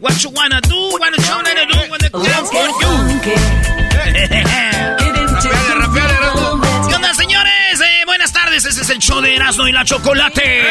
[0.00, 0.90] What you wanna do?
[0.92, 1.78] What you wanna do?
[1.78, 1.84] You
[5.34, 6.56] Rapeale, rapeale, the Erasmo.
[6.56, 6.88] moment.
[6.88, 7.80] ¿Qué onda, señores?
[7.80, 8.64] Eh, buenas tardes.
[8.64, 10.62] Este es el show de Erasmo y la Chocolate.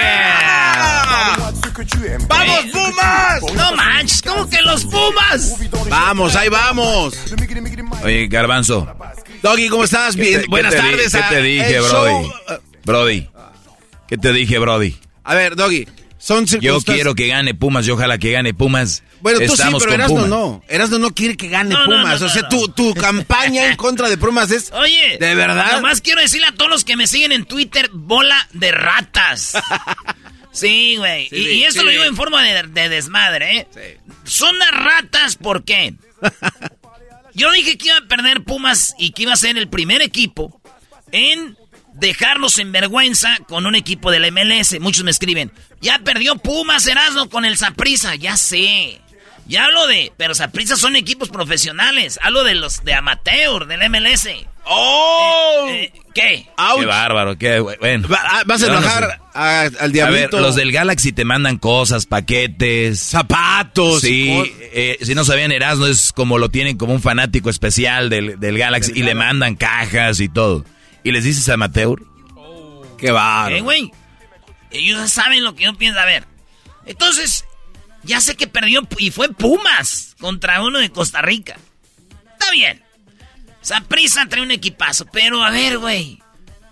[2.27, 3.41] ¡Vamos, Pumas!
[3.55, 5.55] No manches, ¿cómo que los Pumas?
[5.89, 7.15] Vamos, ahí vamos.
[8.03, 8.87] Oye, Garbanzo.
[9.41, 10.15] Doggy, ¿cómo estás?
[10.15, 11.13] ¿qué Bien, te- buenas qué te di- tardes.
[11.13, 12.11] ¿Qué te dije, Brody?
[12.11, 12.33] show.
[12.85, 13.29] Brody.
[14.07, 14.95] ¿Qué te dije, Brody?
[15.23, 15.87] A ver, Doggy,
[16.23, 19.03] son Yo quiero que gane Pumas y ojalá que gane Pumas.
[19.19, 20.29] Bueno, tú Estamos sí, pero con Erasmo Pumas.
[20.29, 20.63] no.
[20.69, 22.21] Erasmo no quiere que gane No, Pumas.
[22.21, 24.71] no, o sea, no, tu, tu campaña en contra de Pumas es...
[24.71, 25.73] Oye, ¿De verdad?
[25.73, 29.57] Nomás quiero decirle a todos los que me siguen en Twitter, bola de ratas.
[30.53, 31.29] Sí, güey.
[31.29, 31.85] Sí, y, sí, y esto sí.
[31.87, 33.97] lo digo en forma de, de desmadre, ¿eh?
[34.23, 35.95] Son las ratas, ¿por qué?
[37.33, 40.61] Yo dije que iba a perder Pumas y que iba a ser el primer equipo
[41.11, 41.57] en
[41.95, 44.79] dejarlos en vergüenza con un equipo del MLS.
[44.79, 48.15] Muchos me escriben, ya perdió Pumas Erasmo con el Saprisa.
[48.15, 48.99] Ya sé.
[49.45, 52.17] Ya hablo de, pero Saprisa son equipos profesionales.
[52.23, 54.29] Hablo de los de amateur, del MLS.
[54.65, 55.67] ¡Oh!
[55.69, 56.47] Eh, ¿Qué?
[56.57, 56.79] Ouch.
[56.79, 58.07] Qué bárbaro, qué bueno.
[58.07, 59.17] Va- ah, ¿Vas a enojar sé.
[59.33, 60.39] a- al A ver, diablito?
[60.39, 63.01] los del Galaxy te mandan cosas, paquetes.
[63.01, 63.99] Zapatos.
[64.01, 64.31] Sí,
[64.73, 68.57] eh, si no sabían, Erasmo es como lo tienen como un fanático especial del, del
[68.57, 70.63] Galaxy y le mandan cajas y todo.
[71.03, 72.01] Y les dices amateur.
[72.97, 73.55] Qué bárbaro.
[73.55, 73.91] Eh, güey.
[74.71, 75.99] Ellos ya saben lo que yo pienso.
[75.99, 76.25] A ver.
[76.85, 77.45] Entonces,
[78.03, 81.57] ya sé que perdió y fue Pumas contra uno de Costa Rica.
[82.31, 82.81] Está bien.
[83.61, 85.05] Saprisa trae un equipazo.
[85.05, 86.21] Pero a ver, güey.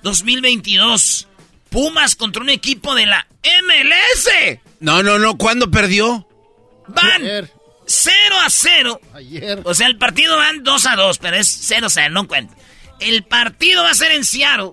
[0.04, 1.28] 2022.
[1.70, 4.60] Pumas contra un equipo de la MLS.
[4.80, 5.38] No, no, no.
[5.38, 6.28] ¿Cuándo perdió?
[6.88, 7.50] Van
[7.92, 9.02] 0 a 0.
[9.64, 12.56] O sea, el partido van 2 a 2, pero es 0 a 0, no cuenta.
[13.02, 14.72] El partido va a ser en Seattle.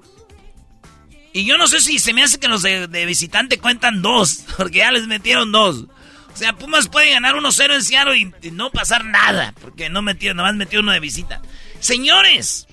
[1.33, 4.79] Y yo no sé si se me hace que los de, visitante cuentan 2, porque
[4.79, 5.77] ya les metieron 2.
[5.77, 10.03] O sea, Pumas puede ganar 1-0 en Seattle y, y no pasar nada, porque no
[10.03, 11.43] metieron, nomás metió uno de visita.
[11.81, 12.69] Señores,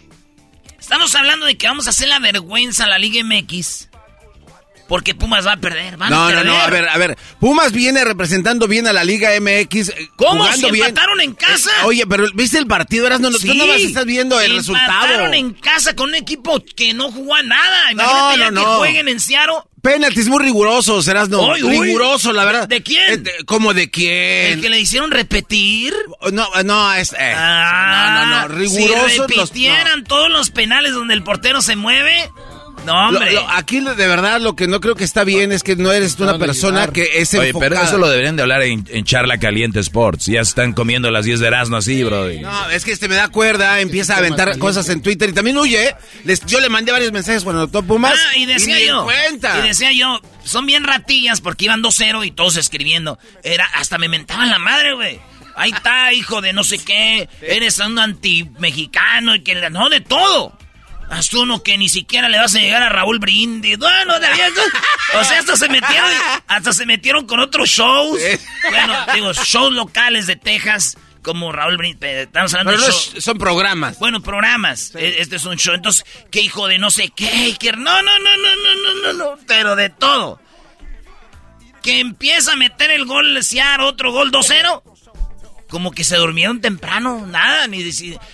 [0.79, 3.89] estamos hablando de que vamos a hacer la vergüenza a la Liga MX.
[4.87, 6.45] Porque Pumas va a perder, van a No, no, perder.
[6.45, 7.17] no, a ver, a ver.
[7.39, 9.91] Pumas viene representando bien a la Liga MX.
[10.15, 10.45] ¿Cómo?
[10.53, 10.85] ¿Si bien.
[10.87, 11.71] empataron en casa?
[11.81, 13.07] Eh, oye, pero ¿viste el partido?
[13.07, 13.57] Eras no, no, tú Sí.
[13.57, 15.05] nada más estás viendo el resultado.
[15.05, 17.91] Empataron en casa con un equipo que no jugó a nada.
[17.91, 18.77] Imagínate No, ya no, que no.
[18.77, 19.55] jueguen en Seattle.
[19.81, 21.53] Penaltis muy rigurosos, serás no.
[21.53, 22.67] Riguroso, la verdad.
[22.67, 23.25] ¿De quién?
[23.27, 24.61] Eh, ¿Cómo de El quién?
[24.61, 25.93] que le hicieron repetir.
[26.31, 27.13] No, no, es.
[27.13, 28.47] eh, Ah, no, no, no.
[28.55, 29.27] Rigurosos Si los.
[29.27, 32.29] repitieran todos los penales donde el portero se mueve.
[32.85, 33.33] No, Lo- hombre.
[33.33, 36.19] lo- aquí de verdad lo que no creo que está bien es que no eres
[36.19, 37.69] una persona que es Oye, enfocada.
[37.69, 40.25] pero eso lo deberían de hablar en, en Charla Caliente Sports.
[40.27, 42.39] Ya están comiendo las 10 de Erasmo así, Brody.
[42.39, 45.57] No, es que este me da cuerda, empieza a aventar cosas en Twitter y también
[45.57, 45.89] huye.
[45.89, 45.95] ¿eh?
[46.25, 48.13] Les, yo le mandé varios mensajes cuando notó Pumas.
[48.15, 49.03] Ah, y decía en yo.
[49.03, 49.59] cuenta.
[49.63, 53.17] Y decía yo, son bien ratillas porque iban 2-0 y todos escribiendo.
[53.43, 55.19] Era, hasta me mentaban la madre, güey.
[55.57, 57.29] Ahí está, hijo de no sé qué.
[57.41, 60.57] Eres un anti-mexicano y que no de todo.
[61.09, 63.77] Hasta uno que ni siquiera le vas a llegar a Raúl Brindis.
[63.77, 66.09] Bueno, o sea, hasta se metieron,
[66.47, 68.19] hasta se metieron con otros shows.
[68.69, 72.09] Bueno, digo, shows locales de Texas como Raúl Brindis.
[72.09, 73.13] Estamos hablando de shows.
[73.19, 73.99] son programas.
[73.99, 74.93] Bueno, programas.
[74.95, 75.75] E, este es un show.
[75.75, 77.55] Entonces, ¿qué hijo de no sé qué?
[77.77, 79.39] No, no, no, no, no, no, no, no.
[79.47, 80.39] Pero de todo.
[81.83, 84.94] Que empieza a meter el gol Sear, otro gol 2-0
[85.69, 87.83] como que se durmieron temprano, nada, ni,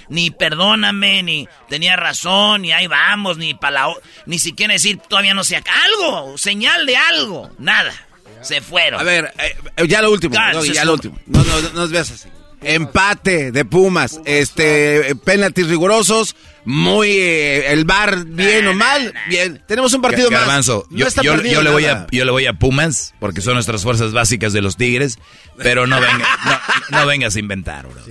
[0.09, 3.87] ni perdóname, ni tenía razón, ni ahí vamos, ni para
[4.25, 7.93] ni siquiera decir todavía no sé, algo, señal de algo, nada.
[8.41, 8.99] Se fueron.
[8.99, 11.19] A ver, eh, ya lo último, ya lo último.
[11.27, 12.27] No, no, no nos veas así.
[12.63, 19.61] Empate de Pumas, este, penaltis rigurosos, muy eh, el bar bien o mal, bien.
[19.67, 20.65] Tenemos un partido más.
[20.65, 24.53] yo, yo, le voy a, yo le voy a Pumas porque son nuestras fuerzas básicas
[24.53, 25.19] de los Tigres,
[25.57, 26.27] pero no venga,
[26.89, 28.01] no, vengas a inventar, bro.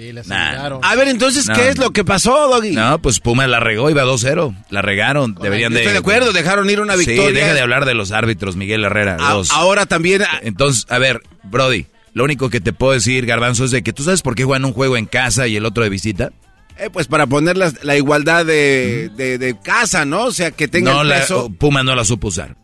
[0.82, 2.72] A ver, entonces, ¿qué es lo que pasó, Doggy?
[2.72, 5.80] No, pues Pumas la regó, iba 2-0, la regaron, deberían de.
[5.80, 7.28] Estoy de acuerdo, dejaron ir una victoria.
[7.28, 9.16] Sí, deja de hablar de los árbitros, Miguel Herrera.
[9.50, 10.22] Ahora también.
[10.42, 11.86] Entonces, a ver, Brody.
[12.12, 14.64] Lo único que te puedo decir, Garbanzo, es de que tú sabes por qué juegan
[14.64, 16.32] un juego en casa y el otro de visita.
[16.80, 20.24] Eh, pues para poner la, igualdad de, casa, ¿no?
[20.24, 21.48] O sea, que tenga no el peso.
[21.50, 22.56] La, Puma no la supo usar.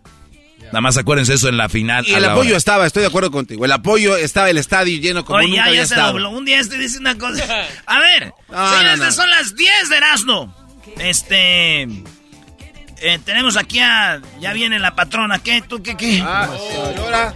[0.67, 2.07] Nada más acuérdense eso en la final.
[2.07, 3.65] Y el apoyo estaba, estoy de acuerdo contigo.
[3.65, 6.31] El apoyo estaba el estadio lleno como Oye, nunca ya, se dobló.
[6.31, 7.45] Un día este dice una cosa.
[7.87, 10.55] A ver, no, son las 10 de Erasmo.
[10.99, 11.83] Este...
[13.03, 14.23] Eh, tenemos aquí a...
[14.41, 15.39] Ya viene la patrona.
[15.39, 15.61] ¿Qué?
[15.61, 15.99] ¿Tú qué?
[15.99, 16.23] ¿Qué?
[16.25, 16.49] Ah,
[16.99, 17.35] ahora...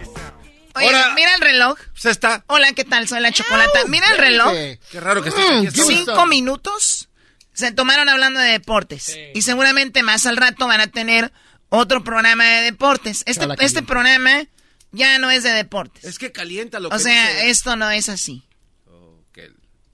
[0.75, 1.77] Oye, mira el reloj.
[1.93, 2.43] Se está.
[2.47, 3.07] Hola, ¿qué tal?
[3.07, 3.85] Soy la chocolata.
[3.87, 4.53] Mira el reloj.
[4.91, 5.81] Qué, raro que esté aquí.
[5.81, 7.09] Cinco minutos
[7.53, 9.17] se tomaron hablando de deportes.
[9.33, 11.31] Y seguramente más al rato van a tener
[11.69, 13.23] otro programa de deportes.
[13.25, 14.45] Este, este programa
[14.91, 16.03] ya no es de deportes.
[16.03, 18.43] Es que calienta lo que O sea, esto no es así.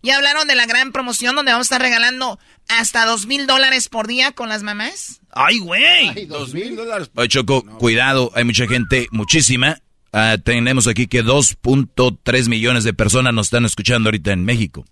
[0.03, 2.39] Ya hablaron de la gran promoción donde vamos a estar regalando
[2.69, 5.21] hasta dos mil dólares por día con las mamás.
[5.31, 6.25] ¡Ay, güey!
[6.27, 7.09] Dos mil dólares.
[7.15, 9.81] Oye, Choco, cuidado, hay mucha gente, muchísima,
[10.13, 14.85] Ah, tenemos aquí que 2.3 millones de personas nos están escuchando ahorita en México.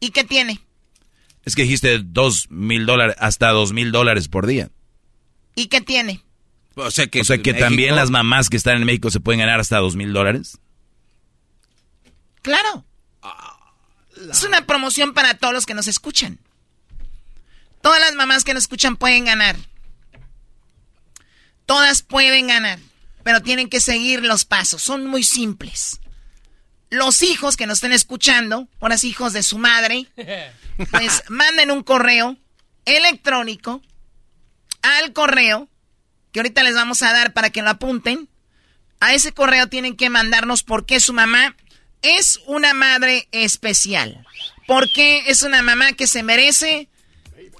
[0.00, 0.60] ¿Y qué tiene?
[1.44, 4.70] Es que dijiste 2 mil dólares, hasta 2 mil dólares por día.
[5.54, 6.22] ¿Y qué tiene?
[6.74, 7.22] O sea que,
[7.54, 10.58] también las mamás que están en México se pueden ganar hasta 2 mil dólares.
[12.42, 12.84] Claro.
[14.30, 16.38] Es una promoción para todos los que nos escuchan.
[17.82, 19.56] Todas las mamás que nos escuchan pueden ganar.
[21.66, 22.78] Todas pueden ganar
[23.22, 24.82] pero tienen que seguir los pasos.
[24.82, 26.00] Son muy simples.
[26.90, 30.06] Los hijos que nos estén escuchando, así hijos de su madre,
[30.90, 32.36] pues manden un correo
[32.84, 33.82] electrónico
[34.82, 35.68] al correo
[36.32, 38.28] que ahorita les vamos a dar para que lo apunten.
[39.00, 41.56] A ese correo tienen que mandarnos por qué su mamá
[42.02, 44.24] es una madre especial.
[44.66, 46.88] ¿Por qué es una mamá que se merece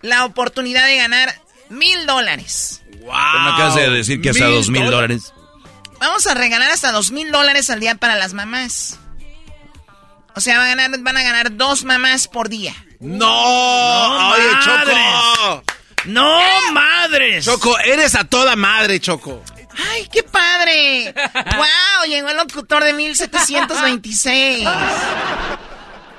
[0.03, 1.35] la oportunidad de ganar
[1.71, 2.83] mil dólares?
[3.01, 3.11] Wow.
[3.11, 5.33] ¿Me acabas de decir que hasta dos mil dólares?
[6.01, 8.99] Vamos a regalar hasta dos mil dólares al día para las mamás.
[10.35, 12.75] O sea, van a, ganar, van a ganar dos mamás por día.
[13.01, 13.27] ¡No!
[13.27, 15.65] no ¡Oye, Choco!
[16.05, 16.41] ¡No,
[16.73, 17.45] madres!
[17.45, 19.43] Choco, eres a toda madre, Choco.
[19.91, 21.13] ¡Ay, qué padre!
[21.35, 22.07] ¡Wow!
[22.09, 24.69] Llegó el locutor de 1726.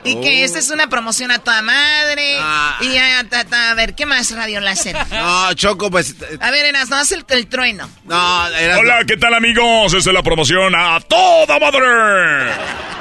[0.03, 2.37] Y que esta es una promoción a toda madre.
[2.39, 2.77] Ah.
[2.81, 4.95] Y a, a, ver, ¿qué más Radio Láser?
[5.11, 6.11] No, Choco, pues.
[6.11, 7.89] Eh, a ver, Eras, no hace el, trueno.
[8.05, 9.93] No, Hola, ¿qué tal, amigos?
[9.93, 11.79] Esta es la promoción a toda madre.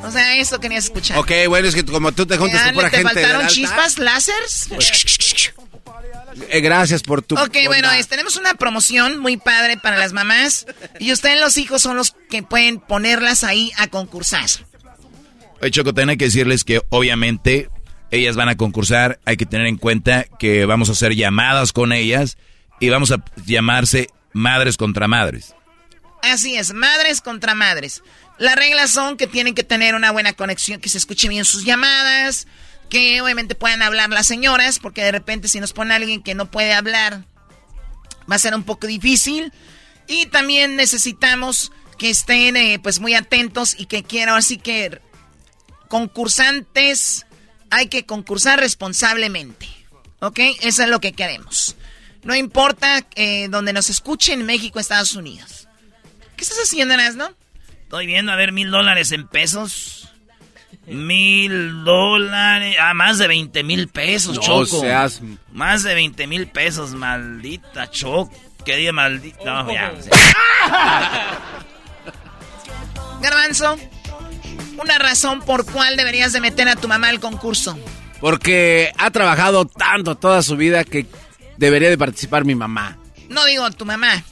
[0.00, 1.18] O sea, eso querías escuchar.
[1.18, 3.12] Ok, bueno, es que como tú te juntas con pura ¿te gente.
[3.12, 4.68] ¿Te faltaron chispas, lásers?
[6.48, 7.36] Eh, gracias por tu.
[7.36, 10.66] Ok, bueno, tenemos una promoción muy padre para las mamás.
[10.98, 14.46] Y ustedes, los hijos, son los que pueden ponerlas ahí a concursar.
[15.60, 17.68] Oye, Choco, hay que decirles que obviamente
[18.10, 19.18] ellas van a concursar.
[19.24, 22.38] Hay que tener en cuenta que vamos a hacer llamadas con ellas
[22.80, 25.54] y vamos a llamarse madres contra madres.
[26.22, 28.02] Así es, madres contra madres.
[28.38, 31.64] Las reglas son que tienen que tener una buena conexión, que se escuchen bien sus
[31.64, 32.46] llamadas,
[32.88, 36.50] que obviamente puedan hablar las señoras, porque de repente si nos pone alguien que no
[36.50, 37.24] puede hablar,
[38.30, 39.52] va a ser un poco difícil.
[40.06, 45.00] Y también necesitamos que estén eh, pues muy atentos y que quieran así que
[45.88, 47.26] concursantes,
[47.70, 49.68] hay que concursar responsablemente.
[50.20, 50.40] ¿Ok?
[50.62, 51.76] Eso es lo que queremos.
[52.24, 55.68] No importa eh, donde nos escuchen, México, Estados Unidos.
[56.36, 57.30] ¿Qué estás haciendo, no?
[57.82, 60.08] Estoy viendo, a ver, mil dólares en pesos.
[60.86, 62.76] Mil dólares.
[62.80, 64.80] Ah, más de veinte mil pesos, Choco.
[64.80, 65.20] Seas...
[65.52, 68.32] Más de veinte mil pesos, maldita Choco.
[68.64, 69.44] Qué día maldita.
[69.44, 69.92] No, ya.
[73.22, 73.76] Garbanzo
[74.78, 77.78] una razón por cuál deberías de meter a tu mamá al concurso.
[78.20, 81.06] Porque ha trabajado tanto toda su vida que
[81.56, 82.98] debería de participar mi mamá.
[83.28, 84.24] No digo tu mamá.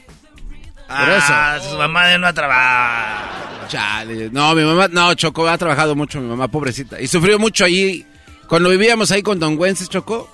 [0.88, 3.68] Ah, su mamá no ha trabajado.
[3.68, 4.30] Chale.
[4.30, 7.00] No, mi mamá, no, Choco, ha trabajado mucho mi mamá, pobrecita.
[7.00, 8.06] Y sufrió mucho allí.
[8.48, 10.30] Cuando vivíamos ahí con Don Güences, Choco,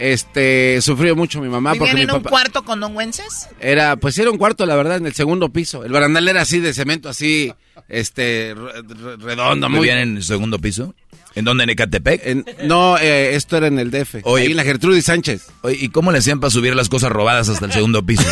[0.00, 1.72] este, sufrió mucho mi mamá.
[1.72, 3.48] ¿Vivían porque en mi un papá cuarto con Don Wences?
[3.60, 5.84] Era, pues era un cuarto, la verdad, en el segundo piso.
[5.84, 7.52] El barandal era así de cemento, así,
[7.90, 10.94] este, re- re- redondo, muy ¿Vivían en el segundo piso?
[11.34, 11.64] ¿En dónde?
[11.64, 12.20] ¿En Ecatepec?
[12.26, 14.16] En- no, eh, esto era en el DF.
[14.24, 14.44] Oye.
[14.46, 15.48] ahí en la Gertrudis Sánchez.
[15.62, 18.24] Oye, ¿y cómo le hacían para subir las cosas robadas hasta el segundo piso?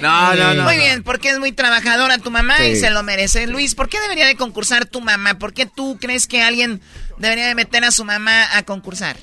[0.00, 0.62] No, no, no.
[0.62, 3.46] Muy bien, porque es muy trabajadora tu mamá y se lo merece.
[3.48, 5.38] Luis, ¿por qué debería de concursar tu mamá?
[5.38, 6.80] ¿Por qué tú crees que alguien
[7.18, 9.16] debería de meter a su mamá a concursar?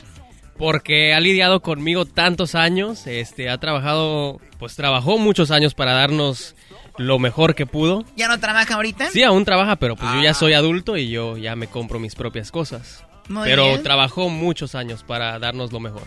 [0.57, 6.55] Porque ha lidiado conmigo tantos años, este, ha trabajado, pues trabajó muchos años para darnos
[6.97, 8.05] lo mejor que pudo.
[8.15, 9.09] ¿Ya no trabaja ahorita?
[9.11, 12.15] Sí, aún trabaja, pero pues yo ya soy adulto y yo ya me compro mis
[12.15, 13.03] propias cosas.
[13.27, 13.83] Muy pero bien.
[13.83, 16.03] trabajó muchos años para darnos lo mejor.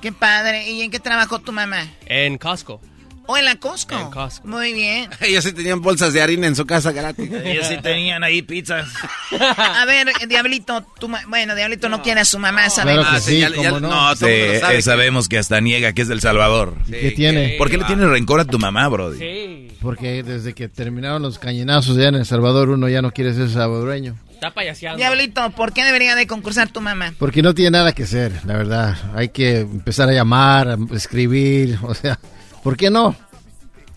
[0.00, 0.70] Qué padre.
[0.70, 1.86] ¿Y en qué trabajó tu mamá?
[2.06, 2.80] En Costco.
[3.28, 3.98] ¿O en la Costco?
[3.98, 4.46] En Costco.
[4.46, 5.10] Muy bien.
[5.20, 7.30] Ellos sí tenían bolsas de harina en su casa gratis.
[7.44, 8.88] Ellos sí tenían ahí pizzas.
[9.40, 12.94] A ver, Diablito, tu ma- bueno, Diablito no quiere a su mamá, ¿sabes?
[12.94, 13.88] Claro que Ah, sí, ya- ya- cómo no.
[13.88, 14.20] no, Sí,
[14.60, 16.74] sabe eh, sabemos que hasta niega que es del Salvador.
[16.88, 17.56] ¿Qué tiene?
[17.58, 19.18] ¿Por qué le tienes rencor a tu mamá, Brody?
[19.18, 19.68] Sí.
[19.82, 23.50] Porque desde que terminaron los cañonazos allá en El Salvador, uno ya no quiere ser
[23.50, 24.16] salvadoreño.
[24.32, 24.98] Está payaseando.
[24.98, 27.14] Diablito, ¿por qué debería de concursar tu mamá?
[27.18, 28.96] Porque no tiene nada que hacer, la verdad.
[29.14, 32.18] Hay que empezar a llamar, a escribir, o sea,
[32.66, 33.14] ¿por qué no?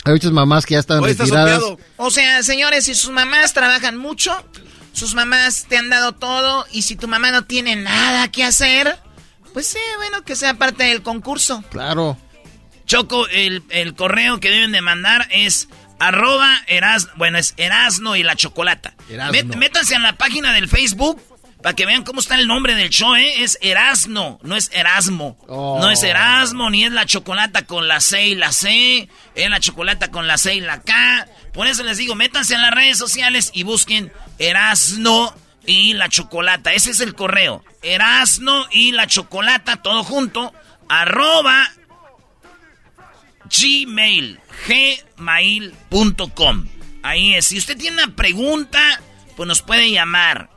[0.06, 1.60] Hay muchas mamás que ya están retiradas.
[1.98, 4.32] O sea, señores, si sus mamás trabajan mucho,
[4.94, 8.96] sus mamás te han dado todo, y si tu mamá no tiene nada que hacer,
[9.54, 11.64] pues sí, bueno, que sea parte del concurso.
[11.72, 12.16] Claro.
[12.86, 15.68] Choco, el, el correo que deben de mandar es
[16.00, 18.94] arroba eras, bueno, es Erasno y la Chocolata.
[19.10, 21.20] Met- métanse en la página del Facebook
[21.62, 23.44] para que vean cómo está el nombre del show, ¿eh?
[23.44, 25.38] Es Erasno, no es Erasmo.
[25.48, 25.78] Oh.
[25.80, 29.60] No es Erasmo, ni es la Chocolata con la C y la C, es la
[29.60, 31.28] Chocolata con la C y la K.
[31.54, 35.36] Por eso les digo, métanse en las redes sociales y busquen Erasno
[35.66, 36.72] y la Chocolata.
[36.72, 37.64] Ese es el correo.
[37.82, 40.54] Erasno y la Chocolata, todo junto,
[40.88, 41.70] arroba
[43.50, 44.40] gmail,
[45.18, 46.68] gmail.com.
[47.04, 47.48] Ahí es.
[47.48, 49.02] Si usted tiene una pregunta,
[49.36, 50.50] pues nos puede llamar.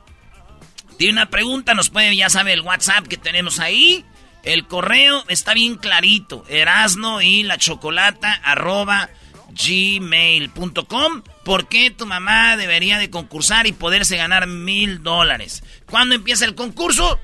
[0.97, 4.05] Tiene una pregunta, nos puede, ya sabe, el WhatsApp que tenemos ahí.
[4.43, 6.45] El correo está bien clarito.
[6.49, 9.09] Erasno y la chocolata arroba
[9.51, 11.23] gmail.com.
[11.43, 15.63] ¿Por qué tu mamá debería de concursar y poderse ganar mil dólares?
[15.89, 17.19] ¿Cuándo empieza el concurso?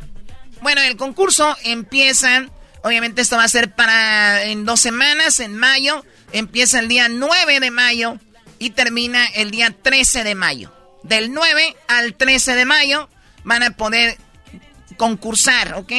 [0.62, 2.46] Bueno, el concurso empieza,
[2.84, 7.60] obviamente esto va a ser para en dos semanas, en mayo, empieza el día 9
[7.60, 8.18] de mayo
[8.60, 10.74] y termina el día 13 de mayo.
[11.04, 13.10] Del 9 al 13 de mayo
[13.44, 14.18] van a poder
[14.98, 15.92] concursar, ¿ok?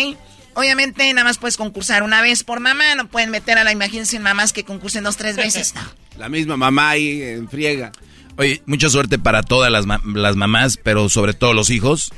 [0.55, 4.23] Obviamente nada más puedes concursar una vez por mamá, no pueden meter a la imaginación
[4.23, 5.81] mamás que concursen dos, tres veces, no.
[6.19, 7.93] La misma mamá ahí en friega.
[8.37, 12.13] Oye, mucha suerte para todas las, ma- las mamás, pero sobre todo los hijos.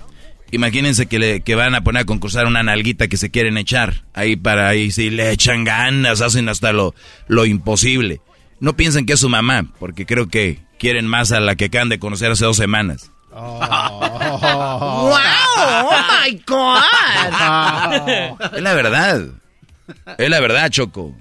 [0.50, 4.04] Imagínense que, le, que van a poner a concursar una nalguita que se quieren echar.
[4.12, 6.94] Ahí para ahí, si le echan ganas, hacen hasta lo,
[7.26, 8.20] lo imposible.
[8.60, 11.88] No piensen que es su mamá, porque creo que quieren más a la que acaban
[11.88, 13.11] de conocer hace dos semanas.
[14.52, 15.14] ¡Wow!
[15.56, 15.90] ¡Oh,
[16.24, 16.82] my God!
[18.56, 19.22] Es la verdad.
[20.18, 21.14] Es la verdad, Choco.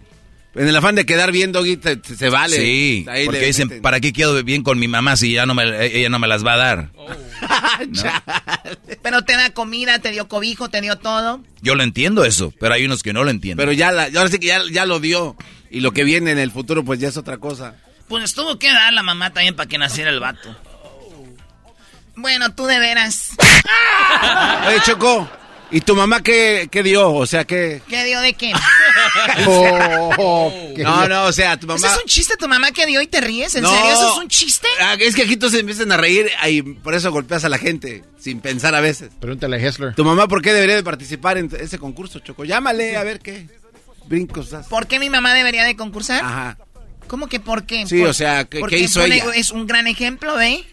[0.53, 2.57] En el afán de quedar bien, Doggy, te- te- se vale.
[2.57, 3.81] Sí, Ahí porque dicen, meten.
[3.81, 6.45] ¿para qué quedo bien con mi mamá si ya no me, ella no me las
[6.45, 6.89] va a dar?
[9.01, 11.41] Pero te da comida, te dio cobijo, te dio todo.
[11.61, 13.57] Yo lo entiendo eso, pero hay unos que no lo entienden.
[13.65, 15.35] Pero ya, la, ahora sí que ya, ya lo dio.
[15.69, 17.75] Y lo que viene en el futuro, pues ya es otra cosa.
[18.09, 20.53] Pues tuvo que dar la mamá también para que naciera el vato.
[22.21, 23.29] Bueno, tú de veras.
[24.67, 25.29] Oye, Choco,
[25.71, 27.11] ¿y tu mamá qué, qué dio?
[27.13, 27.81] O sea, ¿qué?
[27.87, 28.53] ¿Qué dio de qué?
[29.47, 31.77] Oh, qué No, no, o sea, tu mamá...
[31.77, 33.55] ¿Ese es un chiste tu mamá que dio y te ríes?
[33.55, 33.73] ¿En No.
[33.73, 33.91] serio?
[33.93, 34.67] ¿Eso es un chiste?
[34.79, 37.57] Ah, es que aquí todos se empiezan a reír y por eso golpeas a la
[37.57, 39.11] gente, sin pensar a veces.
[39.19, 39.95] Pregúntale a Hessler.
[39.95, 42.45] ¿Tu mamá por qué debería de participar en ese concurso, Choco?
[42.45, 43.47] Llámale a ver qué
[44.07, 44.67] brincos das.
[44.67, 46.23] ¿Por qué mi mamá debería de concursar?
[46.23, 46.57] Ajá.
[47.07, 47.85] ¿Cómo que por qué?
[47.87, 49.25] Sí, Por- o sea, ¿qué- porque qué hizo ella?
[49.35, 50.63] Es un gran ejemplo, ¿ve?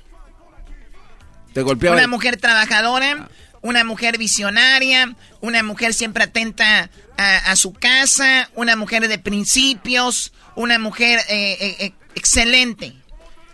[1.65, 1.91] Te.
[1.91, 3.29] Una mujer trabajadora,
[3.63, 10.33] una mujer visionaria, una mujer siempre atenta a, a su casa, una mujer de principios,
[10.55, 12.95] una mujer eh, eh, eh, excelente.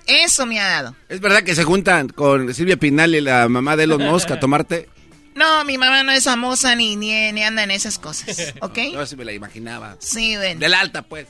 [0.07, 0.97] Eso me ha dado.
[1.09, 4.41] ¿Es verdad que se juntan con Silvia Pinal y la mamá de Elon Musk a
[4.41, 4.89] tomarte?
[5.35, 8.79] No, mi mamá no es famosa ni, ni, ni anda en esas cosas, ¿ok?
[8.93, 9.97] Yo sí me la imaginaba.
[9.99, 10.61] Sí, ven.
[10.61, 11.27] Del alta, pues.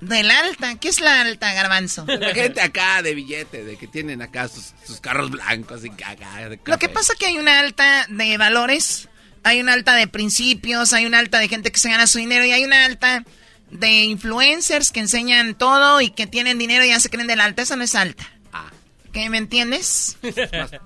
[0.00, 2.04] Del alta, ¿qué es la alta, garbanzo?
[2.08, 6.50] La gente acá de billete, de que tienen acá sus, carros blancos y acá.
[6.64, 9.08] Lo que pasa es que hay una alta de valores,
[9.42, 12.44] hay una alta de principios, hay una alta de gente que se gana su dinero
[12.44, 13.24] y hay una alta
[13.70, 17.44] de influencers que enseñan todo y que tienen dinero y ya se creen de la
[17.44, 17.62] alta.
[17.62, 18.24] Esa no es alta.
[19.16, 20.18] ¿Qué me entiendes?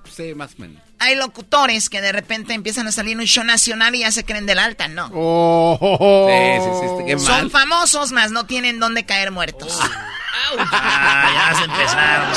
[0.09, 0.81] sí, más o menos.
[0.99, 4.23] Hay locutores que de repente empiezan a salir en un show nacional y ya se
[4.23, 5.11] creen de la alta, no.
[5.13, 6.29] Oh.
[6.29, 7.25] Sí, sí, sí, qué mal.
[7.25, 9.77] Son famosos, más no tienen dónde caer muertos.
[10.59, 12.29] ah, ya se empezaron.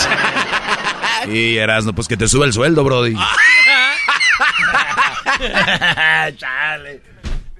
[1.32, 3.14] y Erasno, pues que te sube el sueldo, Brody.
[6.36, 7.02] Chale.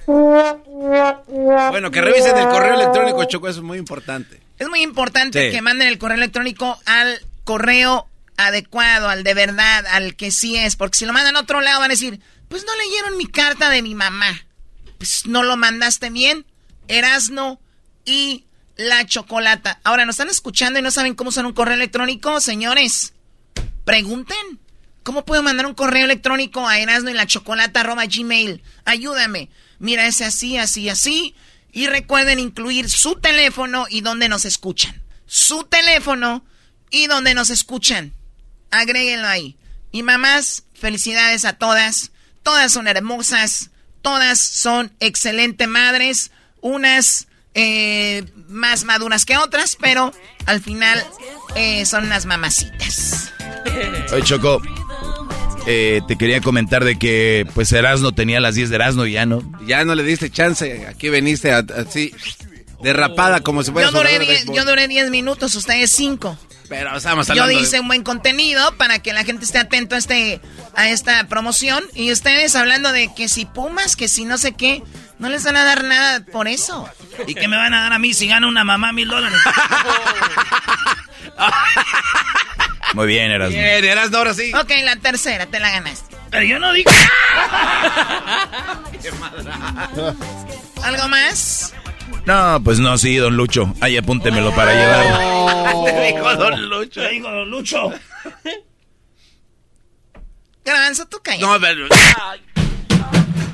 [0.09, 4.41] Bueno, que revisen el correo electrónico, Choco, eso es muy importante.
[4.59, 10.17] Es muy importante que manden el correo electrónico al correo adecuado, al de verdad, al
[10.17, 12.73] que sí es, porque si lo mandan a otro lado van a decir, pues no
[12.77, 14.47] leyeron mi carta de mi mamá.
[14.99, 16.47] Pues no lo mandaste bien.
[16.89, 17.61] Erasno
[18.05, 18.45] y
[18.77, 19.81] la chocolata.
[19.85, 22.41] Ahora, ¿nos están escuchando y no saben cómo usar un correo electrónico?
[22.41, 23.15] Señores,
[23.85, 24.61] pregunten.
[25.03, 28.63] ¿Cómo puedo mandar un correo electrónico a Erasno y la chocolata arroba gmail?
[28.87, 29.51] Ayúdame.
[29.79, 31.35] Mira, es así, así, así.
[31.73, 35.03] Y recuerden incluir su teléfono y donde nos escuchan.
[35.27, 36.45] Su teléfono
[36.91, 38.15] y donde nos escuchan.
[38.75, 39.57] Agréguenlo ahí.
[39.93, 42.11] Y mamás, felicidades a todas.
[42.43, 43.71] Todas son hermosas.
[44.03, 46.33] Todas son excelentes madres.
[46.61, 50.13] Unas eh, más maduras que otras, pero
[50.47, 51.01] al final
[51.55, 53.33] eh, son unas mamacitas.
[54.13, 54.61] Oye, Choco,
[55.69, 59.25] eh, te quería comentar de que pues Erasno tenía las 10 de Erasno y ya
[59.25, 59.41] no.
[59.65, 62.13] Ya no le diste chance, aquí veniste así
[62.85, 66.39] derrapada como si fuera yo duré, diez, yo duré 10 minutos, ustedes 5.
[66.69, 70.41] Pero estamos Yo hice un buen contenido para que la gente esté atento a este
[70.77, 74.83] a esta promoción y ustedes hablando de que si Pumas, que si no sé qué,
[75.19, 76.89] no les van a dar nada por eso.
[77.27, 79.39] ¿Y qué me van a dar a mí si gana una mamá mil dólares?
[82.95, 83.57] Muy bien, Erasmo.
[83.57, 84.53] Bien, Erasmo, ahora sí.
[84.55, 86.15] Ok, la tercera, te la ganaste.
[86.31, 86.91] Pero yo no digo...
[89.03, 89.11] Qué
[90.83, 91.73] ¿Algo más?
[92.27, 93.75] No, pues no, sí, don Lucho.
[93.81, 95.85] Ahí apúntemelo para llevar.
[95.85, 97.01] Te dijo don Lucho.
[97.01, 97.89] Te dijo don Lucho.
[100.65, 101.43] Garbanzo, tú callas.
[101.43, 101.87] No, pero...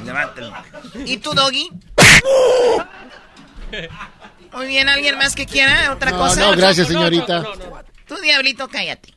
[0.05, 0.53] Levántelo.
[1.05, 1.69] ¿Y tú, Doggy?
[4.53, 6.41] Muy bien, ¿alguien más que quiera otra cosa?
[6.41, 7.45] No, gracias, señorita.
[8.07, 9.15] Tú, Diablito, cállate.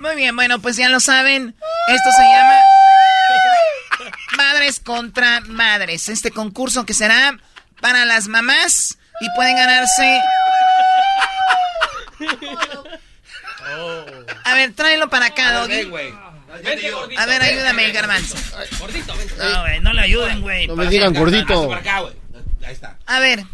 [0.00, 1.54] Muy bien, bueno, pues ya lo saben.
[1.88, 2.56] Esto se llama
[4.36, 6.08] Madres contra Madres.
[6.08, 7.36] Este concurso que será
[7.80, 10.20] para las mamás y pueden ganarse.
[14.44, 15.90] A ver, tráelo para acá, Doggy.
[17.16, 18.36] A ver, ayúdame, garbanzo.
[18.78, 20.66] Gordito, No, güey, no le ayuden, güey.
[20.66, 21.72] No me digan gordito.
[21.74, 22.98] Ahí está.
[23.06, 23.44] A ver.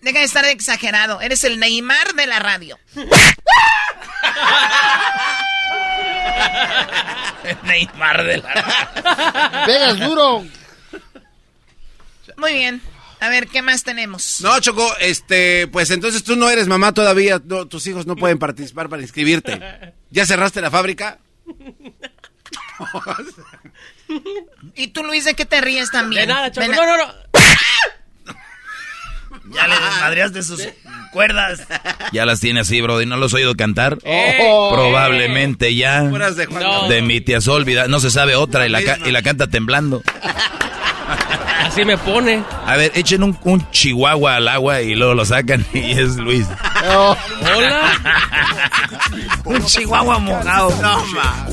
[0.00, 1.20] Deja de estar exagerado.
[1.20, 2.78] Eres el Neymar de la radio.
[7.64, 9.64] Neymar de la.
[9.66, 10.44] Pegas duro.
[12.36, 12.80] Muy bien.
[13.20, 14.40] A ver, ¿qué más tenemos?
[14.40, 18.88] No, Choco, este, pues entonces tú no eres mamá todavía, tus hijos no pueden participar
[18.88, 19.60] para inscribirte.
[20.10, 21.18] ¿Ya cerraste la fábrica?
[24.74, 26.28] ¿Y tú, Luis, de qué te ríes también?
[26.28, 26.68] De nada, Choco.
[26.68, 27.12] No, no, no.
[29.50, 30.68] Ya le desmadreaste sus
[31.12, 31.62] cuerdas.
[32.12, 33.00] Ya las tiene así, bro.
[33.00, 33.98] ¿Y no los he oído cantar?
[34.04, 34.70] Oh.
[34.72, 36.02] Probablemente ya.
[36.02, 37.88] De, mi tía Solvida.
[37.88, 40.02] No se sabe otra y la, y la canta temblando.
[41.58, 42.42] Así me pone.
[42.66, 46.46] A ver, echen un, un, chihuahua al agua y luego lo sacan y es Luis.
[46.86, 47.92] Hola.
[49.44, 50.70] un chihuahua mojado.
[50.82, 51.46] No, ma.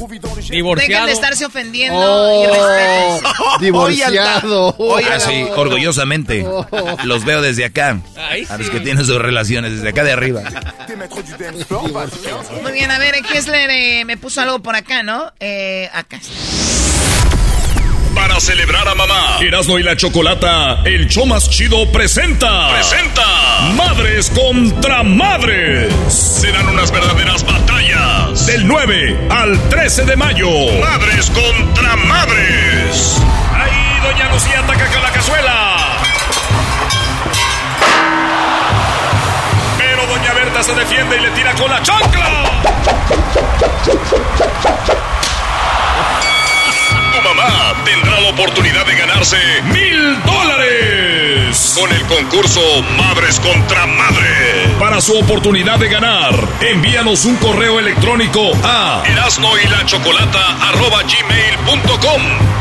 [0.50, 0.88] Divorciado.
[0.88, 4.76] Dejen de estarse ofendiendo oh, Divorciado.
[5.12, 6.46] Así, ah, orgullosamente.
[7.04, 8.00] Los veo desde acá.
[8.50, 10.44] A los que tienen sus relaciones desde acá de arriba.
[12.62, 15.32] Muy bien, a ver, Kessler eh, me puso algo por acá, ¿no?
[15.40, 16.20] Eh, acá
[18.16, 19.38] para celebrar a mamá.
[19.42, 22.70] Erasmo y la Chocolata, el show más chido presenta.
[22.70, 23.24] Presenta.
[23.76, 25.94] Madres contra madres.
[26.08, 28.48] Serán unas verdaderas batallas.
[28.48, 30.50] Del 9 al 13 de mayo.
[30.80, 33.22] Madres contra madres.
[33.54, 35.78] Ahí Doña Lucía ataca con la cazuela.
[39.78, 42.46] Pero Doña Berta se defiende y le tira con la chancla.
[47.46, 49.38] A tendrá la oportunidad de ganarse
[49.72, 52.62] mil dólares con el concurso
[52.98, 54.72] Madres contra Madres.
[54.80, 59.86] Para su oportunidad de ganar, envíanos un correo electrónico a erasno y la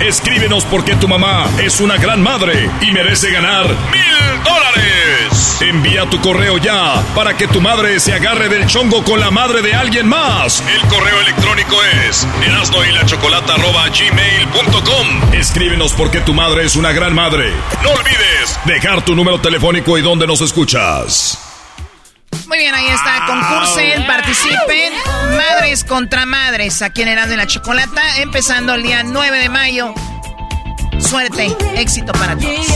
[0.01, 5.57] Escríbenos porque tu mamá es una gran madre y merece ganar mil dólares.
[5.61, 9.63] Envía tu correo ya para que tu madre se agarre del chongo con la madre
[9.63, 10.63] de alguien más.
[10.69, 14.74] El correo electrónico es erasnoylachocolata.gmail.com
[15.33, 17.53] Escríbenos porque tu madre es una gran madre.
[17.83, 21.39] No olvides dejar tu número telefónico y dónde nos escuchas.
[22.47, 23.27] Muy bien, ahí está.
[23.27, 24.93] Concursen, participen.
[25.37, 28.21] Madres contra madres aquí en Erasmo y la Chocolata.
[28.21, 29.95] Empezando el día 9 de mayo.
[30.99, 32.67] Suerte, éxito para todos.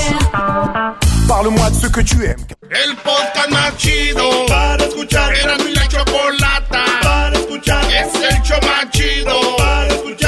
[2.71, 5.35] El podcast más chido para escuchar.
[5.35, 7.85] Era mi la chocolata para escuchar.
[7.91, 10.28] Es el show más chido para escuchar.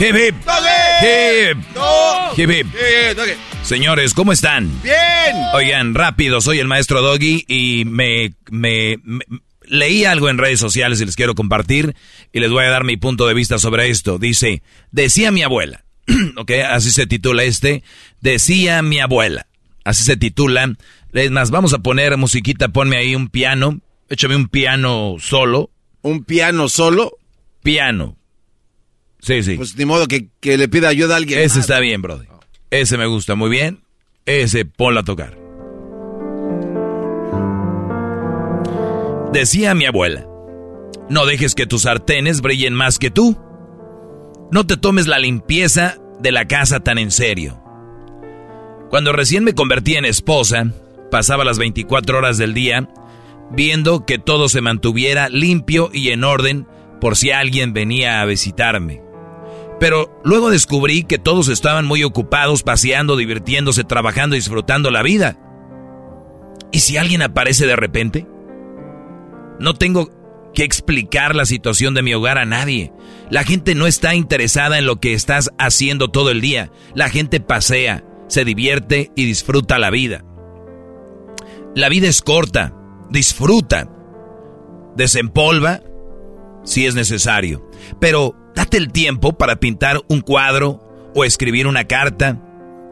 [0.00, 0.34] Hip, hip.
[1.02, 1.58] Hip.
[2.36, 2.66] Hip, hip.
[3.62, 4.70] Señores, ¿cómo están?
[4.82, 4.94] Bien.
[5.52, 9.24] Oigan, rápido, soy el maestro Doggy y me, me, me-
[9.64, 11.94] leí algo en redes sociales y les quiero compartir
[12.32, 14.18] y les voy a dar mi punto de vista sobre esto.
[14.18, 15.84] Dice, decía mi abuela,
[16.36, 17.82] ok, así se titula este,
[18.20, 19.46] decía mi abuela,
[19.84, 20.74] así se titula.
[21.12, 25.70] Es más, vamos a poner musiquita, ponme ahí un piano, échame un piano solo.
[26.02, 27.18] ¿Un piano solo?
[27.62, 28.16] Piano.
[29.20, 29.56] Sí, sí.
[29.56, 31.40] Pues ni modo que, que le pida ayuda a alguien.
[31.40, 31.68] Ese más.
[31.68, 32.28] está bien, brother.
[32.70, 33.82] Ese me gusta muy bien.
[34.26, 35.38] Ese ponlo a tocar.
[39.32, 40.26] Decía mi abuela,
[41.08, 43.38] no dejes que tus sartenes brillen más que tú.
[44.50, 47.62] No te tomes la limpieza de la casa tan en serio.
[48.90, 50.72] Cuando recién me convertí en esposa,
[51.10, 52.88] pasaba las 24 horas del día
[53.50, 56.66] viendo que todo se mantuviera limpio y en orden
[57.00, 59.09] por si alguien venía a visitarme.
[59.80, 65.38] Pero luego descubrí que todos estaban muy ocupados paseando, divirtiéndose, trabajando disfrutando la vida.
[66.70, 68.26] ¿Y si alguien aparece de repente?
[69.58, 70.10] No tengo
[70.54, 72.92] que explicar la situación de mi hogar a nadie.
[73.30, 76.70] La gente no está interesada en lo que estás haciendo todo el día.
[76.94, 80.24] La gente pasea, se divierte y disfruta la vida.
[81.74, 82.74] La vida es corta,
[83.10, 83.88] disfruta,
[84.94, 85.80] desempolva
[86.64, 87.68] si es necesario.
[88.00, 90.80] Pero Date el tiempo para pintar un cuadro
[91.14, 92.40] o escribir una carta,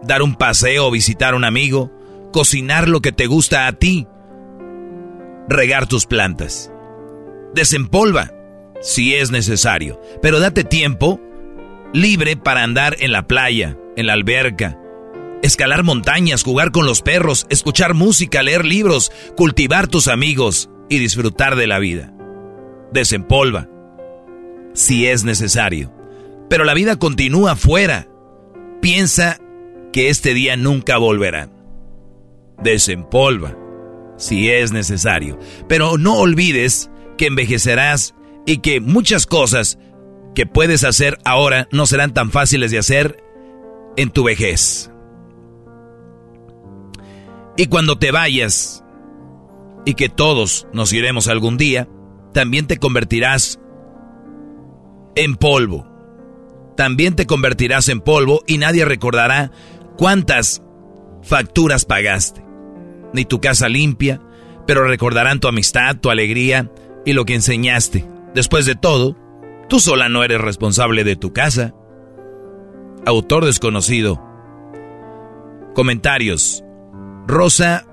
[0.03, 1.92] dar un paseo o visitar a un amigo,
[2.33, 4.07] cocinar lo que te gusta a ti,
[5.49, 6.73] regar tus plantas.
[7.55, 8.33] Desempolva
[8.81, 11.21] si es necesario, pero date tiempo
[11.92, 14.79] libre para andar en la playa, en la alberca,
[15.42, 21.57] escalar montañas, jugar con los perros, escuchar música, leer libros, cultivar tus amigos y disfrutar
[21.57, 22.12] de la vida.
[22.92, 23.68] Desempolva
[24.79, 25.93] si es necesario.
[26.49, 28.07] Pero la vida continúa afuera.
[28.81, 29.41] Piensa
[29.93, 31.51] que este día nunca volverá.
[32.62, 33.57] Desempolva
[34.17, 35.37] si es necesario.
[35.69, 38.14] Pero no olvides que envejecerás
[38.47, 39.81] y que muchas cosas
[40.37, 43.25] que puedes hacer ahora no serán tan fáciles de hacer
[43.97, 44.93] en tu vejez.
[47.57, 48.85] Y cuando te vayas,
[49.85, 51.88] y que todos nos iremos algún día,
[52.33, 53.59] también te convertirás
[55.19, 55.85] en polvo.
[56.77, 59.51] También te convertirás en polvo y nadie recordará
[59.97, 60.63] cuántas
[61.23, 62.45] facturas pagaste.
[63.13, 64.21] Ni tu casa limpia,
[64.65, 66.71] pero recordarán tu amistad, tu alegría
[67.05, 68.07] y lo que enseñaste.
[68.33, 69.17] Después de todo,
[69.69, 71.75] tú sola no eres responsable de tu casa.
[73.05, 74.23] Autor desconocido.
[75.75, 76.63] Comentarios.
[77.27, 77.87] Rosa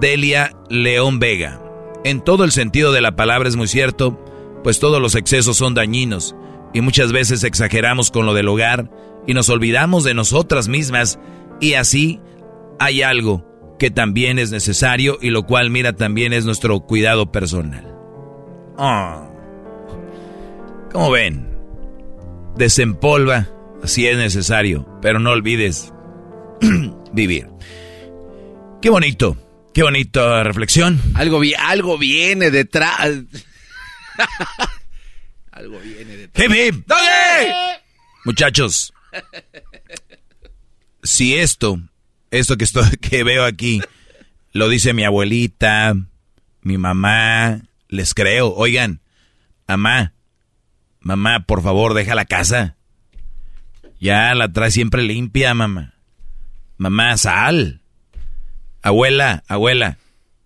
[0.00, 1.60] Delia León Vega.
[2.04, 4.18] En todo el sentido de la palabra es muy cierto
[4.66, 6.34] pues todos los excesos son dañinos
[6.74, 8.90] y muchas veces exageramos con lo del hogar
[9.24, 11.20] y nos olvidamos de nosotras mismas
[11.60, 12.18] y así
[12.80, 13.46] hay algo
[13.78, 17.94] que también es necesario y lo cual mira también es nuestro cuidado personal.
[18.76, 19.30] Oh.
[20.90, 21.48] ¿Cómo ven?
[22.56, 23.48] Desempolva
[23.84, 25.92] si es necesario, pero no olvides
[27.12, 27.46] vivir.
[28.82, 29.36] Qué bonito,
[29.72, 31.00] qué bonita reflexión.
[31.14, 33.12] Algo, algo viene detrás.
[35.50, 36.68] Algo viene de...
[36.68, 37.80] ¡Hip, ¡Dale!
[38.24, 38.92] Muchachos,
[41.02, 41.80] si esto,
[42.30, 43.80] esto que, estoy, que veo aquí,
[44.52, 45.94] lo dice mi abuelita,
[46.62, 48.52] mi mamá, les creo.
[48.54, 49.00] Oigan,
[49.68, 50.12] mamá,
[51.00, 52.76] mamá, por favor, deja la casa.
[54.00, 55.94] Ya la trae siempre limpia, mamá.
[56.76, 57.80] Mamá, sal.
[58.82, 59.98] Abuela, abuela,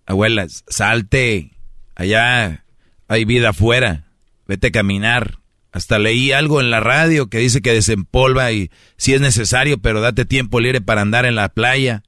[0.07, 1.53] abuela, salte.
[1.95, 2.65] Allá
[3.11, 4.05] hay vida afuera,
[4.47, 5.41] vete a caminar.
[5.73, 10.01] Hasta leí algo en la radio que dice que desempolva y si es necesario, pero
[10.01, 12.05] date tiempo libre para andar en la playa,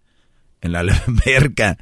[0.60, 1.78] en la alberca,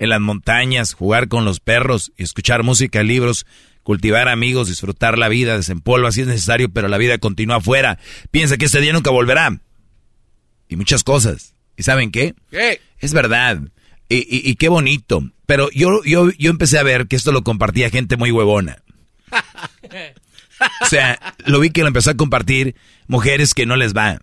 [0.00, 3.46] en las montañas, jugar con los perros, escuchar música, libros,
[3.84, 8.00] cultivar amigos, disfrutar la vida, desempolva si es necesario, pero la vida continúa afuera.
[8.32, 9.60] Piensa que este día nunca volverá.
[10.68, 11.54] Y muchas cosas.
[11.76, 12.34] ¿Y saben qué?
[12.50, 12.80] ¿Qué?
[12.98, 13.60] Es verdad.
[14.08, 15.22] Y, qué bonito.
[15.46, 18.82] Pero yo, yo, yo empecé a ver que esto lo compartía gente muy huevona.
[20.82, 24.20] O sea, lo vi que lo empezó a compartir mujeres que no les va.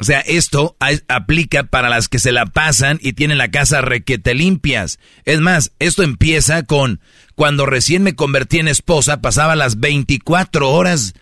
[0.00, 0.76] O sea, esto
[1.08, 4.98] aplica para las que se la pasan y tienen la casa requete limpias.
[5.24, 7.00] Es más, esto empieza con
[7.34, 11.14] cuando recién me convertí en esposa, pasaba las 24 horas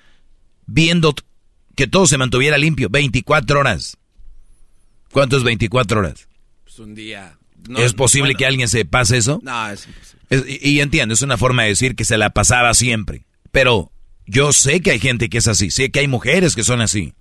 [0.66, 1.14] viendo
[1.76, 2.88] que todo se mantuviera limpio.
[2.90, 3.98] 24 horas.
[5.10, 6.28] ¿Cuánto es 24 horas?
[6.64, 7.38] Pues un día.
[7.76, 9.40] ¿Es posible que alguien se pase eso?
[9.42, 9.88] No, es
[10.46, 13.26] y, entiendo, es una forma de decir que se la pasaba siempre.
[13.50, 13.92] Pero
[14.26, 17.12] yo sé que hay gente que es así, sé que hay mujeres que son así.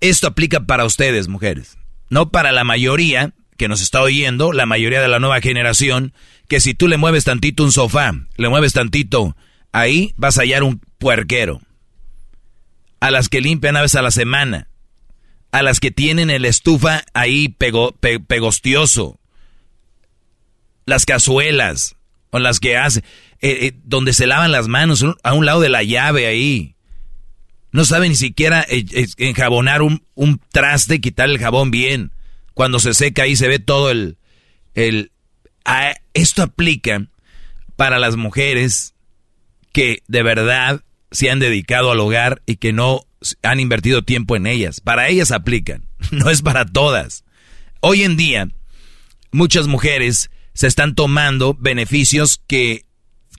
[0.00, 1.76] Esto aplica para ustedes, mujeres.
[2.08, 6.14] No para la mayoría que nos está oyendo, la mayoría de la nueva generación,
[6.48, 9.36] que si tú le mueves tantito un sofá, le mueves tantito,
[9.72, 11.60] ahí vas a hallar un puerquero.
[13.00, 14.68] A las que limpian a veces a la semana.
[15.52, 17.48] A las que tienen el estufa ahí
[18.28, 19.19] pegostioso
[20.86, 21.96] las cazuelas,
[22.30, 23.00] o las que hace,
[23.40, 26.76] eh, eh, donde se lavan las manos, a un lado de la llave ahí.
[27.72, 28.84] No sabe ni siquiera eh,
[29.18, 32.12] enjabonar un, un traste, quitar el jabón bien.
[32.54, 34.18] Cuando se seca ahí se ve todo el...
[34.74, 35.12] el
[36.14, 37.06] esto aplica
[37.76, 38.94] para las mujeres
[39.72, 43.06] que de verdad se han dedicado al hogar y que no
[43.42, 44.80] han invertido tiempo en ellas.
[44.80, 47.24] Para ellas aplican, no es para todas.
[47.80, 48.48] Hoy en día,
[49.30, 52.84] muchas mujeres se están tomando beneficios que,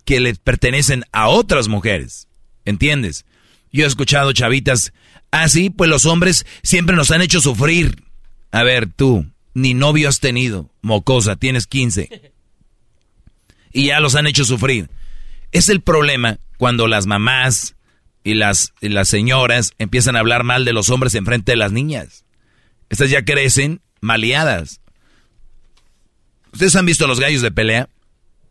[0.06, 2.28] que les pertenecen a otras mujeres.
[2.65, 3.26] ¿Entiendes?
[3.71, 4.93] Yo he escuchado chavitas,
[5.32, 8.04] así, ah, pues los hombres siempre nos han hecho sufrir.
[8.52, 12.32] A ver, tú, ni novio has tenido, mocosa, tienes 15.
[13.74, 14.89] Y ya los han hecho sufrir.
[15.54, 17.76] Es el problema cuando las mamás
[18.21, 21.56] y las, y las señoras empiezan a hablar mal de los hombres en frente de
[21.56, 22.26] las niñas.
[22.89, 24.82] Estas ya crecen maleadas.
[26.52, 27.90] ¿Ustedes han visto los gallos de pelea?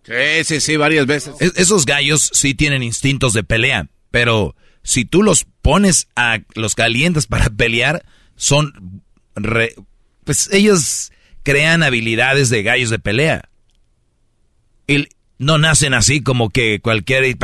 [0.05, 1.35] Sí, sí, sí, varias veces.
[1.57, 7.27] esos gallos sí tienen instintos de pelea, pero si tú los pones a los calientes
[7.27, 8.05] para pelear,
[8.37, 9.03] son,
[10.25, 13.49] pues ellos crean habilidades de gallos de pelea.
[14.87, 15.09] Y
[15.39, 17.37] no nacen así como que cualquier...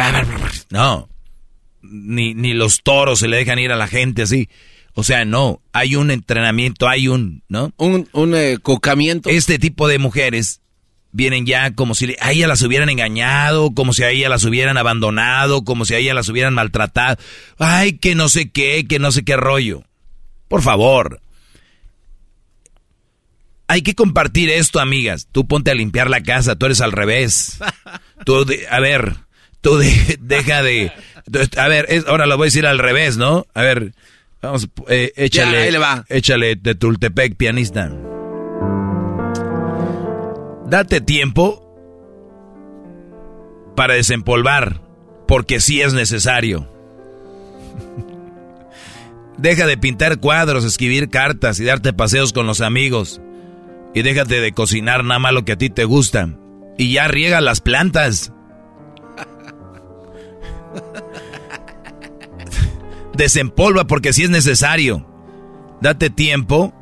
[0.71, 1.09] No,
[1.83, 4.49] ni, ni los toros se le dejan ir a la gente así.
[4.99, 7.71] O sea, no, hay un entrenamiento, hay un, ¿no?
[7.77, 9.29] Un, un eh, cocamiento.
[9.29, 10.63] Este tipo de mujeres
[11.13, 14.79] vienen ya como si a ella las hubieran engañado, como si a ella las hubieran
[14.79, 17.19] abandonado, como si a ella las hubieran maltratado.
[17.59, 19.85] Ay, que no sé qué, que no sé qué rollo.
[20.49, 21.21] Por favor.
[23.69, 25.29] Hay que compartir esto, amigas.
[25.31, 27.59] Tú ponte a limpiar la casa, tú eres al revés.
[28.25, 29.15] Tú, a ver,
[29.61, 29.77] tú
[30.21, 30.91] deja de...
[31.59, 33.47] A ver, ahora lo voy a decir al revés, ¿no?
[33.53, 33.93] A ver,
[34.43, 35.71] vamos, eh, échale,
[36.09, 37.91] échale de Tultepec, pianista.
[40.67, 41.63] Date tiempo
[43.77, 44.81] para desempolvar,
[45.29, 46.69] porque sí es necesario.
[49.39, 53.21] Deja de pintar cuadros, escribir cartas y darte paseos con los amigos.
[53.95, 56.29] Y déjate de cocinar nada más lo que a ti te gusta.
[56.77, 58.33] Y ya riega las plantas.
[63.17, 65.07] Desempolva porque sí es necesario.
[65.81, 66.75] Date tiempo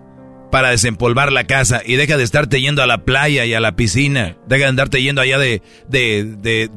[0.50, 3.76] para desempolvar la casa y deja de estarte yendo a la playa y a la
[3.76, 4.36] piscina.
[4.46, 6.70] Deja de andarte yendo allá de, de,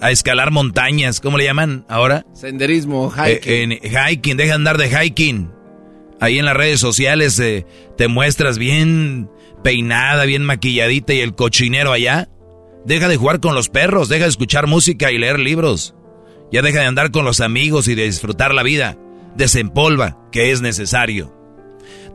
[0.00, 1.20] a escalar montañas.
[1.20, 2.24] ¿Cómo le llaman ahora?
[2.32, 3.80] Senderismo, eh, hiking.
[3.82, 5.50] hiking, deja de andar de hiking.
[6.20, 9.28] Ahí en las redes sociales eh, te muestras bien
[9.62, 12.28] peinada, bien maquilladita y el cochinero allá.
[12.86, 15.95] Deja de jugar con los perros, deja de escuchar música y leer libros.
[16.52, 18.96] Ya deja de andar con los amigos y de disfrutar la vida.
[19.36, 21.36] Desempolva, que es necesario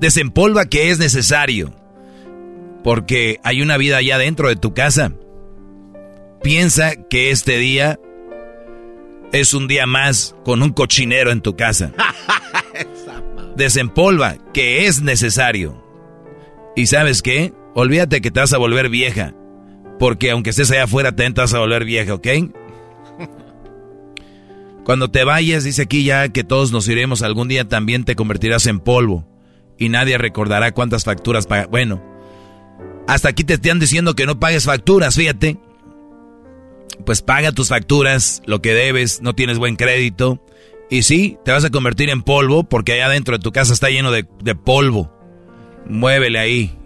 [0.02, 1.74] desempolva que es necesario.
[2.84, 5.14] Porque hay una vida allá dentro de tu casa.
[6.44, 8.00] Piensa que este día
[9.32, 11.94] es un día más con un cochinero en tu casa.
[13.56, 15.82] Desempolva que es necesario.
[16.76, 17.54] ¿Y sabes qué?
[17.76, 19.36] Olvídate que te vas a volver vieja.
[20.00, 22.28] Porque aunque estés allá afuera, te vas a volver vieja, ¿ok?
[24.84, 28.66] Cuando te vayas, dice aquí ya que todos nos iremos algún día, también te convertirás
[28.66, 29.28] en polvo
[29.78, 31.68] y nadie recordará cuántas facturas paga.
[31.68, 32.04] Bueno,
[33.08, 35.58] hasta aquí te están diciendo que no pagues facturas, fíjate.
[37.06, 40.44] Pues paga tus facturas, lo que debes, no tienes buen crédito.
[40.90, 43.90] Y sí, te vas a convertir en polvo porque allá dentro de tu casa está
[43.90, 45.12] lleno de, de polvo.
[45.88, 46.78] Muévele ahí,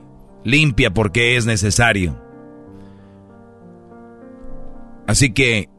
[0.44, 2.22] limpia porque es necesario.
[5.08, 5.70] Así que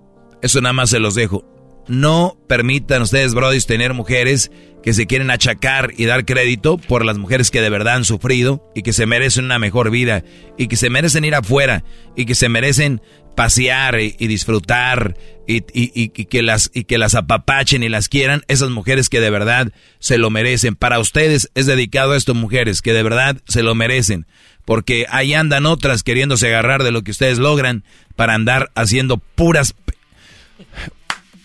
[0.43, 1.56] eso nada más se los dejo.
[1.89, 4.51] No permitan ustedes, brodis, tener mujeres
[4.83, 8.71] que se quieren achacar y dar crédito por las mujeres que de verdad han sufrido
[8.75, 10.23] y que se merecen una mejor vida
[10.57, 11.83] y que se merecen ir afuera
[12.15, 13.01] y que se merecen
[13.35, 15.61] pasear y, disfrutar y,
[16.09, 20.19] que las, y que las apapachen y las quieran, esas mujeres que de verdad se
[20.19, 20.75] lo merecen.
[20.75, 24.27] Para ustedes es dedicado a estas mujeres que de verdad se lo merecen,
[24.65, 27.85] porque ahí andan otras queriéndose agarrar de lo que ustedes logran
[28.17, 29.75] para andar haciendo puras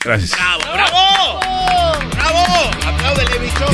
[0.04, 0.32] Gracias.
[0.32, 0.62] ¡Bravo!
[0.74, 1.40] ¡Bravo!
[2.16, 2.72] ¡Bravo!
[2.86, 3.66] ¡Apláudele, bicho!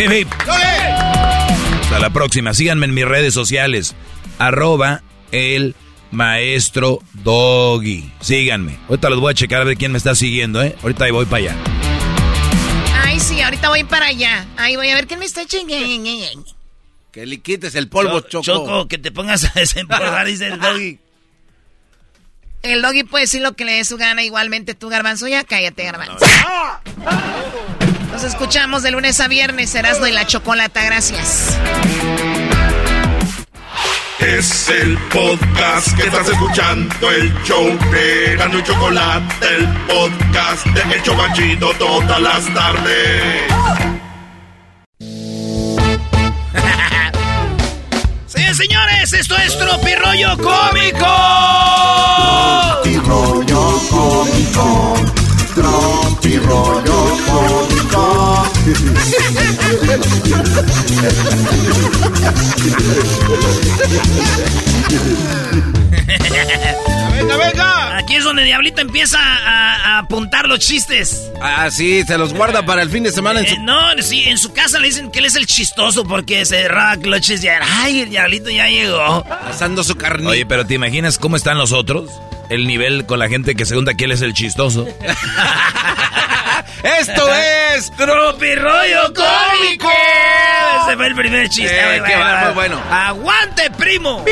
[1.81, 2.53] Hasta la próxima.
[2.53, 3.95] Síganme en mis redes sociales.
[4.39, 5.75] Arroba el
[6.11, 8.11] maestro Doggy.
[8.21, 8.77] Síganme.
[8.89, 10.75] Ahorita los voy a checar a ver quién me está siguiendo, ¿eh?
[10.81, 11.55] Ahorita ahí voy para allá.
[13.03, 14.45] Ay, sí, ahorita voy para allá.
[14.57, 16.45] Ahí voy a ver quién me está chingando.
[17.11, 18.43] Que le quites el polvo, Choco.
[18.43, 20.99] Choco, que te pongas a desempolvar, dice el Doggy.
[22.63, 25.27] El doggy puede decir lo que le dé su gana, igualmente tú, Garbanzo.
[25.27, 26.25] Ya cállate, Garbanzo.
[28.11, 30.83] Nos escuchamos de lunes a viernes, Erasmo y la Chocolata.
[30.83, 31.57] Gracias.
[34.19, 40.95] Es el podcast que estás escuchando, el show de Gano y Chocolate, el podcast de
[40.95, 43.96] El Chocachito todas las tardes.
[48.53, 51.05] Señores, esto es Tropirollo Cómico.
[52.83, 54.95] Tropirollo Cómico.
[55.55, 58.45] Tropirollo Cómico.
[67.17, 67.97] venga, venga.
[67.97, 71.29] Aquí es donde Diablito empieza a, apuntar los chistes.
[71.41, 73.39] Ah, sí, se los guarda para el fin de semana.
[73.39, 73.55] En su...
[73.55, 76.67] Eh, no, sí, en su casa le dicen que él es el chistoso porque se
[77.01, 79.23] cloches y era, ay, el Diablito ya llegó.
[79.23, 80.27] Pasando su carne.
[80.27, 82.11] Oye, pero ¿te imaginas cómo están los otros?
[82.49, 84.87] El nivel con la gente que se junta que él es el chistoso.
[86.83, 89.91] Esto es Tropirollo Cómico.
[90.83, 91.97] Ese fue el primer chiste.
[91.97, 92.01] Eh,
[92.45, 92.81] muy bueno.
[92.89, 94.23] Aguante, primo.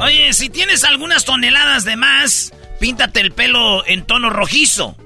[0.00, 4.96] Oye, si tienes algunas toneladas de más, píntate el pelo en tono rojizo.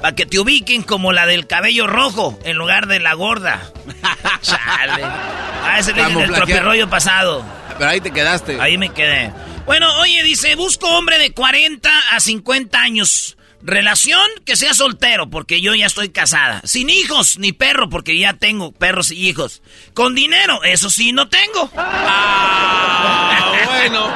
[0.00, 3.62] Para que te ubiquen como la del cabello rojo en lugar de la gorda.
[4.42, 5.04] Chale.
[5.04, 7.44] Ah, ese es el tropirroyo pasado.
[7.78, 8.60] Pero ahí te quedaste.
[8.60, 9.32] Ahí me quedé.
[9.64, 13.36] Bueno, oye, dice, busco hombre de 40 a 50 años.
[13.64, 16.62] Relación que sea soltero, porque yo ya estoy casada.
[16.64, 19.62] Sin hijos, ni perro, porque ya tengo perros y hijos.
[19.94, 21.70] Con dinero, eso sí, no tengo.
[21.76, 24.12] Ah, bueno.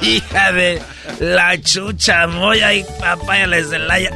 [0.02, 0.82] Hija de
[1.18, 3.98] la chucha, moya y papaya les de la...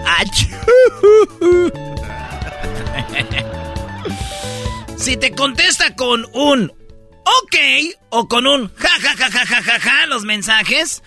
[4.96, 6.70] si te contesta con un
[7.24, 7.56] ok
[8.10, 11.02] o con un ja ja ja ja ja ja ja los mensajes,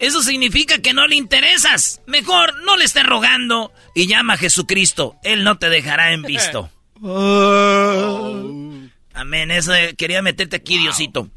[0.00, 2.00] eso significa que no le interesas.
[2.06, 5.16] Mejor no le estés rogando y llama a Jesucristo.
[5.22, 6.70] Él no te dejará en visto.
[9.14, 9.50] Amén.
[9.50, 11.28] Eso quería meterte aquí, Diosito.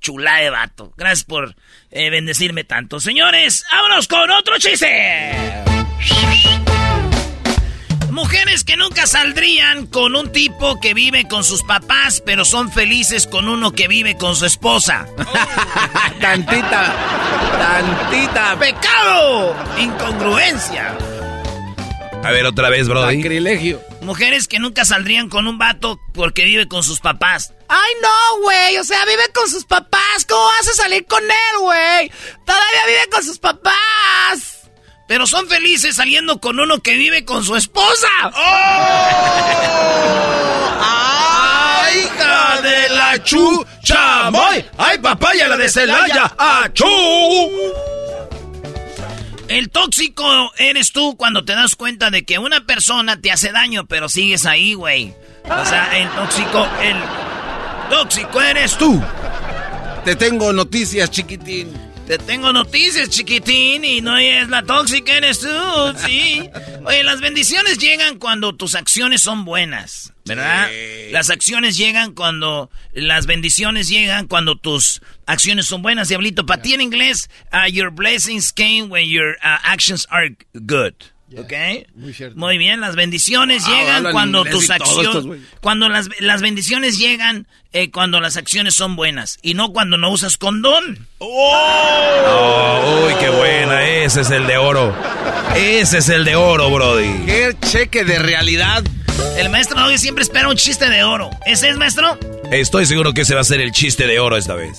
[0.00, 0.92] Chula de vato.
[0.96, 1.56] Gracias por
[1.90, 3.00] eh, bendecirme tanto.
[3.00, 5.64] Señores, vámonos con otro chiste.
[8.10, 13.26] Mujeres que nunca saldrían con un tipo que vive con sus papás, pero son felices
[13.26, 15.06] con uno que vive con su esposa.
[16.20, 16.94] tantita,
[17.58, 18.58] tantita.
[18.58, 20.96] Pecado, incongruencia.
[22.24, 23.02] A ver otra vez, bro.
[23.02, 23.80] Sacrilegio.
[24.00, 27.52] Mujeres que nunca saldrían con un vato porque vive con sus papás.
[27.68, 28.78] Ay, no, güey.
[28.78, 30.24] O sea, vive con sus papás.
[30.28, 32.10] ¿Cómo vas a salir con él, güey?
[32.44, 34.57] Todavía vive con sus papás
[35.08, 38.06] pero son felices saliendo con uno que vive con su esposa.
[38.24, 38.38] ¡Oh!
[40.82, 44.30] ¡Ay, hija de la chucha!
[44.76, 46.34] ¡Ay, papaya la de Celaya!
[46.36, 46.84] ¡Achú!
[49.48, 53.86] El tóxico eres tú cuando te das cuenta de que una persona te hace daño,
[53.86, 55.14] pero sigues ahí, güey.
[55.44, 56.96] O sea, el tóxico, el
[57.88, 59.02] tóxico eres tú.
[60.04, 61.87] Te tengo noticias, chiquitín.
[62.08, 65.48] Te tengo noticias, chiquitín, y no es la tóxica, eres tú,
[66.06, 66.48] sí.
[66.86, 70.70] Oye, las bendiciones llegan cuando tus acciones son buenas, ¿verdad?
[71.10, 76.46] Las acciones llegan cuando, las bendiciones llegan cuando tus acciones son buenas, diablito.
[76.46, 80.94] Para ti en inglés, uh, your blessings came when your uh, actions are good.
[81.36, 81.52] ¿Ok?
[82.34, 85.42] Muy, bien, las bendiciones ah, llegan cuando tus acciones.
[85.60, 90.10] Cuando las, las, bendiciones llegan eh, cuando las acciones son buenas y no cuando no
[90.10, 91.06] usas condón.
[91.18, 93.04] ¡Oh!
[93.06, 93.86] uy, qué buena!
[93.86, 94.94] Ese es el de oro.
[95.54, 97.26] Ese es el de oro, Brody.
[97.26, 98.82] ¡Qué cheque de realidad!
[99.36, 101.28] El maestro hoy siempre espera un chiste de oro.
[101.44, 102.18] ¿Ese es, maestro?
[102.50, 104.78] Estoy seguro que ese va a ser el chiste de oro esta vez.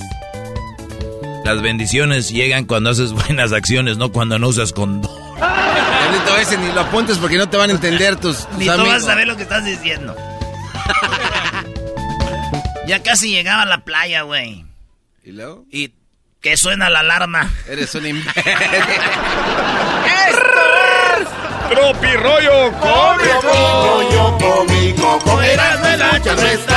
[1.50, 5.10] Las bendiciones llegan cuando haces buenas acciones, no cuando no usas condón
[6.40, 9.08] ese ni lo apuntes porque no te van a entender tus, Ni tú vas a
[9.08, 10.16] saber lo que estás diciendo.
[12.88, 14.64] ya casi llegaba a la playa, güey.
[15.24, 15.66] ¿Y luego?
[15.72, 15.92] Y
[16.40, 17.52] que suena la alarma.
[17.68, 18.44] Eres un imbécil.
[21.72, 23.42] Tropi rollo cómico.
[23.42, 25.20] Rollo cómico.
[25.24, 26.69] Con Erasmo la.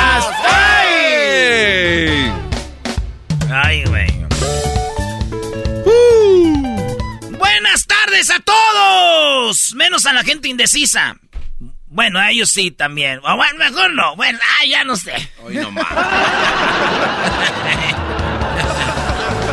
[9.75, 11.17] Menos a la gente indecisa.
[11.87, 13.21] Bueno, a ellos sí también.
[13.21, 14.15] bueno, mejor no.
[14.15, 15.13] Bueno, ah, ya no sé.
[15.43, 15.85] Hoy no más.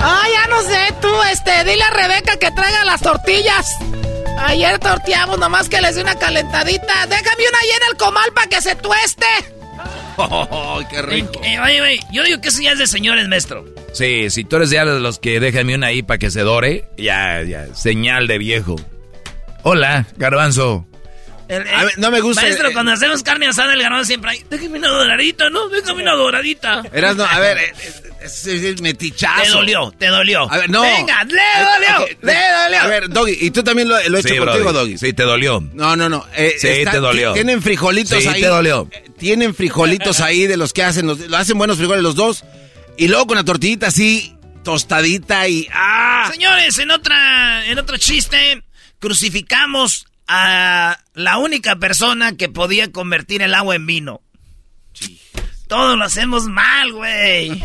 [0.03, 0.95] ah, ya no sé.
[1.03, 3.67] Tú, este, dile a Rebeca que traiga las tortillas.
[4.39, 7.07] Ayer torteamos, nomás que les dé una calentadita.
[7.07, 9.27] Déjame una ahí en el comal para que se tueste.
[10.17, 11.41] ¡Oh, qué rico!
[11.45, 13.67] Eh, oye, oye, yo digo que eso ya es de señores, maestro.
[13.93, 17.43] Sí, si tú eres de los que déjame una ahí para que se dore, ya,
[17.43, 18.77] ya, señal de viejo.
[19.63, 20.87] Hola, garbanzo.
[21.99, 22.43] no me gusta.
[22.43, 24.45] Maestro, cuando hacemos carne asada, el garbanzo siempre hay.
[24.49, 25.69] Déjame una doradita, ¿no?
[25.69, 26.83] Déjame una doradita.
[26.93, 27.59] Eras, no, a ver,
[28.23, 29.43] es, es, metichazo.
[29.43, 30.51] Te dolió, te dolió.
[30.51, 30.83] A ver, no.
[30.83, 32.81] Venga, le dolió, le dolió.
[32.81, 34.97] A ver, Doggy, y tú también lo, lo he hecho contigo, Doggy.
[34.97, 35.61] Sí, te dolió.
[35.75, 36.27] No, no, no.
[36.37, 37.33] Eh, sí, te dolió.
[37.35, 38.41] Tienen frijolitos sí, ahí.
[38.41, 38.89] te dolió.
[39.19, 42.45] Tienen frijolitos ahí de los que hacen, lo hacen buenos frijoles los dos.
[42.97, 46.29] Y luego con la tortillita así, tostadita y ¡ah!
[46.31, 48.63] Señores, en otra en otro chiste
[49.01, 54.21] crucificamos a la única persona que podía convertir el agua en vino.
[54.93, 55.21] Sí.
[55.67, 57.63] Todos lo hacemos mal, güey.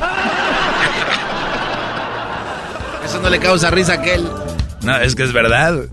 [3.06, 4.28] Eso no le causa risa a aquel.
[4.82, 5.88] No, es que es verdad.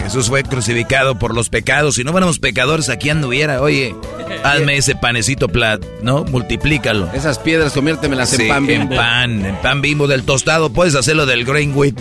[0.00, 1.94] Jesús fue crucificado por los pecados.
[1.94, 3.60] Si no fuéramos pecadores, aquí anduviera.
[3.60, 3.94] Oye,
[4.44, 6.24] hazme ese panecito plat, ¿no?
[6.24, 7.10] Multiplícalo.
[7.12, 8.92] Esas piedras, conviértemelas en pan bimbo.
[8.92, 10.72] en pan, en pan bimbo del tostado.
[10.72, 11.96] Puedes hacerlo del grain wheat.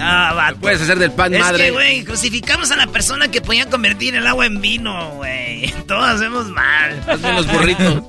[0.00, 0.54] No, va.
[0.58, 1.56] Puedes hacer del pan madre.
[1.56, 5.70] Es que, güey, crucificamos a la persona que podía convertir el agua en vino, güey.
[5.86, 7.04] Todos hacemos mal.
[7.06, 7.94] Hazme los burritos.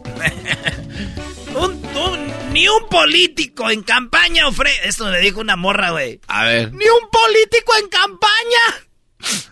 [1.55, 4.87] un, un ni un político en campaña ofrece...
[4.87, 6.19] Esto me dijo una morra, güey.
[6.27, 6.73] A ver.
[6.73, 8.87] Ni un político en campaña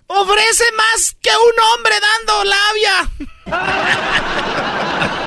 [0.07, 3.09] ofrece más que un hombre dando labia.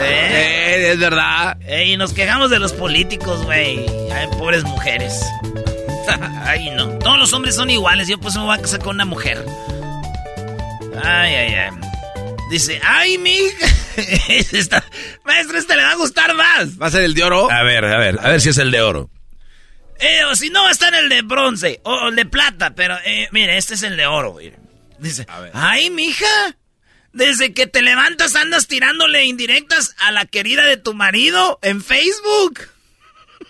[0.00, 0.92] ¿Eh?
[0.92, 1.58] es verdad.
[1.84, 3.86] y nos quejamos de los políticos, güey.
[4.12, 5.20] Ay, pobres mujeres.
[6.44, 6.86] Ay, no.
[6.98, 8.08] Todos los hombres son iguales.
[8.08, 9.44] Yo pues me voy a casar con una mujer.
[11.02, 11.70] Ay, ay, ay.
[12.50, 13.36] Dice, ay, mi
[15.24, 16.80] Maestro, este le va a gustar más.
[16.80, 17.50] ¿Va a ser el de oro?
[17.50, 19.10] A ver, a ver, a ver si es el de oro.
[19.98, 22.74] Eh, o si no, va a estar el de bronce o el de plata.
[22.74, 24.36] Pero, eh, mire, este es el de oro.
[24.98, 26.56] Dice, ay, mija.
[27.16, 32.60] Desde que te levantas andas tirándole indirectas a la querida de tu marido en Facebook.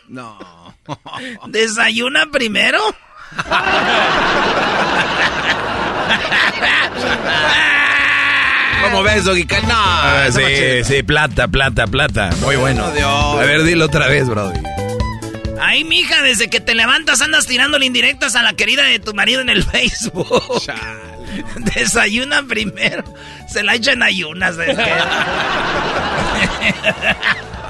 [0.06, 0.38] No.
[1.48, 2.78] ¿Desayuna primero?
[8.84, 9.44] ¿Cómo ves, Doggy?
[9.66, 9.74] No.
[9.74, 12.30] Ah, sí, sí, plata, plata, plata.
[12.40, 12.84] Muy bueno.
[12.84, 14.60] A ver, dilo otra vez, Brody.
[15.60, 19.40] Ay, mija, desde que te levantas andas tirándole indirectas a la querida de tu marido
[19.40, 20.62] en el Facebook.
[21.74, 23.04] Desayuna primero.
[23.48, 24.56] Se la echan ayunas.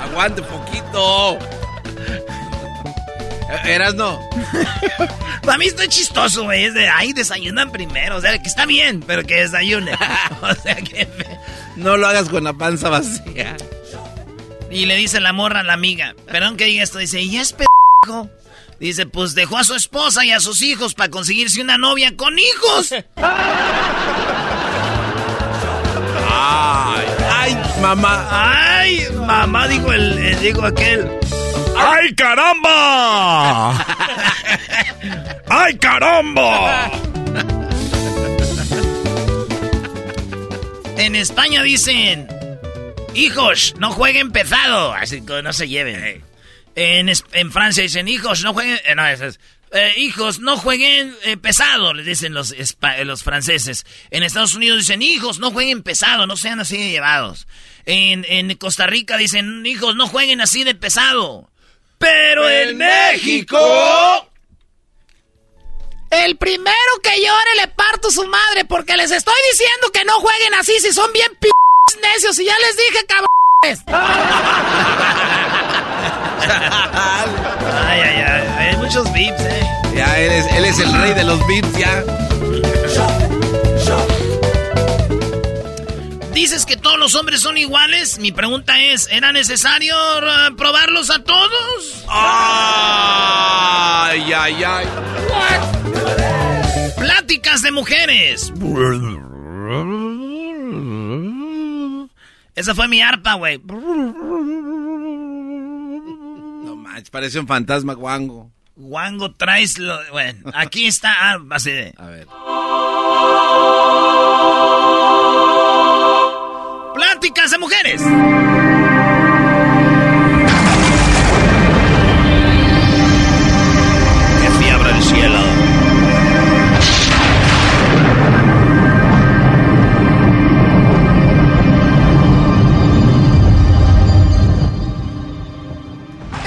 [0.02, 1.38] Aguante poquito.
[3.64, 4.20] ¿Eras no?
[5.42, 6.64] Para mí está chistoso, güey.
[6.64, 8.16] Es de, ay, desayunan primero.
[8.16, 9.92] O sea, que está bien, pero que desayune.
[10.42, 11.06] o sea, que...
[11.76, 13.56] No lo hagas con la panza vacía.
[14.70, 16.14] Y le dice la morra a la amiga.
[16.26, 16.98] Perdón que diga esto.
[16.98, 17.66] Dice, y es p***.
[18.78, 22.38] Dice, pues dejó a su esposa y a sus hijos para conseguirse una novia con
[22.38, 22.92] hijos.
[26.38, 28.28] Ay, ay, mamá.
[28.30, 31.10] Ay, mamá, dijo el, dijo aquel.
[31.78, 33.84] ¡Ay, caramba!
[35.48, 36.90] ¡Ay, caramba!
[40.96, 42.28] En España dicen,
[43.14, 46.25] hijos, no jueguen pesado, así que no se lleven.
[46.76, 48.78] En, en Francia dicen, hijos, no jueguen...
[48.84, 49.02] Eh, no,
[49.72, 52.54] eh, hijos, no jueguen eh, pesado, les dicen los,
[53.04, 53.84] los franceses.
[54.10, 57.48] En Estados Unidos dicen, hijos, no jueguen pesado, no sean así de llevados.
[57.86, 61.50] En, en Costa Rica dicen, hijos, no jueguen así de pesado.
[61.98, 63.58] Pero en, México...
[66.10, 70.54] El primero que llore le parto su madre porque les estoy diciendo que no jueguen
[70.54, 71.48] así si son bien p
[72.00, 73.82] necios y ya les dije cabrones.
[77.88, 79.66] ay, ay, ay, hay muchos beeps, eh.
[79.94, 82.04] Ya, él es, él es el rey de los beeps, ya.
[86.32, 88.18] Dices que todos los hombres son iguales.
[88.18, 92.04] Mi pregunta es, ¿era necesario uh, probarlos a todos?
[92.08, 92.60] Ay,
[94.32, 94.86] ay, ay.
[96.98, 98.52] Pláticas de mujeres.
[102.54, 103.58] Esa fue mi arpa, güey.
[107.10, 108.50] Parece un fantasma guango.
[108.76, 109.98] Guango traes lo...
[110.10, 111.32] Bueno, aquí está...
[111.32, 111.94] Ah, así de...
[111.96, 112.26] A ver.
[116.94, 118.02] Pláticas de mujeres.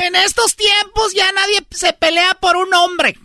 [0.10, 3.18] En estos tiempos ya nadie se pelea por un hombre.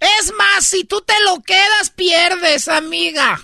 [0.00, 3.40] Es más, si tú te lo quedas, pierdes, amiga.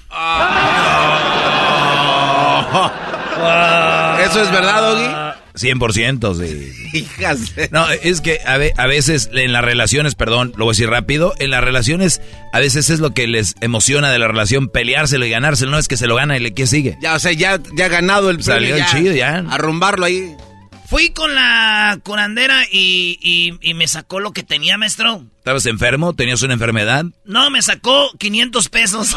[4.24, 5.36] ¿Eso es verdad, Doggy?
[5.56, 6.98] 100%, sí.
[6.98, 7.54] Hijas.
[7.70, 11.34] No, es que a, a, veces en las relaciones, perdón, lo voy a decir rápido,
[11.38, 12.20] en las relaciones
[12.52, 15.88] a veces es lo que les emociona de la relación, peleárselo y ganárselo, no es
[15.88, 16.98] que se lo gana y le que sigue.
[17.00, 19.44] Ya, o sea, ya, ya ha ganado el Salió el chido, ya.
[19.50, 20.36] Arrumbarlo ahí.
[20.88, 25.24] Fui con la curandera y, y, me sacó lo que tenía, maestro.
[25.38, 26.14] ¿Estabas enfermo?
[26.14, 27.04] ¿Tenías una enfermedad?
[27.24, 29.16] No, me sacó 500 pesos.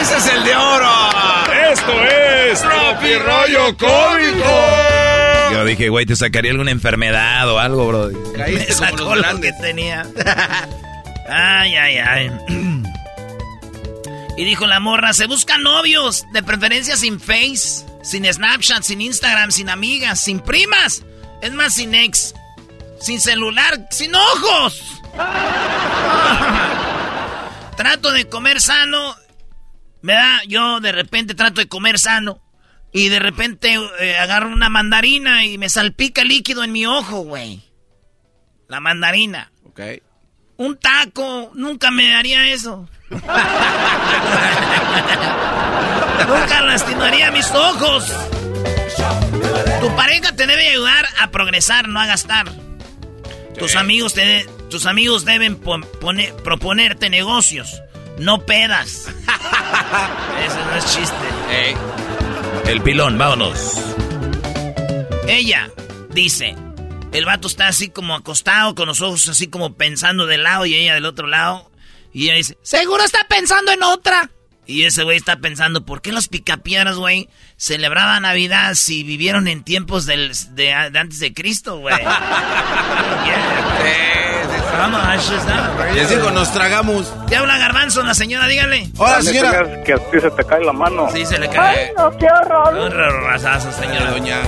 [0.00, 0.92] ¡Ese es el de oro!
[1.72, 4.96] ¡Esto es Tropi Rollo Cómico!
[5.52, 8.10] Yo dije, güey, te sacaría alguna enfermedad o algo, bro.
[8.36, 10.04] Me sacó lo que tenía.
[11.28, 12.30] ay, ay, ay.
[14.36, 17.86] y dijo la morra, se buscan novios, de preferencia sin face.
[18.02, 21.04] Sin Snapchat, sin Instagram, sin amigas, sin primas.
[21.42, 22.34] Es más, sin ex.
[23.00, 24.80] Sin celular, sin ojos.
[27.76, 29.16] trato de comer sano.
[30.02, 32.42] Me da, yo de repente trato de comer sano.
[32.92, 37.62] Y de repente eh, agarro una mandarina y me salpica líquido en mi ojo, güey.
[38.68, 39.50] La mandarina.
[39.64, 39.80] Ok.
[40.58, 42.88] Un taco, nunca me daría eso.
[46.28, 48.12] Nunca lastimaría mis ojos.
[49.80, 52.46] Tu pareja te debe ayudar a progresar, no a gastar.
[53.58, 57.82] Tus amigos te, tus amigos deben proponerte negocios,
[58.18, 59.08] no pedas.
[60.46, 61.76] Eso no es chiste.
[62.66, 63.80] El pilón, vámonos.
[65.28, 65.70] Ella
[66.10, 66.56] dice,
[67.12, 70.74] el vato está así como acostado, con los ojos así como pensando de lado y
[70.74, 71.70] ella del otro lado.
[72.16, 74.30] Y ella dice, seguro está pensando en otra.
[74.64, 79.62] Y ese güey está pensando, ¿por qué los picapiedras, güey, celebraban Navidad si vivieron en
[79.62, 81.94] tiempos del, de, antes de Cristo, güey?
[85.94, 87.12] Les digo, nos tragamos.
[87.28, 88.88] Ya habla Garbanzo, la señora, dígale.
[88.96, 89.82] Hola, señora.
[89.84, 91.10] Que a ti se te cae la mano.
[91.12, 91.88] Sí, se le cae.
[91.88, 92.74] Ay, no, qué horror.
[92.74, 92.92] Un
[93.24, 94.12] rasazo, señora.
[94.12, 94.40] Doña.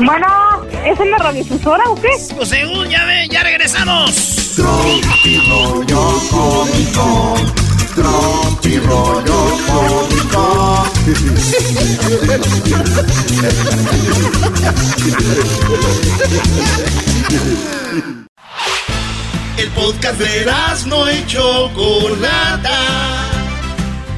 [0.00, 2.08] Bueno, ¿es en la radiofusora o qué?
[2.36, 4.54] Pues según, ya ve, ya regresamos.
[4.56, 7.34] Tropi rollo cómico.
[7.94, 10.86] Tropi rollo cómico.
[19.58, 20.46] El podcast de
[20.86, 23.26] no hecho Chocolata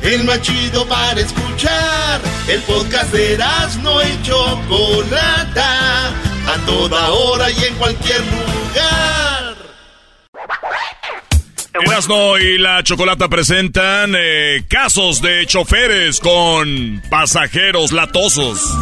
[0.03, 2.21] el más chido para escuchar.
[2.49, 3.39] El podcast de
[3.83, 6.13] no y Chocolata,
[6.49, 9.57] a toda hora y en cualquier lugar.
[11.85, 18.75] Erasmo y la Chocolata presentan eh, casos de choferes con pasajeros latosos.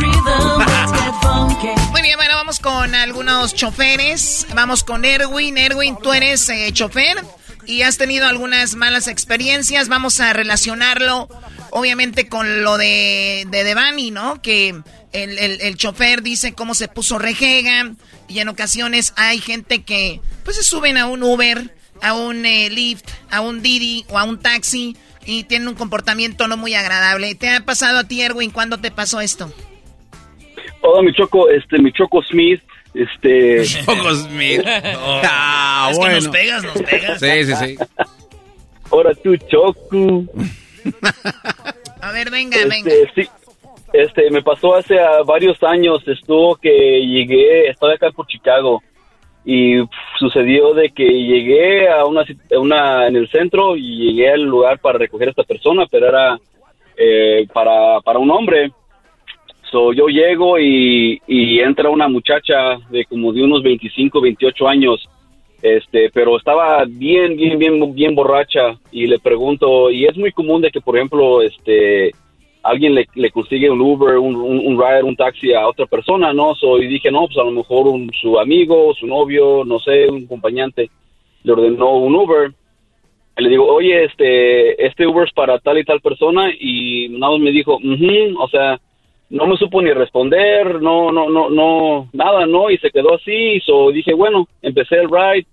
[1.90, 4.46] Muy bien, bueno, vamos con algunos choferes.
[4.54, 5.58] Vamos con Erwin.
[5.58, 7.16] Erwin, tú eres eh, chofer
[7.66, 9.88] y has tenido algunas malas experiencias.
[9.88, 11.28] Vamos a relacionarlo,
[11.70, 14.40] obviamente, con lo de, de Devani, ¿no?
[14.40, 14.74] Que
[15.22, 17.92] el, el, chofer dice cómo se puso rejega
[18.28, 22.68] y en ocasiones hay gente que, pues, se suben a un Uber, a un eh,
[22.70, 27.34] Lyft, a un Didi o a un taxi y tienen un comportamiento no muy agradable.
[27.34, 28.50] ¿Te ha pasado a ti, Erwin?
[28.50, 29.52] ¿Cuándo te pasó esto?
[30.82, 32.62] Hola, mi Choco, este, mi Choco Smith.
[32.94, 33.60] Este.
[33.86, 34.64] Ojos míos.
[35.28, 37.20] Ah, es que nos pegas, nos pegas.
[37.20, 37.76] Sí, sí, sí.
[38.90, 40.24] Ahora tú, Choco.
[42.00, 42.90] A ver, venga, este, venga.
[43.14, 43.28] Sí.
[43.97, 44.94] Este, me pasó hace
[45.24, 48.82] varios años, estuvo que llegué, estaba acá por Chicago.
[49.42, 49.76] Y
[50.18, 55.28] sucedió de que llegué a una, en el centro y llegué al lugar para recoger
[55.28, 56.38] a esta persona, pero era
[56.94, 58.70] eh, para, para un hombre.
[59.70, 65.09] So, yo llego y, entra una muchacha de como de unos 25, 28 años,
[65.62, 68.78] este, pero estaba bien, bien, bien, bien borracha.
[68.92, 72.12] Y le pregunto, y es muy común de que, por ejemplo, este,
[72.68, 76.54] alguien le, consigue un Uber, un, un, ride, un taxi a otra persona, ¿no?
[76.54, 80.08] So, y dije, no, pues a lo mejor un, su amigo, su novio, no sé,
[80.08, 80.90] un acompañante,
[81.42, 82.52] le ordenó un Uber.
[83.38, 87.32] Y le digo, oye, este, este Uber es para tal y tal persona, y nada
[87.32, 88.80] más me dijo, o sea,
[89.28, 93.60] no me supo ni responder, no, no, no, no, nada, no, y se quedó así,
[93.60, 95.46] so dije, bueno, empecé el ride,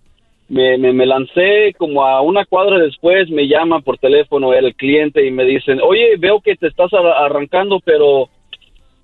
[0.54, 5.32] me, me, lancé como a una cuadra después, me llama por teléfono el cliente y
[5.32, 8.30] me dicen, oye, veo que te estás arrancando, pero,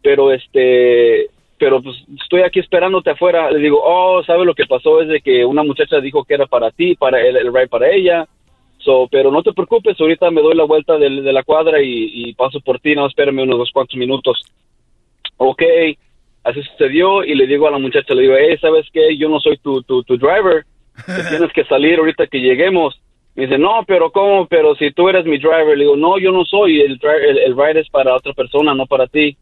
[0.03, 1.27] pero este,
[1.57, 3.49] pero pues estoy aquí esperándote afuera.
[3.49, 5.01] Le digo, oh, ¿sabe lo que pasó?
[5.01, 7.89] Es de que una muchacha dijo que era para ti, para el, el ride para
[7.89, 8.27] ella.
[8.77, 12.61] So, pero no te preocupes, ahorita me doy la vuelta de, la cuadra y, paso
[12.61, 14.39] por ti, no, espérame unos dos cuantos minutos.
[15.35, 15.63] Ok,
[16.43, 19.17] así sucedió y le digo a la muchacha, le digo, hey, ¿sabes qué?
[19.17, 20.63] Yo no soy tu, tu driver,
[21.05, 22.99] tienes que salir ahorita que lleguemos.
[23.35, 24.47] Me dice, no, pero ¿cómo?
[24.47, 27.55] Pero si tú eres mi driver, le digo, no, yo no soy, el, el, el
[27.55, 29.37] ride es para otra persona, no para ti.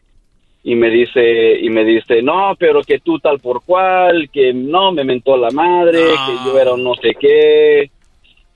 [0.63, 4.91] Y me dice, y me dice, no, pero que tú tal por cual, que no,
[4.91, 7.89] me mentó la madre, que yo era un no sé qué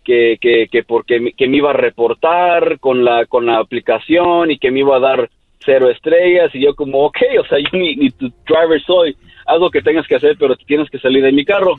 [0.03, 4.57] que, que, que porque que me iba a reportar con la, con la aplicación y
[4.57, 5.29] que me iba a dar
[5.63, 9.69] cero estrellas y yo como, ok, o sea, yo ni, ni tu driver soy, algo
[9.69, 11.75] que tengas que hacer, pero tienes que salir de mi carro.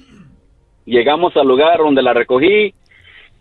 [0.85, 2.74] Llegamos al lugar donde la recogí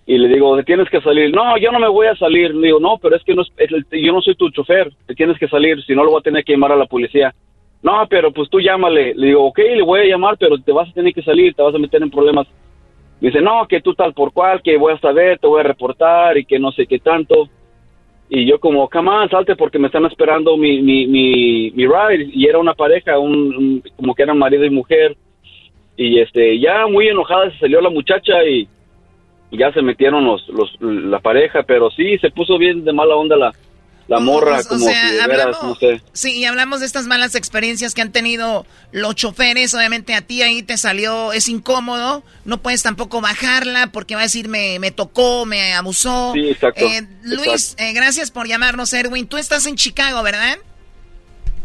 [0.05, 1.33] y le digo, tienes que salir.
[1.33, 2.53] No, yo no me voy a salir.
[2.53, 3.43] Le digo, no, pero es que no,
[3.91, 6.43] yo no soy tu chofer, te tienes que salir, si no lo voy a tener
[6.43, 7.33] que llamar a la policía.
[7.83, 9.13] No, pero pues tú llámale.
[9.15, 11.63] Le digo, ok, le voy a llamar, pero te vas a tener que salir, te
[11.63, 12.47] vas a meter en problemas
[13.21, 16.37] dice, no, que tú tal por cual, que voy a saber, te voy a reportar
[16.37, 17.47] y que no sé qué tanto.
[18.29, 20.77] Y yo como, come salte porque me están esperando mi,
[21.71, 22.29] ride.
[22.33, 25.15] Y era una pareja, un, como que eran marido y mujer.
[26.03, 28.67] Y este, ya muy enojada se salió la muchacha y
[29.51, 33.35] ya se metieron los, los, la pareja, pero sí, se puso bien de mala onda
[33.35, 33.53] la,
[34.07, 34.87] la morra, como
[35.21, 36.01] hablamos, no sé.
[36.11, 39.75] Sí, y hablamos de estas malas experiencias que han tenido los choferes.
[39.75, 42.23] Obviamente a ti ahí te salió, es incómodo.
[42.43, 46.31] No puedes tampoco bajarla porque va a decir me, me tocó, me abusó.
[46.33, 46.83] Sí, exacto.
[46.83, 49.27] Eh, Luis, eh, gracias por llamarnos, Erwin.
[49.27, 50.57] Tú estás en Chicago, ¿verdad?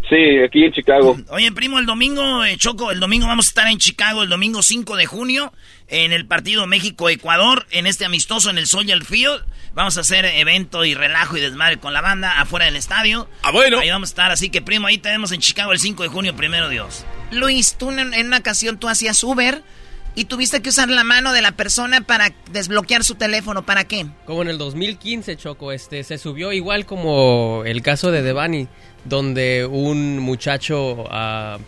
[0.08, 1.16] Sí, aquí en Chicago.
[1.30, 4.62] Oye, primo, el domingo, eh, Choco, el domingo vamos a estar en Chicago, el domingo
[4.62, 5.52] 5 de junio,
[5.88, 9.44] en el partido México-Ecuador, en este amistoso en el Soldier Field.
[9.74, 13.28] Vamos a hacer evento y relajo y desmadre con la banda afuera del estadio.
[13.42, 13.78] Ah, bueno.
[13.78, 16.36] Ahí vamos a estar, así que, primo, ahí tenemos en Chicago el 5 de junio,
[16.36, 17.04] primero Dios.
[17.32, 19.62] Luis, tú en, en una ocasión tú hacías Uber
[20.16, 23.66] y tuviste que usar la mano de la persona para desbloquear su teléfono.
[23.66, 24.06] ¿Para qué?
[24.24, 28.66] Como en el 2015, Choco, este, se subió igual como el caso de Devani,
[29.08, 31.58] donde un muchacho ah,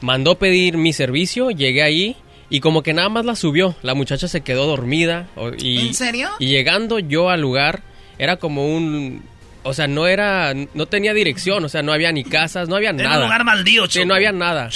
[0.00, 2.16] mandó pedir mi servicio, llegué ahí
[2.50, 3.74] y como que nada más la subió.
[3.82, 5.26] La muchacha se quedó dormida.
[5.58, 6.28] Y, ¿En serio?
[6.38, 7.82] Y llegando yo al lugar,
[8.18, 9.22] era como un...
[9.64, 12.90] O sea, no era, no tenía dirección, o sea, no había ni casas, no había
[12.90, 13.16] Era nada.
[13.18, 14.68] un lugar maldío, Sí, no había nada.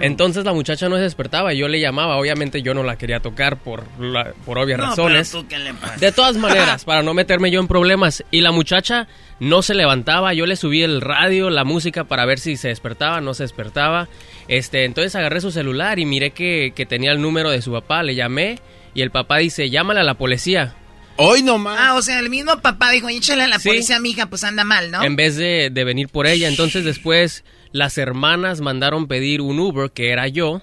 [0.00, 2.16] Entonces la muchacha no se despertaba y yo le llamaba.
[2.16, 5.30] Obviamente yo no la quería tocar por, la- por obvias No, razones.
[5.30, 5.96] pero tú, ¿qué le pasa?
[5.96, 8.24] De todas maneras, para no meterme yo en problemas.
[8.30, 9.06] Y la muchacha
[9.38, 10.34] no se levantaba.
[10.34, 14.08] Yo le subí el radio, la música para ver si se despertaba, no se despertaba.
[14.48, 18.02] Este, entonces agarré su celular y miré que, que tenía el número de su papá.
[18.02, 18.58] Le llamé
[18.94, 20.74] y el papá dice, llámale a la policía.
[21.16, 21.78] Hoy nomás.
[21.80, 23.68] Ah, o sea, el mismo papá dijo, échale a la Sí.
[23.68, 25.02] policía a mi hija, pues anda mal, ¿no?
[25.02, 26.48] En vez de, de venir por ella.
[26.48, 30.62] Entonces después las hermanas mandaron pedir un Uber, que era yo.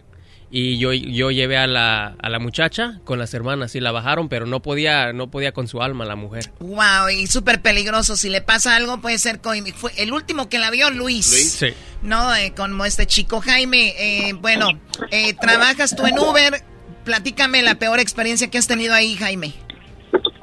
[0.52, 4.30] Y yo, yo llevé a la, a la muchacha con las hermanas y la bajaron,
[4.30, 6.52] pero no podía, no podía con su alma la mujer.
[6.60, 8.18] Wow, y súper peligroso.
[8.18, 9.64] Si le pasa algo, puede ser con...
[9.76, 11.28] Fue el último que la vio, Luis.
[11.28, 11.68] Sí.
[12.02, 13.94] No, eh, como este chico Jaime.
[14.00, 14.70] eh, bueno,
[15.12, 16.64] eh, trabajas tú en Uber.
[17.06, 19.54] Platícame la peor experiencia que has tenido ahí, Jaime.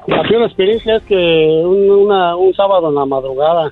[0.07, 3.71] La peor experiencia es que un, sábado en la madrugada,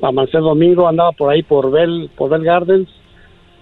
[0.00, 2.88] amanecer domingo, andaba por ahí por Bell, por Bell Gardens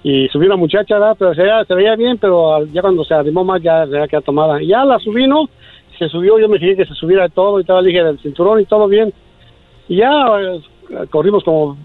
[0.05, 1.17] y subí una muchacha, ¿verdad?
[1.19, 4.09] pero se veía, se veía bien, pero ya cuando se animó más ya se había
[4.09, 4.61] quedado tomada.
[4.63, 5.49] Ya la subí, ¿no?
[5.99, 8.65] Se subió, yo me fijé que se subiera todo y estaba, dije, del cinturón y
[8.65, 9.13] todo bien.
[9.89, 10.61] Y ya eh,
[11.11, 11.77] corrimos como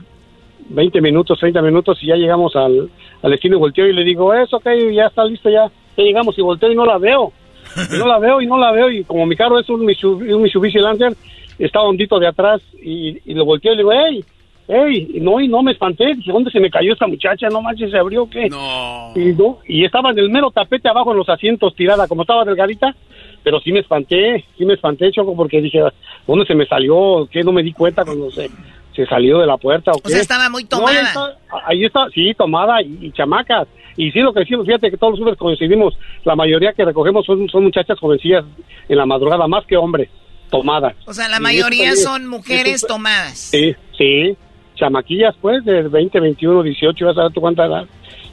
[0.70, 2.90] 20 minutos, 30 minutos y ya llegamos al,
[3.22, 6.38] al destino y volteo y le digo, eso, ok, ya está listo, ya, ya llegamos
[6.38, 7.32] y volteo y no la veo.
[7.94, 10.34] Y no la veo y no la veo y como mi carro es un Mitsubishi,
[10.34, 11.14] un Mitsubishi Lancer,
[11.60, 14.26] está hondito de atrás y, y lo volteo y le digo, hey,
[14.68, 17.48] hey, y no, y no me espanté, dije, ¿dónde se me cayó esta muchacha?
[17.50, 18.50] No manches, ¿se abrió qué?
[18.50, 19.12] No.
[19.16, 22.44] Y, no, y estaba en el mero tapete abajo en los asientos tirada, como estaba
[22.44, 22.96] delgadita,
[23.44, 25.82] pero sí me espanté, sí me espanté, Choco, porque dije,
[26.28, 27.28] ¿dónde se me salió?
[27.32, 27.44] ¿Qué?
[27.44, 28.50] No me di cuenta cuando se,
[28.98, 30.10] se salió de la puerta o O qué.
[30.10, 30.92] sea, estaba muy tomada.
[31.00, 33.68] ahí está, ahí está, sí, tomada y, y chamacas.
[33.96, 37.26] Y sí, lo que decimos, fíjate que todos los Ubers coincidimos, la mayoría que recogemos
[37.26, 38.44] son, son muchachas jovencillas
[38.90, 40.10] en la madrugada, más que hombres,
[40.52, 40.96] tomadas.
[41.06, 43.38] O sea, la Y mayoría son mujeres tomadas.
[43.38, 44.36] Sí, sí,
[44.76, 47.86] chamaquillas pues de 20, 21, 18, ya sabes tú cuánta edad.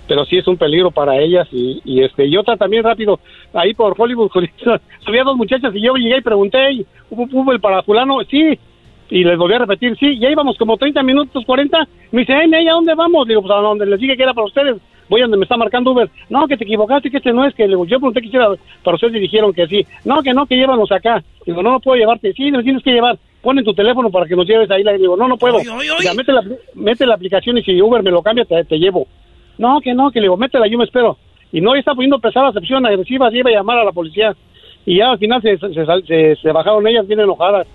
[0.06, 3.18] Pero sí es un peligro para ellas y, y este y otra también rápido,
[3.54, 4.30] ahí por Hollywood,
[5.06, 8.18] había dos muchachas y yo llegué y pregunté, "Ey, ¿hubo Uber para fulano?
[8.30, 8.58] Sí,
[9.14, 12.50] y les volví a repetir, sí, ya íbamos como 30 minutos, 40, me dice, hey,
[12.62, 13.28] ¿y a dónde vamos?
[13.28, 14.76] Digo, pues a donde les dije que era para ustedes,
[15.08, 17.54] voy a donde me está marcando Uber, no, que te equivocaste, que este no es,
[17.54, 18.48] que le digo, yo pregunté que hiciera
[18.82, 21.80] para ustedes y dijeron que sí, no, que no, que llévanos acá, digo, no, no
[21.80, 24.82] puedo llevarte, sí, me tienes que llevar, ponen tu teléfono para que nos lleves ahí,
[24.82, 25.58] le digo, no, no puedo,
[26.02, 26.42] Ya, mete, la,
[26.74, 29.06] mete la aplicación y si Uber me lo cambia, te, te llevo,
[29.58, 31.18] no, que no, que le digo, métela, yo me espero,
[31.52, 34.34] y no, ya está poniendo pesada, acepción agresiva, se iba a llamar a la policía,
[34.86, 35.72] y ya al final se, se,
[36.06, 37.66] se- se bajaron ellas bien enojadas,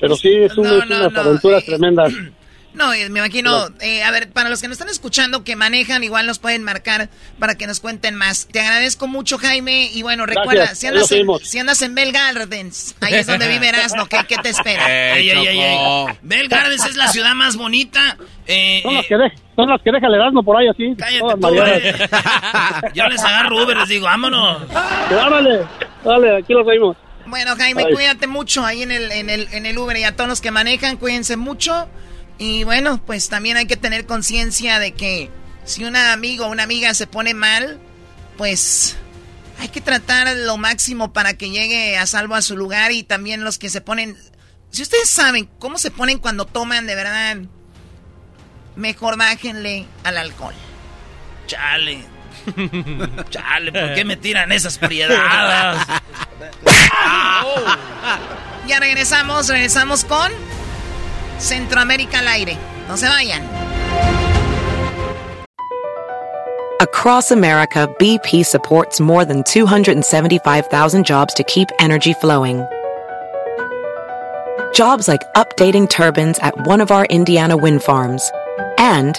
[0.00, 2.12] pero sí, es, un- es unas aventuras tremendas.
[2.76, 6.04] No, eh, me imagino, eh, a ver, para los que nos están escuchando, que manejan,
[6.04, 8.48] igual nos pueden marcar para que nos cuenten más.
[8.48, 12.12] Te agradezco mucho, Jaime, y bueno, Gracias, recuerda, si andas, en, si andas en Bell
[12.12, 15.14] Gardens, ahí es donde vive Erasmo, ¿qué, qué te espera?
[15.16, 15.78] Ey, ey, ey, ey.
[16.20, 18.18] Bell Gardens es la ciudad más bonita.
[18.46, 20.94] Eh, Son las que, de- son las que deja el Erasmo por ahí así.
[21.18, 21.80] todas tú, mareadas.
[21.82, 22.90] eh.
[22.94, 24.68] Yo les agarro Uber, les digo, vámonos.
[25.08, 25.64] Dale,
[26.04, 26.94] dale, aquí lo seguimos.
[27.26, 27.94] Bueno, Jaime, Ay.
[27.94, 30.50] cuídate mucho ahí en el, en, el, en el Uber y a todos los que
[30.50, 31.88] manejan, cuídense mucho.
[32.38, 35.30] Y bueno, pues también hay que tener conciencia de que
[35.64, 37.80] si un amigo o una amiga se pone mal,
[38.36, 38.96] pues
[39.58, 43.44] hay que tratar lo máximo para que llegue a salvo a su lugar y también
[43.44, 44.16] los que se ponen...
[44.70, 47.38] Si ustedes saben cómo se ponen cuando toman de verdad,
[48.76, 50.54] mejor bájenle al alcohol.
[51.46, 52.15] Chale.
[53.30, 55.86] Chale, ¿por qué me tiran esas priedadas?
[58.66, 60.32] Ya regresamos, regresamos con
[61.38, 62.58] Centroamérica al aire.
[62.88, 63.42] No se vayan.
[66.80, 72.66] Across America, BP supports more than 275,000 jobs to keep energy flowing.
[74.74, 78.30] Jobs like updating turbines at one of our Indiana wind farms
[78.78, 79.18] and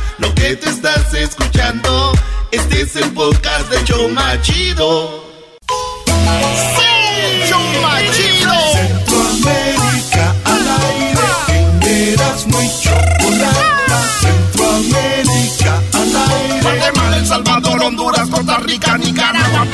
[0.21, 2.11] lo que te estás escuchando,
[2.51, 5.25] este es el podcast de Choma Chido.
[6.77, 7.49] ¡Sí!
[7.49, 8.53] ¡Choma Chido!
[8.73, 14.01] Centroamérica al aire, en Erasmo y Chocolata.
[14.21, 16.61] Centroamérica al aire.
[16.61, 19.67] Guatemala, El Salvador, Honduras, Costa Rica, Nicaragua.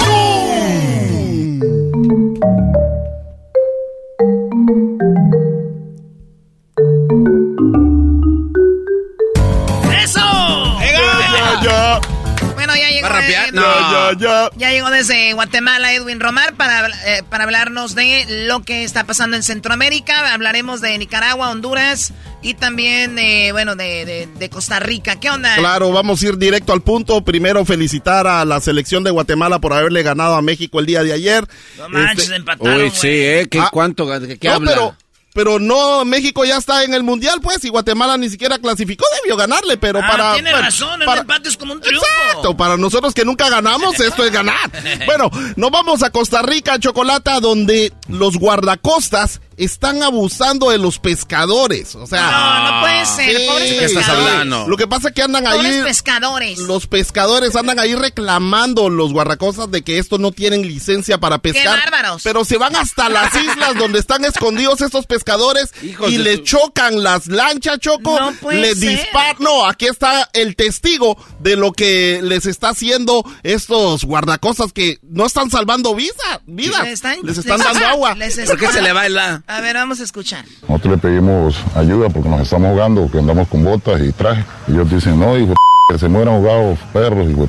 [13.21, 13.49] Rapear?
[13.49, 13.61] eh, No.
[13.61, 14.49] Ya, ya, ya.
[14.55, 19.35] ya llegó desde Guatemala Edwin Romar para, eh, para hablarnos de lo que está pasando
[19.37, 20.33] en Centroamérica.
[20.33, 25.19] Hablaremos de Nicaragua, Honduras y también, de, bueno, de, de- de Costa Rica.
[25.19, 25.55] ¿Qué onda?
[25.55, 27.21] Claro, vamos a ir directo al punto.
[27.23, 31.13] Primero, felicitar a la selección de Guatemala por haberle ganado a México el día de
[31.13, 31.45] ayer.
[31.77, 33.47] No manches, Este- empataron, Uy, sí, ¿eh?
[33.49, 34.05] ¿Qué, Ah, ¿Cuánto?
[34.19, 34.71] ¿De qué no, habla?
[34.71, 34.95] pero,
[35.37, 39.37] pero no, México ya está en el Mundial, pues, y Guatemala ni siquiera clasificó, debió
[39.37, 40.33] ganarle, pero Ah, para...
[40.33, 42.03] tiene razón, el para- empate es como un triunfo.
[42.25, 44.57] Exacto, para nosotros que nunca ganamos, esto es ganar.
[45.05, 51.95] Bueno, nos vamos a Costa Rica, Chocolata, donde los guardacostas están abusando de los pescadores.
[51.95, 53.75] O sea, No, no puede ser, pobres Sí.
[53.95, 54.67] pescadores.
[54.67, 55.83] Lo que pasa es que andan Pobres ahí.
[55.83, 56.59] pescadores.
[56.59, 61.79] Los pescadores andan ahí reclamando los guardacostas de que estos no tienen licencia para pescar.
[61.79, 62.21] bárbaros!
[62.23, 66.43] Pero se van hasta las islas donde están escondidos estos pescadores Hijos y le su-
[66.43, 68.19] chocan las lanchas, Choco.
[68.19, 68.89] No puede le ser.
[68.89, 69.35] disparan.
[69.39, 75.25] No, aquí está el testigo de lo que les está haciendo estos guardacostas que no
[75.25, 76.13] están salvando vida,
[76.45, 76.83] vidas.
[76.83, 78.15] Les están- les están les- dando agua.
[78.15, 79.43] les ¿Por qué se le va la...?
[79.49, 80.43] A ver, vamos a escuchar.
[80.67, 84.43] Nosotros le pedimos ayuda porque nos estamos ahogando, que andamos con botas y traje.
[84.67, 85.53] Y ellos dicen, no, hijo
[85.89, 87.47] que se mueran ahogados perros, hijo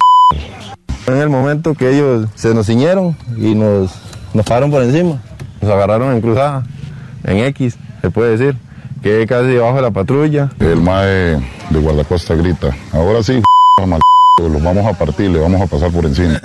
[1.09, 3.91] En el momento que ellos se nos ciñeron y nos,
[4.33, 5.21] nos pararon por encima,
[5.61, 6.65] nos agarraron en cruzada,
[7.25, 8.57] en X, se puede decir,
[9.03, 10.53] que casi debajo de la patrulla.
[10.61, 13.43] El mae de guardacosta grita, ahora sí,
[13.85, 14.01] mal
[14.39, 16.41] los vamos a partir, le vamos a pasar por encima.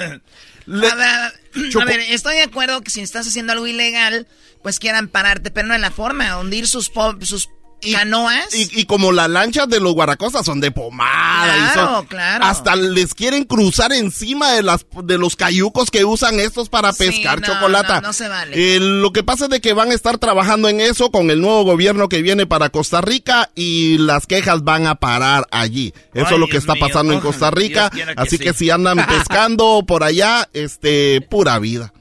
[0.65, 1.33] A ver,
[1.81, 4.25] a ver, estoy de acuerdo que si estás haciendo algo ilegal,
[4.63, 7.49] pues quieran pararte, pero no en la forma, hundir sus, po- sus
[7.91, 8.55] canoas.
[8.55, 12.45] Y, y como las lanchas de los guaracostas son de pomada y Claro, son- claro.
[12.45, 17.03] hasta les quieren cruzar encima de las de los cayucos que usan estos para Sí,
[17.05, 17.99] pescar no, chocolata.
[17.99, 18.75] no, no se vale.
[18.77, 21.41] Eh, lo que pasa es de que van a estar trabajando en eso con el
[21.41, 25.93] nuevo gobierno que viene para Costa Rica y las quejas van a parar allí.
[26.13, 27.89] Eso Ay, es lo que Dios está mío, pasando en Costa Rica.
[27.89, 28.43] Que así sí.
[28.43, 31.91] que si andan pescando por allá, este, pura vida.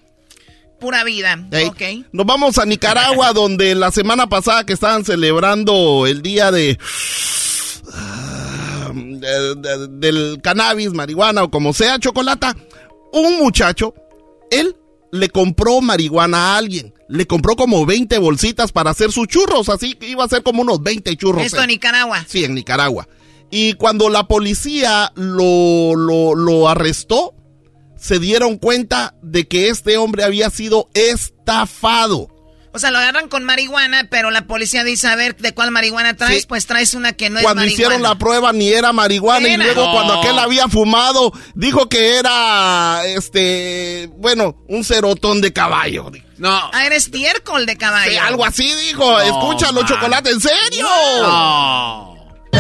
[0.83, 1.43] Pura vida.
[1.51, 1.64] Ey.
[1.66, 1.83] Ok.
[2.12, 6.78] Nos vamos a Nicaragua, donde la semana pasada que estaban celebrando el día de,
[7.95, 12.57] ah, de- de- del cannabis, marihuana o como sea, chocolata,
[13.12, 13.95] un muchacho,
[14.51, 14.76] él
[15.11, 16.95] le compró marihuana a alguien.
[17.09, 20.62] Le compró como 20 bolsitas para hacer sus churros, así que iba a ser como
[20.62, 21.45] unos 20 churros.
[21.45, 22.24] Esto en Nicaragua.
[22.26, 23.07] Sí, en Nicaragua.
[23.51, 27.35] Y cuando la policía lo, lo, lo arrestó,
[28.03, 32.29] se dieron cuenta de que este hombre había sido estafado.
[32.75, 36.17] O sea, lo agarran con marihuana, pero la policía dice, a ver, ¿de cuál marihuana
[36.17, 36.41] traes?
[36.41, 36.47] Sí.
[36.49, 37.73] Pues traes una que no es cuando marihuana.
[37.75, 39.65] hicieron la prueba ni era marihuana y Era.
[39.65, 39.93] luego No.
[39.93, 46.87] cuando aquel había fumado dijo que era este bueno un cerotón de caballo no Ah,
[46.87, 48.11] eres tiércol de caballo.
[48.11, 50.89] Sí, algo así dijo escúchalo chocolate en serio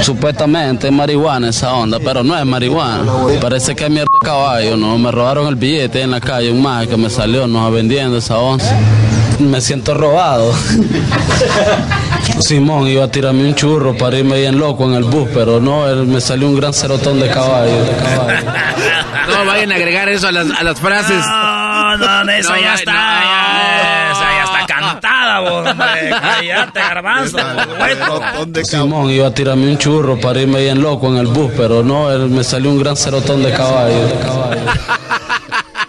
[0.00, 3.04] Supuestamente es marihuana esa onda, pero no es marihuana.
[3.40, 4.98] Parece que es mierda de caballo, ¿no?
[4.98, 8.38] Me robaron el billete en la calle, un más que me salió, no vendiendo esa
[8.38, 8.66] once.
[9.38, 10.52] Me siento robado.
[12.40, 15.88] Simón iba a tirarme un churro para irme bien loco en el bus, pero no,
[15.88, 17.84] él- me salió un gran cerotón de caballo.
[17.84, 18.46] De caballo.
[19.28, 21.16] No vayan a agregar eso a las, a las frases.
[21.24, 22.74] No, no, eso No, ya no.
[22.74, 22.92] está.
[22.92, 23.71] ya,
[25.32, 26.10] cantada, vos, hombre.
[26.20, 27.38] Cállate, garbanzo.
[28.64, 32.10] Simón iba a tirarme un churro para irme bien loco en el bus, pero no,
[32.10, 34.06] él me salió un gran cerotón de caballo.
[34.06, 34.62] De caballo.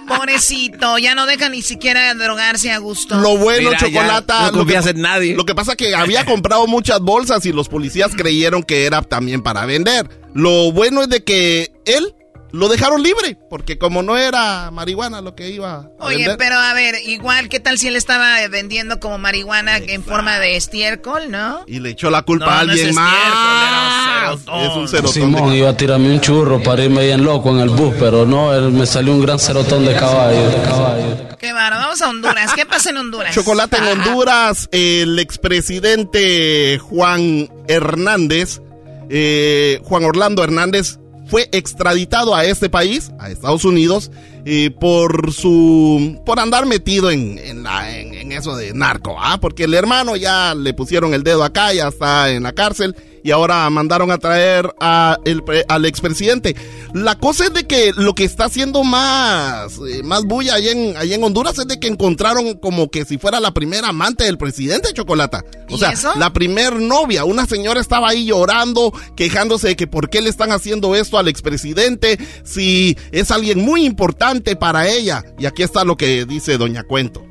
[0.07, 3.15] Pobrecito, ya no deja ni siquiera drogarse a gusto.
[3.15, 4.51] Lo bueno, Chocolata.
[4.51, 5.35] no confías en nadie.
[5.35, 9.01] Lo que pasa es que había comprado muchas bolsas y los policías creyeron que era
[9.01, 10.09] también para vender.
[10.33, 12.15] Lo bueno es de que él
[12.53, 16.75] lo dejaron libre, porque como no era marihuana lo que iba a Oye, pero a
[16.75, 21.63] ver, igual, ¿qué tal si él estaba vendiendo como marihuana en forma de estiércol, no?
[21.65, 24.39] Y le echó la culpa a alguien más.
[24.39, 25.13] es un cerotón.
[25.13, 28.53] Simón iba a tirarme un churro para irme bien loco en el bus, pero no,
[28.53, 30.49] él me salió un gran cerotón de caballo.
[30.49, 31.37] De caballo.
[31.39, 32.53] Qué baro, vamos a Honduras.
[32.53, 33.33] ¿Qué pasa en Honduras?
[33.33, 38.61] Chocolate en Honduras, el expresidente Juan Hernández,
[39.09, 40.99] eh, Juan Orlando Hernández,
[41.33, 44.11] fue extraditado a este país, a Estados Unidos,
[44.45, 49.39] eh, por su por andar metido en, en, en, eso de narco, ¿ah?
[49.41, 53.31] porque el hermano ya le pusieron el dedo acá, ya está en la cárcel y
[53.31, 56.55] ahora mandaron a traer a el, al expresidente.
[56.93, 60.95] La cosa es de que lo que está haciendo más, eh, más bulla allá en,
[60.99, 64.93] en Honduras es de que encontraron como que si fuera la primera amante del presidente
[64.93, 65.43] Chocolata.
[65.69, 67.23] O sea, la primer novia.
[67.23, 71.27] Una señora estaba ahí llorando, quejándose de que por qué le están haciendo esto al
[71.27, 75.23] expresidente, si es alguien muy importante para ella.
[75.39, 77.25] Y aquí está lo que dice Doña Cuento.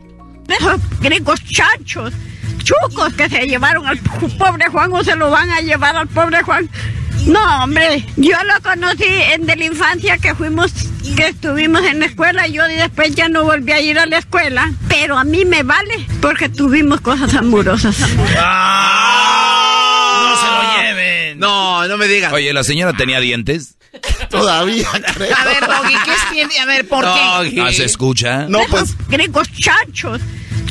[0.49, 2.13] Esos gringos chachos
[2.63, 6.43] chucos que se llevaron al pobre Juan o se lo van a llevar al pobre
[6.43, 6.69] Juan.
[7.27, 10.73] No, hombre, yo lo conocí en de la infancia que fuimos,
[11.17, 14.19] que estuvimos en la escuela y yo después ya no volví a ir a la
[14.19, 17.97] escuela, pero a mí me vale porque tuvimos cosas amorosas.
[18.39, 20.31] ¡Ah!
[20.31, 21.39] No se lo lleven.
[21.39, 22.33] No, no me digas.
[22.33, 23.77] Oye, ¿la señora tenía dientes?
[24.29, 25.37] Todavía, creo.
[25.37, 27.61] A ver, Doggy, ¿qué es A ver, ¿por qué?
[27.61, 28.47] Ah, ¿se escucha?
[28.49, 28.97] No, pues...
[29.09, 30.21] Gringos chachos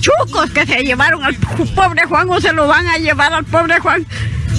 [0.02, 3.80] chucos que se llevaron al pobre Juan o se lo van a llevar al pobre
[3.80, 4.06] Juan.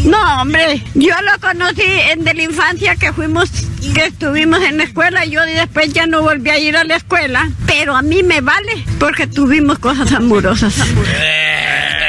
[0.05, 3.51] No, hombre, yo lo conocí en de la infancia que fuimos,
[3.95, 6.97] que estuvimos en la escuela y yo después ya no volví a ir a la
[6.97, 10.75] escuela, pero a mí me vale porque tuvimos cosas amorosas.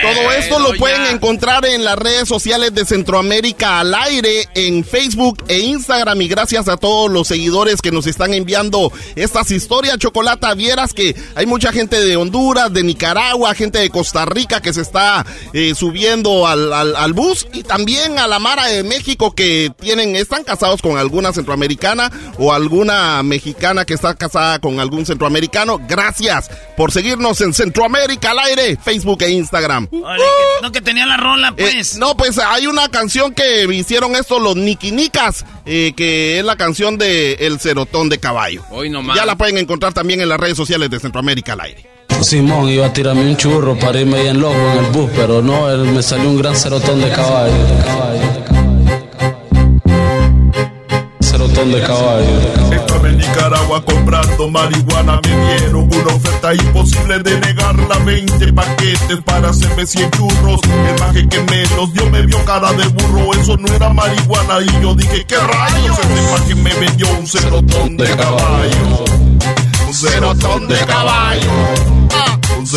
[0.03, 5.41] Todo esto lo pueden encontrar en las redes sociales de Centroamérica al aire, en Facebook
[5.47, 6.21] e Instagram.
[6.21, 10.53] Y gracias a todos los seguidores que nos están enviando estas historias, Chocolata.
[10.55, 14.81] Vieras que hay mucha gente de Honduras, de Nicaragua, gente de Costa Rica que se
[14.81, 17.47] está eh, subiendo al, al, bus.
[17.53, 17.82] Y también
[18.17, 23.85] a la Mara de México que tienen, están casados con alguna centroamericana o alguna mexicana
[23.85, 25.79] que está casada con algún centroamericano.
[25.87, 29.87] Gracias por seguirnos en Centroamérica al aire, Facebook e Instagram
[30.61, 31.97] no que tenía la rola, eh, pues.
[31.97, 36.97] no, pues hay una canción que hicieron esto los Nikinicas, eh, que es la canción
[36.97, 38.63] de El Cerotón de Caballo.
[38.71, 41.89] Hoy Ya la pueden encontrar también en las redes sociales de Centroamérica al aire.
[42.23, 45.69] Simón iba a tirarme un churro para irme bien loco en el bus, pero no,
[45.69, 47.53] él me salió un gran cerotón de caballo.
[47.85, 48.63] Caballo, de caballo
[51.71, 52.71] de caballo.
[52.71, 57.99] Estaba en Nicaragua comprando marihuana, me dieron una oferta imposible de negarla.
[57.99, 60.59] 20 paquetes para hacerme 100 churros.
[60.63, 64.59] El maje que me los dio me vio cara de burro, eso no era marihuana.
[64.61, 65.97] Y yo dije, ¿qué rayos?
[65.99, 69.05] Ese maje me vendió un cerotón de caballo.
[69.87, 71.92] Un cerotón de caballo.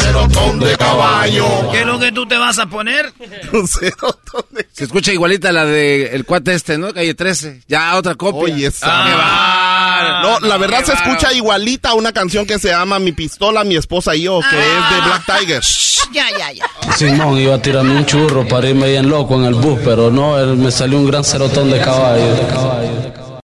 [0.00, 1.70] Cerotón de caballo.
[1.72, 3.12] ¿Qué es lo que tú te vas a poner?
[3.52, 6.92] Un cerotón de Se escucha igualita la de el cuate este, ¿no?
[6.92, 7.62] Calle 13.
[7.66, 8.54] Ya otra copia.
[8.54, 8.86] Oye, esa.
[8.90, 13.64] Ah, no, la verdad se escucha igualita a una canción que se llama Mi pistola,
[13.64, 15.62] mi esposa y yo, que es de Black Tiger.
[16.12, 16.64] Ya, ya, ya.
[16.96, 20.38] Simón iba a tirarme un churro para irme bien loco en el bus, pero no,
[20.38, 22.32] él me salió un gran cerotón de caballo.
[22.32, 23.38] De caballo, de caballo.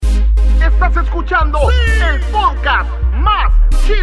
[0.61, 1.80] Estás escuchando más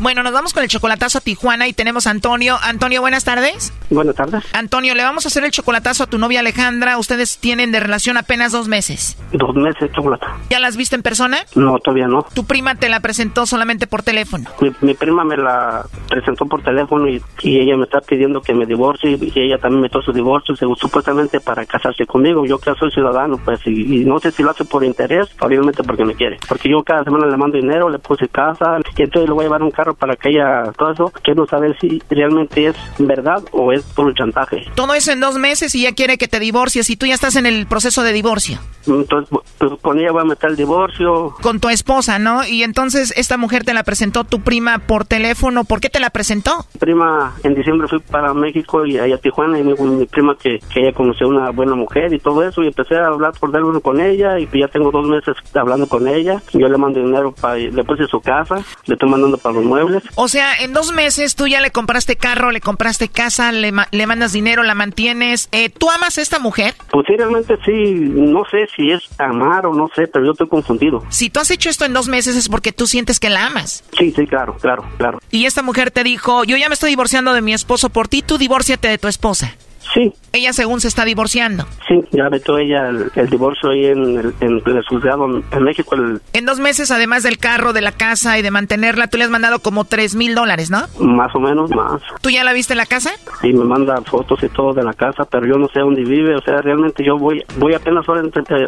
[0.00, 2.56] Bueno, nos vamos con el chocolatazo a Tijuana y tenemos a Antonio.
[2.62, 3.70] Antonio, buenas tardes.
[3.90, 4.42] Buenas tardes.
[4.54, 6.96] Antonio, le vamos a hacer el chocolatazo a tu novia Alejandra.
[6.96, 9.18] Ustedes tienen de relación apenas dos meses.
[9.30, 10.24] Dos meses, chocolate.
[10.48, 11.40] ¿Ya las viste en persona?
[11.54, 12.24] No, todavía no.
[12.34, 14.48] Tu prima te la presentó solamente por teléfono.
[14.80, 19.18] Mi, prima me la presentó por teléfono y, ella me está pidiendo que me divorcie
[19.20, 22.46] y ella también metió su divorcio supuestamente para casarse conmigo.
[22.46, 26.06] Yo que soy ciudadano, pues, y, no sé si lo hace por interés, obviamente porque
[26.06, 26.38] me quiere.
[26.48, 29.48] Porque yo cada semana le mando dinero, le puse casa y entonces le voy a
[29.48, 33.72] llevar un carro para que ella, todo eso, quiero saber si realmente es verdad o
[33.72, 34.66] es por un chantaje.
[34.74, 37.36] Todo eso en dos meses y ya quiere que te divorcies y tú ya estás
[37.36, 38.58] en el proceso de divorcio.
[38.86, 39.28] Entonces,
[39.58, 41.34] pues, con ella voy a meter el divorcio.
[41.42, 42.46] Con tu esposa, ¿no?
[42.46, 45.64] Y entonces esta mujer te la presentó tu prima por teléfono.
[45.64, 46.64] ¿Por qué te la presentó?
[46.78, 50.36] Prima, en diciembre fui para México y allá a Tijuana y me dijo mi prima
[50.36, 53.50] que, que ella conoció una buena mujer y todo eso y empecé a hablar por
[53.52, 56.42] teléfono con ella y ya tengo dos meses hablando con ella.
[56.52, 59.79] Yo le mando dinero para, le puse su casa, le estoy mandando para los muebles.
[60.14, 64.06] O sea, en dos meses tú ya le compraste carro, le compraste casa, le, le
[64.06, 65.48] mandas dinero, la mantienes.
[65.52, 66.74] Eh, ¿Tú amas a esta mujer?
[66.90, 70.48] Pues sí, realmente sí, no sé si es amar o no sé, pero yo estoy
[70.48, 71.04] confundido.
[71.08, 73.84] Si tú has hecho esto en dos meses es porque tú sientes que la amas.
[73.98, 75.18] Sí, sí, claro, claro, claro.
[75.30, 78.22] Y esta mujer te dijo, yo ya me estoy divorciando de mi esposo por ti,
[78.22, 79.54] tú divórciate de tu esposa.
[79.94, 80.12] Sí.
[80.32, 81.64] Ella según se está divorciando.
[81.88, 85.96] Sí, ya vetó ella el, divorcio ahí en el, en el juzgado en México.
[86.32, 89.30] En dos meses, además del carro, de la casa y de mantenerla, tú le has
[89.30, 90.82] mandado como tres mil dólares, ¿no?
[91.00, 92.00] Más o menos, más.
[92.20, 93.10] ¿Tú ya la viste en la casa?
[93.40, 96.36] Sí, me manda fotos y todo de la casa, pero yo no sé dónde vive.
[96.36, 98.22] O sea, realmente yo voy voy apenas ahora,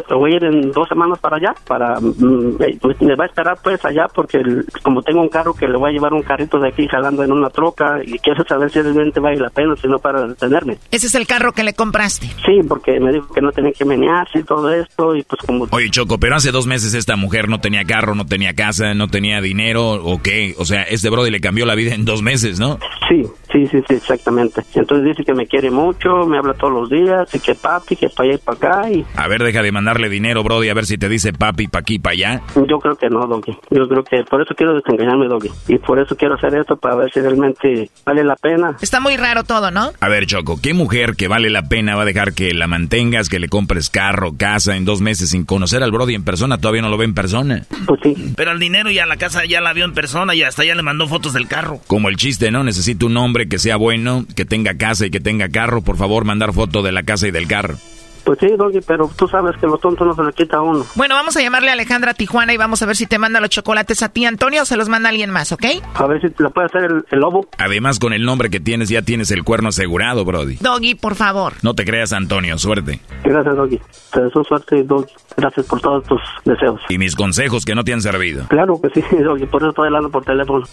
[0.09, 1.99] voy a ir en dos semanas para allá, para...
[1.99, 2.57] Mm,
[2.99, 4.41] me va a esperar pues allá porque
[4.81, 7.31] como tengo un carro que le voy a llevar un carrito de aquí jalando en
[7.31, 10.77] una troca y quiero saber si realmente vale la pena, si no para detenerme.
[10.91, 12.27] Ese es el carro que le compraste.
[12.45, 15.67] Sí, porque me dijo que no tenía que menearse y todo esto y pues como...
[15.69, 19.07] Oye, Choco, pero hace dos meses esta mujer no tenía carro, no tenía casa, no
[19.07, 20.55] tenía dinero, ¿o qué?
[20.57, 22.79] O sea, este brody le cambió la vida en dos meses, ¿no?
[23.09, 24.63] Sí, sí, sí, sí, exactamente.
[24.73, 28.09] Entonces dice que me quiere mucho, me habla todos los días, y que papi, que
[28.09, 29.05] para allá y para acá y...
[29.15, 31.99] A ver, deja de mandarle dinero, brody, a ver si te dice papi para aquí,
[31.99, 32.41] para allá.
[32.67, 33.55] Yo creo que no, Doggy.
[33.69, 35.49] Yo creo que por eso quiero desengañarme, Doggy.
[35.67, 38.77] Y por eso quiero hacer esto, para ver si realmente vale la pena.
[38.81, 39.91] Está muy raro todo, ¿no?
[39.99, 43.29] A ver, Choco, ¿qué mujer que vale la pena va a dejar que la mantengas,
[43.29, 46.57] que le compres carro, casa en dos meses sin conocer al Brody en persona?
[46.57, 47.65] Todavía no lo ve en persona.
[47.85, 48.33] Pues sí.
[48.35, 50.75] Pero el dinero y a la casa ya la vio en persona y hasta ya
[50.75, 51.81] le mandó fotos del carro.
[51.87, 52.63] Como el chiste, ¿no?
[52.63, 55.81] Necesito un hombre que sea bueno, que tenga casa y que tenga carro.
[55.81, 57.77] Por favor, mandar foto de la casa y del carro.
[58.23, 60.85] Pues sí, Doggy, pero tú sabes que los tontos no se le quita a uno.
[60.95, 63.49] Bueno, vamos a llamarle a Alejandra Tijuana y vamos a ver si te manda los
[63.49, 65.65] chocolates a ti, Antonio, o se los manda alguien más, ¿ok?
[65.95, 67.47] A ver si te lo puede hacer el, lobo.
[67.57, 70.55] Además, con el nombre que tienes, ya tienes el cuerno asegurado, Brody.
[70.61, 71.53] Doggy, por favor.
[71.63, 73.01] No te creas, Antonio, suerte.
[73.23, 73.81] Gracias, Doggy.
[74.11, 75.11] Te deseo suerte, Doggy.
[75.35, 76.79] Gracias por todos tus deseos.
[76.89, 78.47] Y mis consejos que no te han servido.
[78.47, 80.65] Claro que sí, Doggy, por eso estoy hablando por teléfono.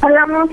[0.00, 0.50] Hablamos.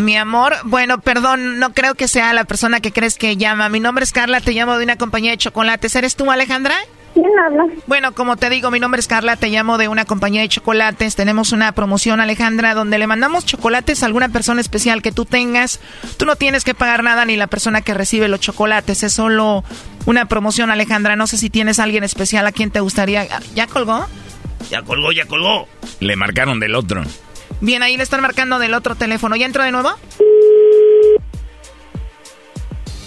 [0.00, 3.68] Mi amor, bueno, perdón, no creo que sea la persona que crees que llama.
[3.68, 5.94] Mi nombre es Carla, te llamo de una compañía de chocolates.
[5.94, 6.74] ¿Eres tú, Alejandra?
[7.12, 7.64] ¿Quién habla?
[7.86, 11.16] Bueno, como te digo, mi nombre es Carla, te llamo de una compañía de chocolates.
[11.16, 15.80] Tenemos una promoción, Alejandra, donde le mandamos chocolates a alguna persona especial que tú tengas.
[16.16, 19.02] Tú no tienes que pagar nada ni la persona que recibe los chocolates.
[19.02, 19.64] Es solo
[20.06, 21.16] una promoción, Alejandra.
[21.16, 23.26] No sé si tienes a alguien especial a quien te gustaría.
[23.54, 24.06] ¿Ya colgó?
[24.70, 25.68] Ya colgó, ya colgó.
[25.98, 27.02] Le marcaron del otro.
[27.60, 29.36] Bien, ahí le están marcando del otro teléfono.
[29.36, 29.90] ¿Ya entró de nuevo?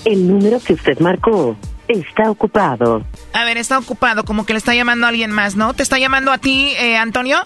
[0.05, 1.55] El número que usted marcó
[1.87, 3.03] está ocupado.
[3.33, 5.73] A ver, está ocupado, como que le está llamando a alguien más, ¿no?
[5.73, 7.41] ¿Te está llamando a ti, eh, Antonio?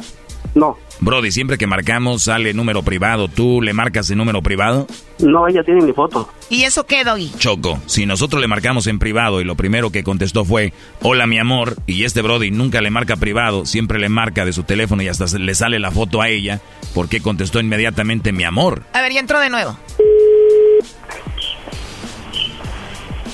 [0.55, 0.77] No.
[0.99, 3.27] Brody, siempre que marcamos sale número privado.
[3.27, 4.87] ¿Tú le marcas el número privado?
[5.19, 6.29] No, ella tiene mi foto.
[6.49, 7.31] ¿Y eso qué, doy?
[7.37, 11.37] Choco, si nosotros le marcamos en privado y lo primero que contestó fue, hola mi
[11.39, 15.07] amor, y este Brody nunca le marca privado, siempre le marca de su teléfono y
[15.07, 16.61] hasta le sale la foto a ella,
[16.93, 18.83] ¿por qué contestó inmediatamente mi amor?
[18.93, 19.77] A ver, ya entró de nuevo.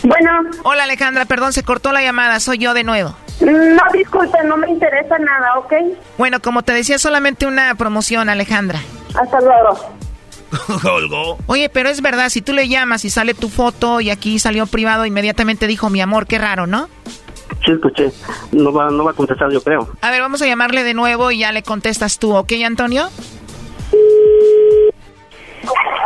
[0.04, 0.42] Bueno.
[0.64, 3.16] Hola Alejandra, perdón, se cortó la llamada, soy yo de nuevo.
[3.42, 5.74] No, disculpe, no me interesa nada, ¿ok?
[6.18, 8.80] Bueno, como te decía, solamente una promoción, Alejandra.
[9.16, 9.78] Hasta luego.
[11.48, 14.66] Oye, pero es verdad, si tú le llamas y sale tu foto y aquí salió
[14.68, 16.90] privado, inmediatamente dijo mi amor, qué raro, ¿no?
[17.66, 18.12] Sí, escuché.
[18.52, 19.90] No va, no va a contestar, yo creo.
[20.02, 23.10] A ver, vamos a llamarle de nuevo y ya le contestas tú, ¿ok, Antonio?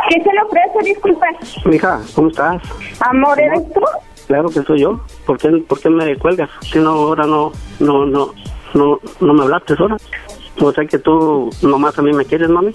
[0.08, 0.78] ¿Qué se le ofrece?
[0.84, 1.26] Disculpe.
[1.64, 2.62] Mija, ¿cómo estás?
[3.00, 3.80] Amor, ¿eres tú?
[4.28, 5.00] Claro que soy yo.
[5.26, 6.50] ¿Por qué, por qué me cuelgas?
[6.70, 7.50] Si no, ahora no,
[7.80, 8.34] no, no,
[8.74, 9.96] no, no me hablaste ahora.
[10.60, 12.72] O sea que tú nomás a mí me quieres, mami.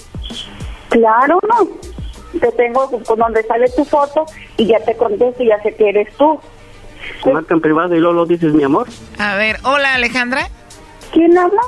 [0.90, 2.40] Claro, no.
[2.40, 4.26] te tengo con donde sale tu foto
[4.58, 6.40] y ya te contesto y ya sé que eres tú.
[7.32, 8.88] Marca en privado y luego lo dices, mi amor.
[9.20, 10.48] A ver, hola Alejandra.
[11.12, 11.62] ¿Quién habla?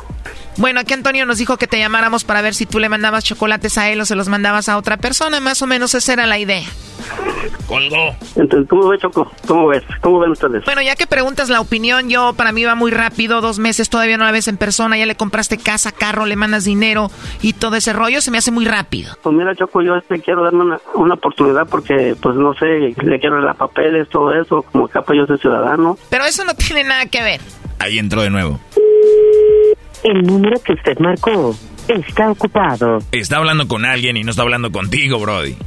[0.58, 3.78] Bueno, aquí Antonio nos dijo que te llamáramos para ver si tú le mandabas chocolates
[3.78, 5.40] a él o se los mandabas a otra persona.
[5.40, 6.66] Más o menos esa era la idea.
[7.68, 8.16] Colgó.
[8.36, 9.32] Entonces, ¿cómo ves, Choco?
[9.48, 9.84] ¿Cómo ves?
[10.02, 10.64] ¿Cómo ven ustedes?
[10.66, 13.42] Bueno, ya que preguntas la opinión, yo para mí va muy rápido.
[13.42, 14.98] Dos meses todavía no la ves en persona.
[14.98, 17.12] Ya le compraste casa, carro, le mandas dinero
[17.42, 18.22] y todo ese rollo.
[18.22, 19.16] Se me hace muy rápido.
[19.22, 23.20] Pues mira, Choco, yo este quiero darme una, una oportunidad porque, pues no sé, le
[23.20, 24.64] quiero dar papeles, todo eso.
[24.72, 25.98] Como capa yo soy ciudadano.
[26.10, 27.42] Pero eso no tiene nada que ver.
[27.80, 28.60] Ahí entró de nuevo.
[30.06, 31.58] El número que usted marcó
[31.88, 33.00] está ocupado.
[33.12, 35.58] Está hablando con alguien y no está hablando contigo, Brody.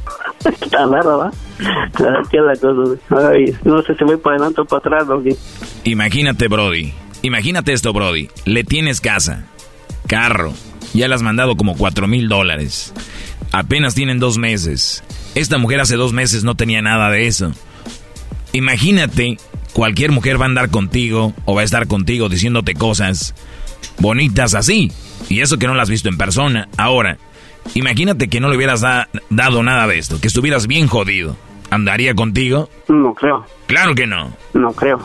[0.61, 1.31] Está raro, ¿va?
[2.31, 3.31] ¿Qué es la cosa?
[3.31, 5.21] Ay, no sé si voy para adelante o para atrás, ¿no?
[5.83, 6.93] Imagínate, Brody.
[7.21, 8.29] Imagínate esto, Brody.
[8.45, 9.45] Le tienes casa,
[10.07, 10.53] carro.
[10.93, 12.93] Ya le has mandado como cuatro mil dólares.
[13.51, 15.03] Apenas tienen dos meses.
[15.35, 17.51] Esta mujer hace dos meses no tenía nada de eso.
[18.53, 19.35] Imagínate,
[19.73, 23.35] cualquier mujer va a andar contigo o va a estar contigo diciéndote cosas
[23.99, 24.91] bonitas así.
[25.29, 26.67] Y eso que no las has visto en persona.
[26.77, 27.17] Ahora,
[27.75, 31.35] imagínate que no le hubieras dado nada de esto, que estuvieras bien jodido.
[31.69, 32.69] ¿Andaría contigo?
[32.87, 33.45] No creo.
[33.67, 34.31] Claro que no.
[34.53, 34.99] No creo.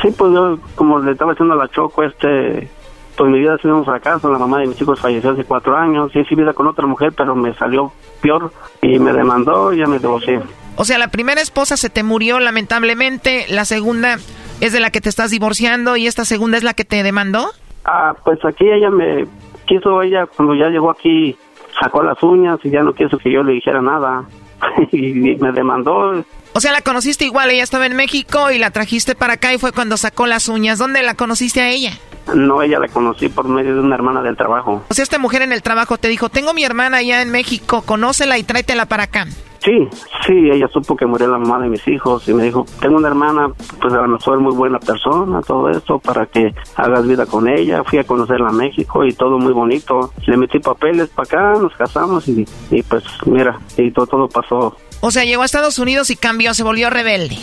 [0.00, 2.68] Sí, pues yo, como le estaba diciendo a la Choco, este,
[3.16, 4.30] pues mi vida ha sido un fracaso.
[4.30, 6.10] La mamá de mis hijos falleció hace cuatro años.
[6.12, 8.52] Sí, sí, vida con otra mujer, pero me salió peor
[8.82, 10.40] y me demandó y ya me divorcié.
[10.76, 14.18] O sea, la primera esposa se te murió lamentablemente, la segunda
[14.60, 17.50] es de la que te estás divorciando y esta segunda es la que te demandó.
[17.84, 19.26] Ah, pues aquí ella me
[19.66, 21.36] quiso, ella cuando ya llegó aquí
[21.80, 24.24] sacó las uñas y ya no quiso que yo le dijera nada
[24.92, 26.24] y me demandó.
[26.56, 29.58] O sea, la conociste igual, ella estaba en México y la trajiste para acá y
[29.58, 30.78] fue cuando sacó las uñas.
[30.78, 31.92] ¿Dónde la conociste a ella?
[32.32, 34.84] No, ella la conocí por medio de una hermana del trabajo.
[34.88, 37.82] O sea, esta mujer en el trabajo te dijo, tengo mi hermana allá en México,
[37.82, 39.26] conócela y tráetela para acá.
[39.64, 39.88] Sí,
[40.26, 43.08] sí, ella supo que murió la mamá de mis hijos y me dijo, tengo una
[43.08, 43.50] hermana,
[43.80, 47.82] pues a lo mejor muy buena persona, todo esto, para que hagas vida con ella.
[47.82, 50.10] Fui a conocerla a México y todo muy bonito.
[50.26, 54.76] Le metí papeles para acá, nos casamos y, y pues mira, y todo, todo pasó
[55.06, 57.36] o sea, llegó a Estados Unidos y cambió, se volvió rebelde.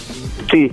[0.50, 0.72] Sí,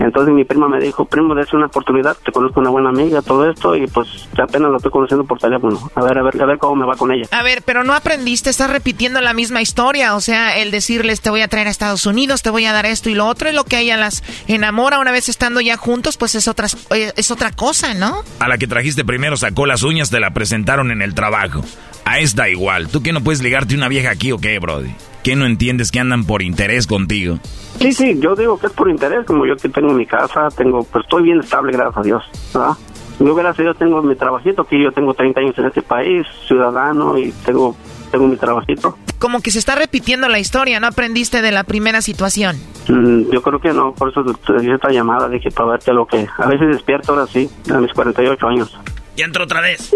[0.00, 3.48] entonces mi prima me dijo, primo, dése una oportunidad, te conozco una buena amiga, todo
[3.48, 5.78] esto, y pues apenas lo estoy conociendo por teléfono.
[5.94, 7.28] A ver, a ver, a ver cómo me va con ella.
[7.30, 11.30] A ver, pero no aprendiste, estás repitiendo la misma historia, o sea, el decirles te
[11.30, 13.54] voy a traer a Estados Unidos, te voy a dar esto y lo otro, es
[13.54, 17.30] lo que a ella las enamora una vez estando ya juntos, pues es otra, es
[17.30, 18.24] otra cosa, ¿no?
[18.40, 21.64] A la que trajiste primero sacó las uñas, te la presentaron en el trabajo.
[22.04, 22.88] A esta igual.
[22.88, 24.94] ¿Tú qué no puedes ligarte una vieja aquí o qué, Brody?
[25.24, 27.38] ¿Qué no entiendes que andan por interés contigo?
[27.80, 30.84] Sí, sí, yo digo que es por interés, como yo que tengo mi casa, tengo,
[30.84, 32.72] pues estoy bien estable, gracias a Dios, ¿verdad?
[33.18, 36.26] Yo, gracias a Dios, tengo mi trabajito, que yo tengo 30 años en este país,
[36.46, 37.74] ciudadano, y tengo,
[38.10, 38.98] tengo mi trabajito.
[39.18, 42.56] Como que se está repitiendo la historia, ¿no aprendiste de la primera situación?
[42.88, 46.06] Mm, yo creo que no, por eso te di esta llamada, dije, para verte lo
[46.06, 46.26] que...
[46.36, 48.78] A veces despierto ahora sí, a mis 48 años.
[49.16, 49.94] Ya entró otra vez.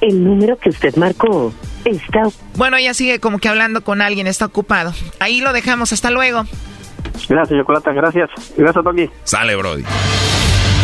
[0.00, 1.52] El número que usted marcó
[1.84, 2.22] está...
[2.56, 4.92] Bueno, ella sigue como que hablando con alguien, está ocupado.
[5.20, 6.44] Ahí lo dejamos, hasta luego.
[7.28, 8.30] Gracias, Chocolata, gracias.
[8.56, 9.10] Gracias, Toki.
[9.24, 9.84] Sale, Brody.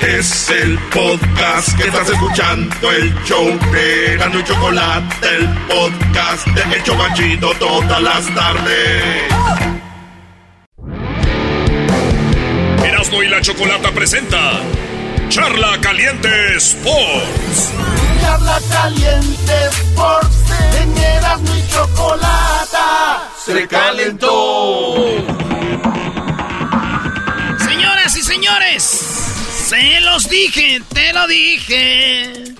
[0.00, 6.76] Es el podcast que estás escuchando, el show de Gano y Chocolate, el podcast de
[6.76, 9.32] El Chocachito todas las tardes.
[12.84, 14.60] Erasmo y la Chocolata presenta
[15.28, 17.72] Charla Caliente Sports.
[18.20, 24.94] Charla Caliente Sports, en Erasmo y Chocolata se calentó.
[27.58, 28.97] Señoras y señores.
[29.68, 32.54] Se los dije, te lo dije.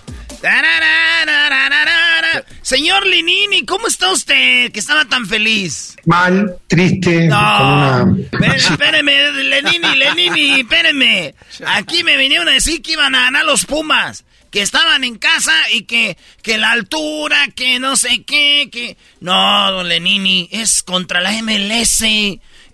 [2.61, 4.71] Señor Linini, ¿cómo está usted?
[4.71, 5.97] Que estaba tan feliz.
[6.05, 7.29] Mal, triste.
[7.29, 8.15] No.
[8.55, 11.35] Espéreme, Lenini, Lenini, espéreme.
[11.69, 14.27] Aquí me vinieron a decir que iban a ganar los Pumas.
[14.51, 18.99] Que estaban en casa y que, que la altura, que no sé qué, que...
[19.21, 22.05] No, don Lenini, es contra la MLS.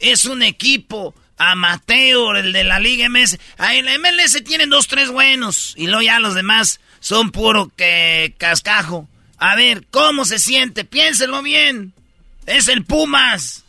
[0.00, 3.38] Es un equipo amateur, el de la Liga MS.
[3.58, 5.74] Ahí la MLS tienen dos, tres buenos.
[5.76, 9.08] Y luego ya los demás son puro que cascajo.
[9.38, 10.84] A ver, ¿cómo se siente?
[10.84, 11.92] Piénselo bien.
[12.46, 13.63] Es el Pumas.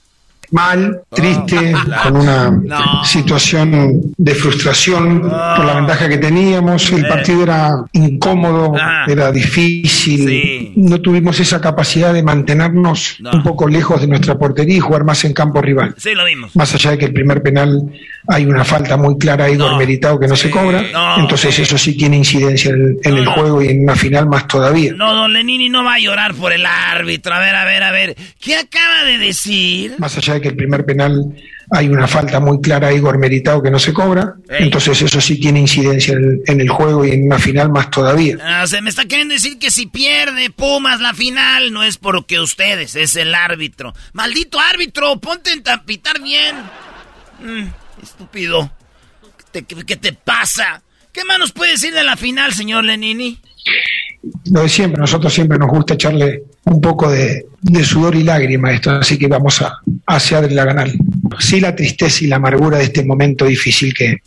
[0.52, 1.74] Mal, triste,
[2.04, 6.92] con una situación de frustración por la ventaja que teníamos.
[6.92, 8.74] El partido era incómodo,
[9.08, 10.74] era difícil.
[10.76, 15.24] No tuvimos esa capacidad de mantenernos un poco lejos de nuestra portería y jugar más
[15.26, 15.96] en campo rival.
[15.98, 16.56] Sí, lo vimos.
[16.56, 17.82] Más allá de que el primer penal
[18.28, 20.84] hay una falta muy clara a Igor Meritao que no se cobra.
[21.18, 24.94] Entonces eso sí tiene incidencia en, en el juego y en una final más todavía.
[24.96, 27.34] No, don Lenini no va a llorar por el árbitro.
[27.34, 28.16] A ver, a ver, a ver.
[28.40, 29.96] ¿Qué acaba de decir?
[29.98, 31.36] Más allá que el primer penal
[31.72, 34.36] hay una falta muy clara a Igor Meritao que no se cobra.
[34.50, 38.38] Entonces eso sí tiene incidencia en, en el juego y en una final más todavía.
[38.42, 42.40] Ah, se me está queriendo decir que si pierde Pumas la final no es porque
[42.40, 43.94] ustedes, es el árbitro.
[44.14, 46.56] Maldito árbitro, ponte en tapitar bien.
[47.40, 47.68] Mm,
[48.04, 48.72] estúpido.
[49.54, 50.82] ¿Qué te, ¿Qué te pasa?
[51.12, 53.40] ¿Qué más nos puede decir de la final, señor Lenini?
[54.52, 57.46] Lo de siempre, nosotros siempre nos gusta echarle un poco de,
[57.84, 60.90] sudor y lágrima a esto, así que vamos a, hacia la ganar.
[61.40, 64.22] Sí la tristeza y la amargura de este momento difícil que,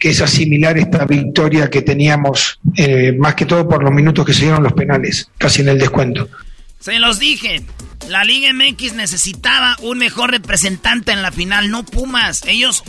[0.00, 4.34] que es asimilar esta victoria que teníamos, eh, más que todo por los minutos que
[4.34, 6.28] se dieron los penales, casi en el descuento.
[6.80, 7.62] Se los dije,
[8.08, 12.42] la Liga MX necesitaba un mejor representante en la final, no Pumas.
[12.46, 12.84] Ellos,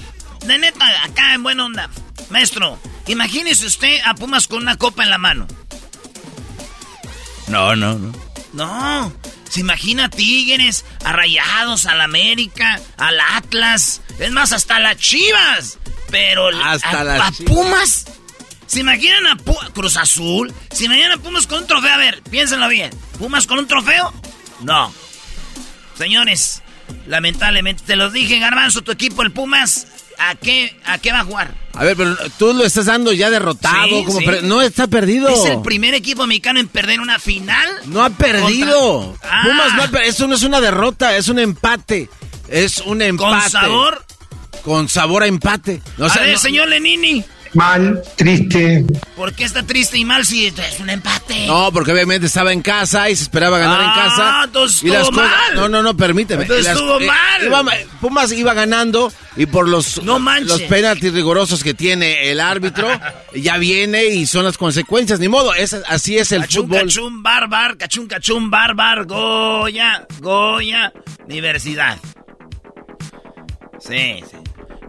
[0.46, 1.90] de neta, acá en buena onda.
[2.30, 5.48] Maestro, imagínese usted a Pumas con una copa en la mano.
[7.48, 8.14] No, no, no.
[8.54, 9.14] No,
[9.50, 15.78] se imagina a Tigres, a Rayados, al América, al Atlas, es más, hasta las Chivas.
[16.10, 18.06] Pero hasta a, las a Pumas,
[18.68, 21.92] se imaginan a Pu- Cruz Azul, se imaginan a Pumas con un trofeo.
[21.94, 22.92] A ver, piénsenlo bien.
[23.20, 24.14] ¿Pumas con un trofeo?
[24.62, 24.94] No.
[25.98, 26.62] Señores,
[27.08, 31.24] lamentablemente, te los dije, Garbanzo, tu equipo, el Pumas, ¿a qué, a qué va a
[31.26, 31.54] jugar?
[31.74, 33.88] A ver, pero tú lo estás dando ya derrotado.
[33.88, 34.26] Sí, como sí.
[34.44, 35.28] No, está perdido.
[35.30, 37.68] Es el primer equipo mexicano en perder una final.
[37.86, 39.10] No ha perdido.
[39.12, 39.42] Contra- Ah.
[39.44, 42.10] Pumas no ha per- Eso no es una derrota, es un empate.
[42.48, 43.50] Es un empate.
[43.50, 44.06] sabor?
[44.64, 45.82] Con sabor a empate.
[45.98, 47.24] No, o a ver, no- señor Lenini,
[47.56, 48.84] Mal, triste,
[49.16, 51.48] ¿por qué está triste y mal si es un empate?
[51.48, 54.42] No, porque obviamente estaba en casa y se esperaba ganar en Ah, casa.
[54.44, 55.56] entonces y estuvo mal.
[55.56, 56.42] No, no, no, permíteme.
[56.44, 57.44] Entonces Las- estuvo mal.
[57.46, 57.64] iba-
[58.02, 60.48] Pumas iba ganando y por los, manches.
[60.50, 62.90] los penaltis rigurosos que tiene el árbitro,
[63.34, 65.22] ya viene y son las consecuencias.
[65.22, 66.82] Ni modo, es, así es el Cachún, fútbol.
[66.82, 70.92] cachún, barbar, cachún, cachún, barbar, Goya, Goya,
[71.26, 71.98] Universidad.
[73.80, 74.38] Sí, sí.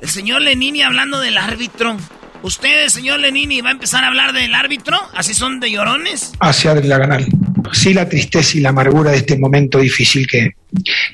[0.01, 1.97] El señor Lenini hablando del árbitro.
[2.43, 4.97] ¿Ustedes, señor Lenini, va a empezar a hablar del árbitro?
[5.15, 6.33] ¿Así son de llorones?
[6.41, 7.25] hacia la ganar.
[7.73, 10.51] Sí la tristeza y la amargura de este momento difícil que,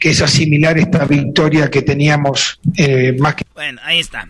[0.00, 3.44] que es asimilar esta victoria que teníamos eh, más que...
[3.54, 4.28] Bueno, ahí está.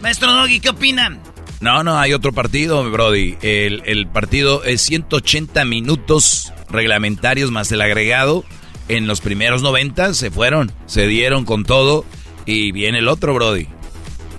[0.00, 1.20] Maestro Doggy, ¿qué opinan?
[1.60, 3.36] No, no, hay otro partido, Brody.
[3.42, 8.44] El, el partido es 180 minutos reglamentarios más el agregado.
[8.88, 12.06] En los primeros 90 se fueron, se dieron con todo
[12.46, 13.66] y viene el otro, Brody.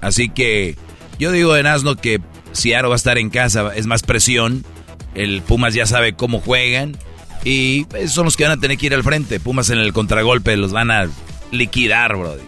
[0.01, 0.76] Así que
[1.20, 2.20] yo digo en Asno que
[2.54, 4.66] Seattle va a estar en casa, es más presión.
[5.16, 6.98] El Pumas ya sabe cómo juegan
[7.44, 9.40] y esos son los que van a tener que ir al frente.
[9.40, 11.10] Pumas en el contragolpe los van a
[11.52, 12.44] liquidar, Brody.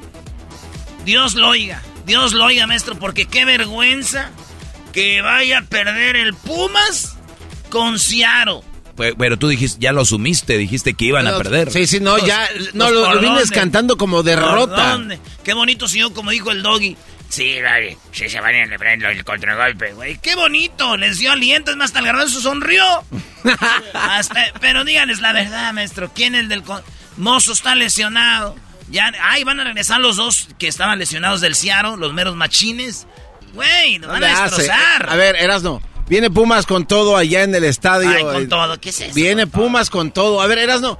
[1.05, 4.29] Dios lo oiga, Dios lo oiga, maestro, porque qué vergüenza
[4.93, 7.17] que vaya a perder el Pumas
[7.69, 7.97] con.
[8.95, 11.71] Pe- Pero tú dijiste, ya lo asumiste, dijiste que iban a perder.
[11.71, 13.55] Sí, sí, no, Pues, ya, no, pues, lo, ¿por lo vienes dónde?
[13.55, 14.91] cantando como ¿Por derrota.
[14.91, 15.19] dónde?
[15.43, 16.95] Qué bonito, señor, como dijo el doggy.
[17.31, 20.17] Sí, vale, sí se van a el, el contragolpe, güey.
[20.17, 22.83] Qué bonito, les dio aliento, es más, hasta el garbanzo sonrió.
[23.93, 26.63] Hasta- pero díganles la verdad, maestro, ¿quién es el del...
[26.63, 26.83] con-
[27.17, 28.55] Mozo está lesionado.
[28.89, 33.07] Ya, ay, van a regresar los dos que estaban lesionados del Ciaro, los meros machines.
[33.53, 34.55] Güey, nos No van a hace.
[34.57, 35.09] destrozar.
[35.09, 35.81] A ver, Erasno.
[36.07, 38.09] Viene Pumas con todo allá en el estadio.
[38.09, 39.13] Ay, con todo, ¿qué es eso?
[39.13, 40.41] Viene Pumas con todo.
[40.41, 40.99] A ver, Erasno,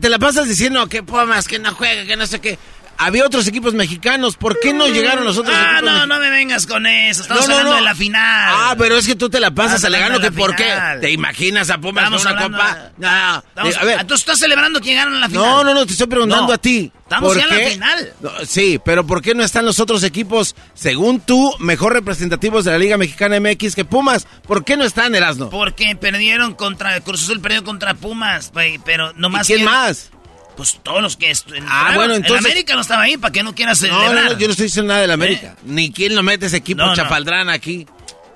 [0.00, 2.58] te la pasas diciendo que Pumas, que no juega, que no sé qué.
[3.00, 4.36] Había otros equipos mexicanos.
[4.36, 6.08] ¿Por qué no llegaron los otros Ah, equipos no, mexicanos?
[6.08, 7.22] no me vengas con eso.
[7.22, 7.76] Estamos No, no, hablando no.
[7.78, 8.52] de la final.
[8.54, 10.70] Ah, pero es que tú te la pasas alegando que por qué.
[11.00, 12.74] ¿Te imaginas a Pumas con una copa?
[12.74, 13.98] de- No, Estamos- a ver.
[14.00, 15.42] ah, ¿Tú estás celebrando que llegaron a la final?
[15.44, 16.52] No, no, no, te estoy preguntando No.
[16.52, 16.92] a ti.
[17.02, 18.12] Estamos ¿Por ya en la final.
[18.20, 22.70] No, sí, pero ¿por qué no están los otros equipos, según tú, mejor representativos de
[22.70, 24.26] la Liga Mexicana MX que Pumas?
[24.46, 25.50] ¿Por qué no están, Erasno?
[25.50, 30.10] Porque perdieron contra Cruz Azul, perdió contra Pumas, güey, pero nomás ¿Y quién que- más?
[30.56, 31.94] Pues todos los que estu- Ah, entraron.
[31.94, 34.14] bueno, entonces- El América no estaba ahí, ¿para qué no quieras celebrar?
[34.14, 35.56] no, no, yo no estoy diciendo nada de la América.
[35.64, 36.94] Ni quién lo mete ese equipo No, no.
[36.94, 37.86] chafaldrán aquí.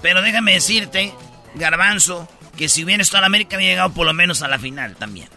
[0.00, 1.12] Pero déjame decirte,
[1.54, 4.96] Garbanzo, que si hubiera estado en América había llegado por lo menos a la final
[4.96, 5.28] también.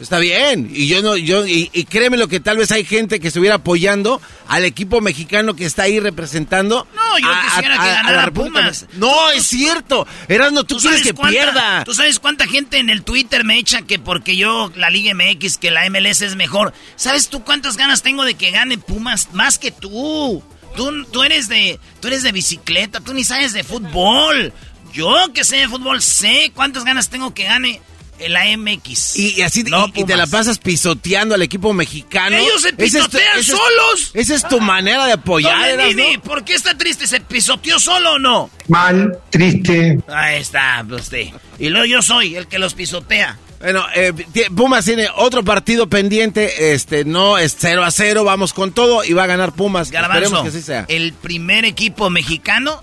[0.00, 3.28] Está bien, y yo no, yo, y, créeme lo que tal vez hay gente que
[3.28, 6.88] estuviera apoyando al equipo mexicano que está ahí representando.
[6.96, 8.86] No, yo quisiera que ganara Pumas.
[8.94, 10.04] No, es cierto.
[10.26, 11.84] Erasno, tú, quieres que pierda.
[11.84, 15.58] ¿Tú sabes cuánta gente en el Twitter me echa que porque yo, la Liga MX,
[15.58, 16.74] que la MLS es mejor?
[16.96, 19.28] ¿Sabes tú cuántas ganas tengo de que gane Pumas?
[19.32, 20.42] Más que tú.
[20.74, 24.52] Tú, tú eres de, tú eres de bicicleta, tú ni sabes de fútbol.
[24.92, 27.80] Yo que sé de fútbol sé cuántas ganas tengo que gane
[28.28, 29.16] la MX.
[29.16, 29.64] Y, así
[29.94, 32.36] y, te la pasas pisoteando al equipo mexicano.
[32.36, 34.10] Ellos se pisotean solos.
[34.14, 35.78] esa es tu manera de apoyar.
[36.22, 37.06] ¿Por qué está triste?
[37.06, 38.50] ¿Se pisoteó solo o no?
[38.68, 39.98] Mal, triste.
[40.08, 41.28] Ahí está, usted.
[41.58, 43.38] Y luego yo soy el que los pisotea.
[43.60, 44.12] Bueno, eh,
[44.54, 49.14] Pumas tiene otro partido pendiente, este no es 0 a 0, vamos con todo y
[49.14, 49.90] va a ganar Pumas.
[49.90, 50.84] Esperemos que así sea.
[50.88, 52.82] El primer equipo mexicano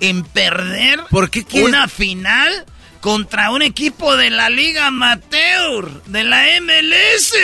[0.00, 2.64] en perder ¿Por qué una final
[3.06, 7.34] contra un equipo de la Liga Amateur, de la MLS.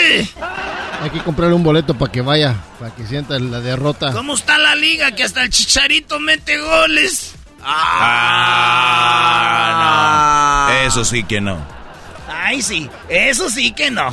[1.01, 4.11] Hay que comprarle un boleto para que vaya, para que sienta la derrota.
[4.11, 7.35] ¿Cómo está la liga que hasta el Chicharito mete goles?
[7.63, 8.25] Ah,
[10.67, 10.73] no.
[10.85, 11.65] Eso sí que no.
[12.27, 14.07] Ay, sí, eso sí que no.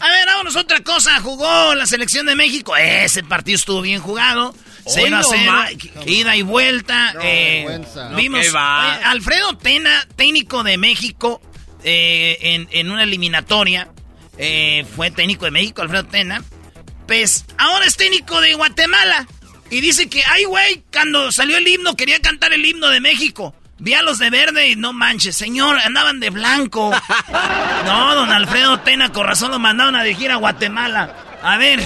[0.00, 1.18] A ver, vámonos otra cosa.
[1.22, 2.76] Jugó la selección de México.
[2.76, 4.54] Ese partido estuvo bien jugado.
[4.86, 5.52] 0 a 0,
[6.06, 7.14] ida y vuelta.
[7.22, 7.80] Eh,
[8.16, 11.40] vimos Alfredo Tena, técnico de México,
[11.82, 13.88] eh, en, una eliminatoria.
[14.36, 16.42] Eh, fue técnico de México, Alfredo Tena.
[17.06, 19.26] Pues ahora es técnico de Guatemala.
[19.70, 23.54] Y dice que, ay, güey, cuando salió el himno, quería cantar el himno de México.
[23.78, 26.92] Vi a los de verde y no manches, señor, andaban de blanco.
[27.84, 31.14] No, don Alfredo Tena, con razón lo mandaron a dirigir a Guatemala.
[31.42, 31.82] A ver,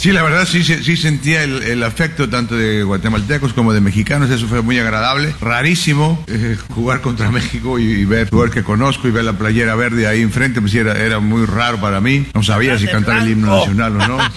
[0.00, 4.48] Sí, la verdad sí, sí sentía el, afecto tanto de guatemaltecos como de mexicanos, eso
[4.48, 5.34] fue muy agradable.
[5.42, 10.06] Rarísimo eh, jugar contra México y, ver jugar que conozco y ver la playera verde
[10.06, 12.24] ahí enfrente, pues era, era muy raro para mí.
[12.32, 14.18] No sabía si cantar el himno nacional o no.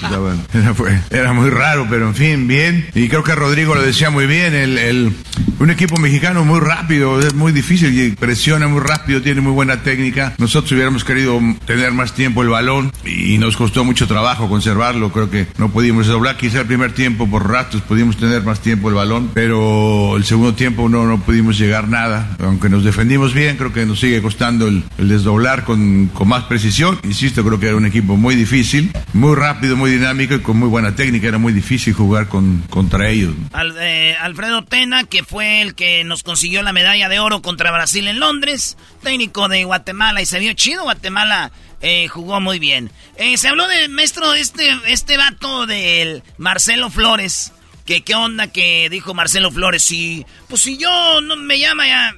[0.53, 2.87] Era, era, muy raro, pero en fin, bien.
[2.93, 5.13] Y creo que Rodrigo lo decía muy bien, el, el,
[5.59, 9.81] un equipo mexicano muy rápido, es muy difícil y presiona muy rápido, tiene muy buena
[9.81, 10.33] técnica.
[10.37, 15.29] Nosotros hubiéramos querido tener más tiempo el balón y nos costó mucho trabajo conservarlo, creo
[15.29, 16.37] que no pudimos doblar.
[16.37, 20.53] Quizá el primer tiempo por ratos pudimos tener más tiempo el balón, pero el segundo
[20.53, 22.35] tiempo no, no pudimos llegar nada.
[22.39, 26.99] Aunque nos defendimos bien, creo que nos sigue costando el, desdoblar con, con, más precisión.
[27.03, 30.69] Insisto, creo que era un equipo muy difícil, muy rápido, muy dinámico y con muy
[30.69, 31.27] buena técnica.
[31.27, 33.33] Era muy difícil jugar con, contra ellos.
[33.79, 38.07] Eh, Alfredo Tena, que fue el que nos consiguió la medalla de oro contra Brasil
[38.07, 41.51] en Londres, técnico de Guatemala y se vio chido Guatemala
[41.83, 42.91] eh, jugó muy bien.
[43.17, 47.51] Eh, se habló de maestro, este, este vato del Marcelo Flores.
[47.85, 49.83] Que qué onda que dijo Marcelo Flores.
[49.83, 52.15] Si, pues si yo no me llama ya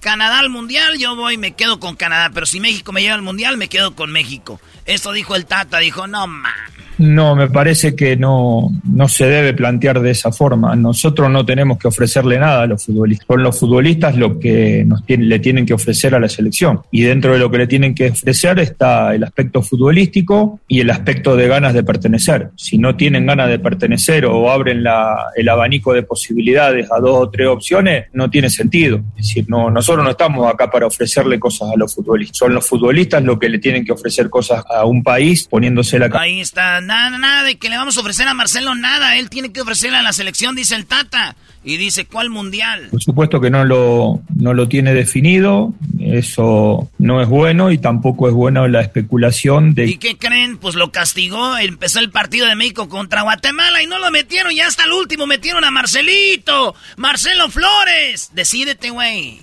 [0.00, 2.30] Canadá al Mundial, yo voy y me quedo con Canadá.
[2.34, 4.60] Pero si México me lleva al Mundial, me quedo con México.
[4.84, 5.78] Eso dijo el Tata.
[5.78, 6.75] Dijo, no mames.
[6.98, 10.74] No, me parece que no, no se debe plantear de esa forma.
[10.76, 13.26] Nosotros no tenemos que ofrecerle nada a los futbolistas.
[13.26, 16.80] Son los futbolistas lo que nos le tienen que ofrecer a la selección.
[16.90, 20.90] Y dentro de lo que le tienen que ofrecer está el aspecto futbolístico y el
[20.90, 22.50] aspecto de ganas de pertenecer.
[22.56, 27.18] Si no tienen ganas de pertenecer o abren la, el abanico de posibilidades a dos
[27.20, 29.00] o tres opciones, no tiene sentido.
[29.16, 32.38] Es decir, no, nosotros no estamos acá para ofrecerle cosas a los futbolistas.
[32.38, 36.06] Son los futbolistas los que le tienen que ofrecer cosas a un país poniéndose la
[36.14, 36.40] Ahí
[36.86, 39.16] nada, nada de que le vamos a ofrecer a Marcelo, nada.
[39.16, 41.36] Él tiene que ofrecerle a la selección, dice el Tata.
[41.64, 42.90] Y dice, ¿cuál mundial?
[42.92, 48.28] Por supuesto que no lo, no lo tiene definido, eso no es bueno y tampoco
[48.28, 49.86] es bueno la especulación de...
[49.86, 50.58] ¿Y qué creen?
[50.58, 54.60] Pues lo castigó, empezó el partido de México contra Guatemala y no lo metieron, y
[54.60, 58.30] hasta el último metieron a Marcelito, Marcelo Flores.
[58.32, 59.40] Decídete, güey.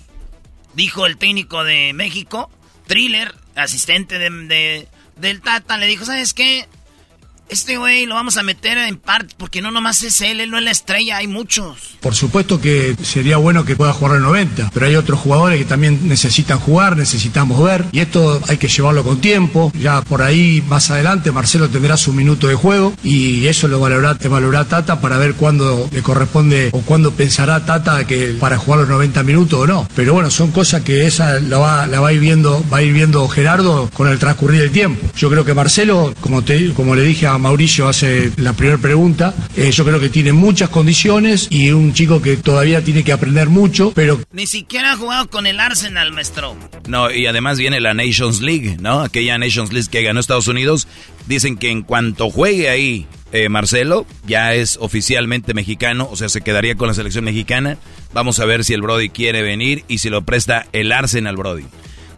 [0.75, 2.49] Dijo el técnico de México,
[2.87, 4.87] Thriller, asistente de,
[5.17, 6.67] del Tata, le dijo, ¿sabes qué?
[7.53, 10.57] Este güey lo vamos a meter en parte porque no nomás es él, él no
[10.57, 11.77] es la estrella, hay muchos.
[12.01, 15.65] Por supuesto que sería bueno que pueda jugar el 90, pero hay otros jugadores que
[15.65, 19.71] también necesitan jugar, necesitamos ver, y esto hay que llevarlo con tiempo.
[19.79, 24.17] Ya por ahí más adelante Marcelo tendrá su minuto de juego y eso lo valorará,
[24.27, 28.89] valorará Tata para ver cuándo le corresponde o cuándo pensará Tata que para jugar los
[28.89, 29.87] 90 minutos o no.
[29.95, 32.81] Pero bueno, son cosas que esa la va, la va a ir viendo, va a
[32.81, 35.05] ir viendo Gerardo con el transcurrir del tiempo.
[35.15, 39.35] Yo creo que Marcelo, como te, como le dije a Mauricio hace la primera pregunta,
[39.57, 43.49] eh, yo creo que tiene muchas condiciones y un chico que todavía tiene que aprender
[43.49, 44.21] mucho, pero...
[44.31, 46.55] Ni siquiera ha jugado con el Arsenal, maestro.
[46.87, 49.01] No, y además viene la Nations League, ¿no?
[49.01, 50.87] Aquella Nations League que ganó Estados Unidos.
[51.27, 56.39] Dicen que en cuanto juegue ahí eh, Marcelo, ya es oficialmente mexicano, o sea, se
[56.39, 57.77] quedaría con la selección mexicana.
[58.13, 61.65] Vamos a ver si el Brody quiere venir y si lo presta el Arsenal Brody.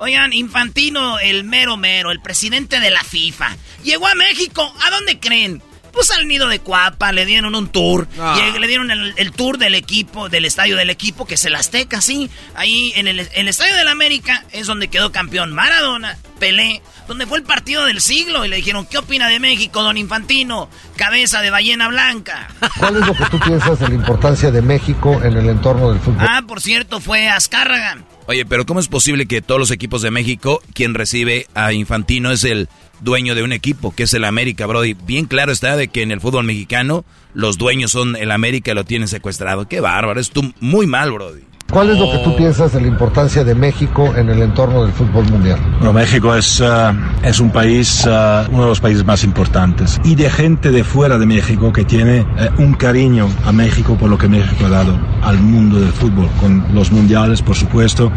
[0.05, 4.71] Oigan, Infantino, el mero mero, el presidente de la FIFA, llegó a México.
[4.85, 5.63] ¿A dónde creen?
[5.91, 8.07] Pues al nido de Cuapa, le dieron un tour.
[8.19, 8.39] Ah.
[8.55, 12.01] Y le dieron el, tour del equipo, del estadio del equipo, que es el Azteca,
[12.01, 12.29] sí.
[12.53, 17.39] Ahí en el, el estadio del América es donde quedó campeón Maradona, Pelé, donde fue
[17.39, 18.45] el partido del siglo.
[18.45, 20.69] Y le dijeron, ¿qué opina de México, don Infantino?
[20.97, 22.49] Cabeza de ballena blanca.
[22.77, 25.99] ¿Cuál es lo que tú piensas de la importancia de México en el entorno del
[25.99, 26.27] fútbol?
[26.29, 28.05] Ah, por cierto, fue Azcárraga.
[28.27, 32.31] Oye, pero ¿cómo es posible que todos los equipos de México, quien recibe a Infantino
[32.31, 32.67] es el
[33.01, 34.93] dueño de un equipo, que es el América, Brody.
[34.93, 38.75] Bien claro está de que en el fútbol mexicano los dueños son el América y
[38.75, 39.67] lo tienen secuestrado.
[39.67, 41.41] Qué bárbaro, es muy mal, Brody.
[41.71, 44.93] ¿Cuál es lo que tú piensas de la importancia de México en el entorno del
[44.93, 45.59] fútbol mundial?
[45.79, 46.93] Bueno, México es, uh,
[47.23, 49.99] es un país, uh, uno de los países más importantes.
[50.03, 54.09] Y de gente de fuera de México que tiene uh, un cariño a México por
[54.09, 56.29] lo que México ha dado al mundo del fútbol.
[56.39, 58.11] Con los mundiales, por supuesto,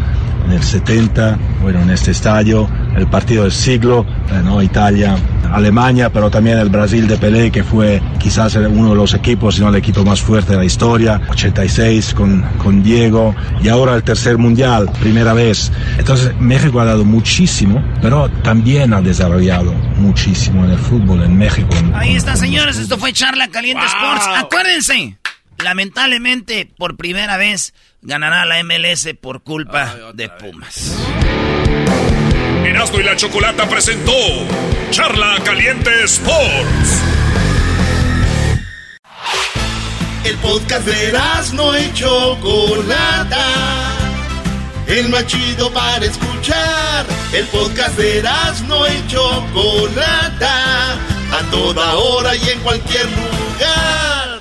[0.45, 4.05] en el 70, bueno, en este estadio, el partido del siglo,
[4.43, 4.61] ¿no?
[4.61, 5.17] Italia,
[5.51, 9.61] Alemania, pero también el Brasil de Pelé, que fue quizás uno de los equipos, si
[9.61, 14.03] no el equipo más fuerte de la historia, 86 con, con Diego, y ahora el
[14.03, 15.71] tercer mundial, primera vez.
[15.97, 21.69] Entonces México ha dado muchísimo, pero también ha desarrollado muchísimo en el fútbol en México.
[21.93, 24.25] Ahí está, señores, esto fue Charla Caliente Sports.
[24.37, 25.17] Acuérdense,
[25.63, 30.97] lamentablemente, por primera vez ganará la MLS por culpa de Pumas.
[32.79, 34.13] Erasmo y la Chocolata presentó
[34.89, 37.01] Charla Caliente Sports.
[40.23, 43.43] El podcast de Erasmo y Chocolata.
[44.87, 47.05] El más chido para escuchar.
[47.33, 50.93] El podcast de Erasmo y Chocolata.
[51.33, 54.39] A toda hora y en cualquier lugar.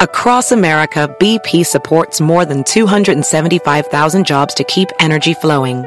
[0.00, 5.86] Across America, BP supports more than 275,000 jobs to keep energy flowing.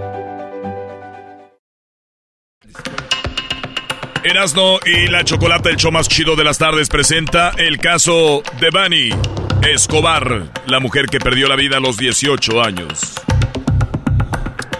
[4.23, 8.69] Erasno y la Chocolata, el show más chido de las tardes, presenta el caso de
[8.69, 9.09] Bani
[9.63, 13.15] Escobar, la mujer que perdió la vida a los 18 años.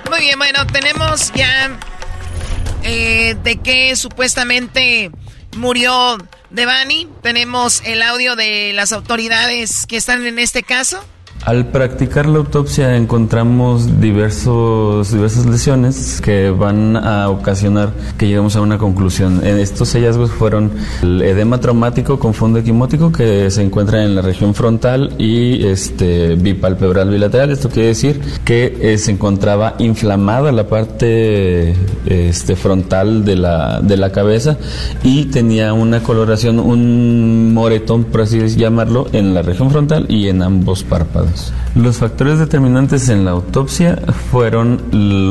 [0.09, 1.77] Muy bien, bueno, tenemos ya
[2.83, 5.09] eh, de que supuestamente
[5.55, 6.17] murió
[6.51, 7.07] Devani.
[7.23, 11.03] Tenemos el audio de las autoridades que están en este caso.
[11.43, 18.61] Al practicar la autopsia encontramos diversos, diversas lesiones que van a ocasionar que lleguemos a
[18.61, 19.43] una conclusión.
[19.43, 24.53] Estos hallazgos fueron el edema traumático con fondo equimótico que se encuentra en la región
[24.53, 27.49] frontal y este bipalpebral bilateral.
[27.49, 31.73] Esto quiere decir que eh, se encontraba inflamada la parte
[32.05, 34.57] este, frontal de la, de la cabeza
[35.03, 40.43] y tenía una coloración, un moretón, por así llamarlo, en la región frontal y en
[40.43, 41.30] ambos párpados.
[41.75, 43.97] Los factores determinantes en la autopsia
[44.31, 44.81] fueron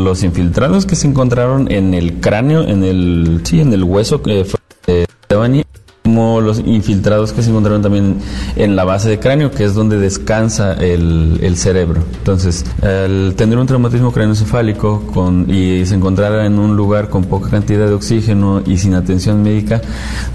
[0.05, 4.45] los infiltrados que se encontraron en el cráneo, en el sí, en el hueso que
[4.45, 5.65] fue de
[6.03, 8.17] como los infiltrados que se encontraron también
[8.57, 12.03] en la base de cráneo, que es donde descansa el, cerebro.
[12.19, 17.51] Entonces, al tener un traumatismo craneoencefálico con, y se encontrara en un lugar con poca
[17.51, 19.83] cantidad de oxígeno y sin atención médica,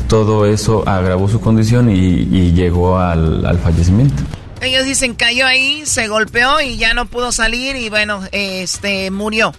[0.07, 4.23] todo eso agravó su condición y, llegó al fallecimiento.
[4.65, 9.53] Ellos dicen cayó ahí, se golpeó y ya no pudo salir y bueno, este murió.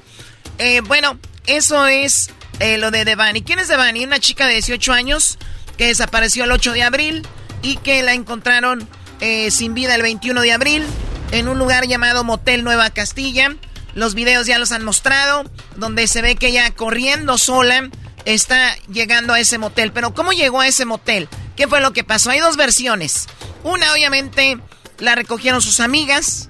[0.59, 3.43] Eh, bueno, eso es eh, lo de Devani.
[3.43, 4.05] ¿Quién es Devani?
[4.05, 5.39] Una chica de 18 años
[5.79, 7.27] que desapareció el 8 de abril
[7.63, 8.89] y que la encontraron
[9.21, 10.85] eh, sin vida el 21 de abril
[11.31, 13.55] en un lugar llamado Motel Nueva Castilla.
[13.95, 15.45] Los videos ya los han mostrado,
[15.77, 17.91] donde se ve que ella corriendo sola
[18.25, 19.93] está llegando a ese motel.
[19.93, 21.29] Pero ¿cómo llegó a ese motel?
[21.57, 22.31] ¿Qué fue lo que pasó?
[22.31, 23.27] Hay dos versiones.
[23.63, 24.59] Una, obviamente,
[24.99, 26.49] la recogieron sus amigas.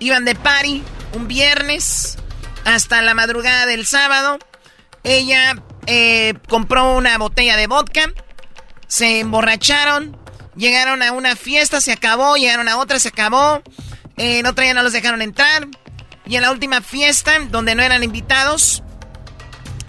[0.00, 0.82] Iban de party
[1.14, 2.18] un viernes
[2.64, 4.38] hasta la madrugada del sábado.
[5.04, 8.12] Ella eh, compró una botella de vodka.
[8.86, 10.16] Se emborracharon.
[10.56, 12.36] Llegaron a una fiesta, se acabó.
[12.36, 13.62] Llegaron a otra, se acabó.
[14.16, 15.68] En otra ya no los dejaron entrar.
[16.26, 18.82] Y en la última fiesta, donde no eran invitados,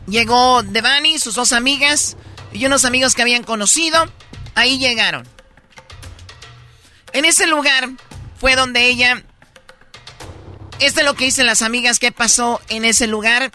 [0.07, 2.15] llegó Devani, sus dos amigas
[2.53, 4.10] y unos amigos que habían conocido.
[4.56, 5.27] Ahí llegaron.
[7.14, 7.90] En ese lugar
[8.40, 9.23] fue donde ella...
[10.80, 13.52] Esto es lo que dicen las amigas que pasó en ese lugar.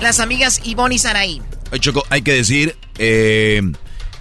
[0.00, 1.42] Las amigas Ivonne y Saraí.
[1.78, 3.62] Choco, hay que decir, eh,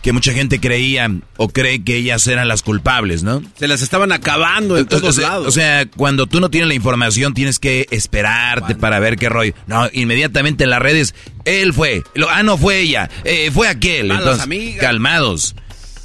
[0.02, 3.42] que mucha gente creía o cree que ellas eran las culpables, ¿no?
[3.58, 5.48] Se las estaban acabando en todos lados.
[5.48, 9.54] O sea, cuando tú no tienes la información, tienes que esperarte para ver qué rollo.
[9.68, 11.16] No, inmediatamente en las redes,
[11.46, 12.04] él fue.
[12.30, 13.10] ah, no fue ella.
[13.24, 14.12] Eh, fue aquel.
[14.12, 15.56] Entonces, calmados.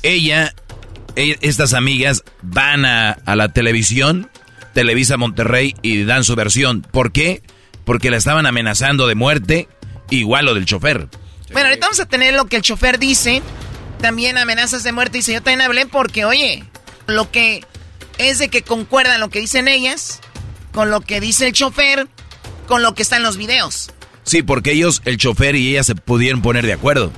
[0.02, 0.54] Ella,
[1.16, 4.30] estas amigas van a, a la televisión,
[4.72, 6.82] Televisa Monterrey, y dan su versión.
[6.82, 7.42] ¿Por qué?
[7.84, 9.68] Porque la estaban amenazando de muerte,
[10.10, 11.08] igual lo del chofer.
[11.52, 13.42] Bueno, ahorita vamos a tener lo que el chofer dice
[14.04, 15.18] también amenazas de muerte.
[15.18, 16.64] Dice, yo también hablé porque, oye,
[17.06, 17.64] lo que
[18.18, 20.20] es de que concuerdan lo que dicen ellas,
[20.72, 22.06] con lo que dice el chofer,
[22.66, 23.90] con lo que está en los videos.
[24.24, 27.12] Sí, porque ellos, el chofer y ella se pudieron poner de acuerdo.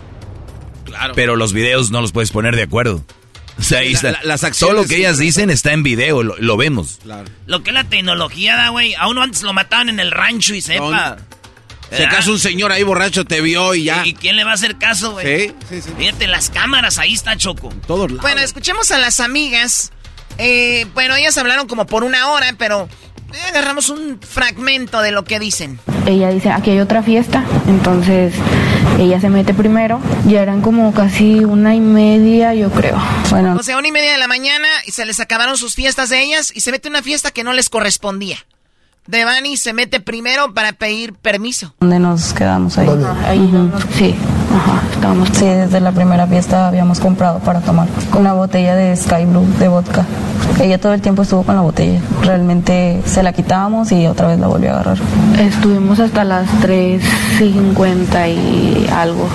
[0.84, 1.14] Claro.
[1.16, 3.04] Pero los videos no los puedes poner de acuerdo.
[3.58, 4.20] O sea, ahí está.
[4.58, 6.98] Todo lo que ellas dicen está en video, lo, vemos.
[7.02, 7.28] Claro.
[7.46, 8.94] Lo que es la tecnología da, güey.
[8.94, 11.18] A uno antes lo mataban en el rancho y sepa.
[11.90, 14.04] Si acaso un señor ahí borracho te vio y ya.
[14.04, 15.48] ¿Y quién le va a hacer caso, güey?
[15.48, 15.90] Sí, sí, sí.
[15.96, 17.72] Fíjate, las cámaras, ahí está Choco.
[17.86, 18.22] Todos lados.
[18.22, 19.92] Bueno, escuchemos a las amigas.
[20.38, 22.88] Eh, bueno, ellas hablaron como por una hora, pero
[23.48, 25.78] agarramos un fragmento de lo que dicen.
[26.06, 28.34] Ella dice, aquí hay otra fiesta, entonces
[28.98, 32.96] ella se mete primero, ya eran como casi una y media, yo creo.
[33.30, 33.56] Bueno.
[33.58, 36.22] O sea, una y media de la mañana y se les acabaron sus fiestas de
[36.22, 38.38] ellas y se mete una fiesta que no les correspondía.
[39.06, 41.74] Devani se mete primero para pedir permiso.
[41.80, 42.88] ¿Dónde nos quedamos ahí?
[43.24, 44.14] Ahí, sí.
[44.56, 44.82] Ajá.
[45.32, 49.68] Sí, desde la primera fiesta habíamos comprado para tomar una botella de Sky Blue de
[49.68, 50.04] vodka.
[50.60, 52.00] Ella todo el tiempo estuvo con la botella.
[52.22, 54.98] Realmente se la quitábamos y otra vez la volvió a agarrar.
[55.38, 59.28] Estuvimos hasta las 3.50 y algo,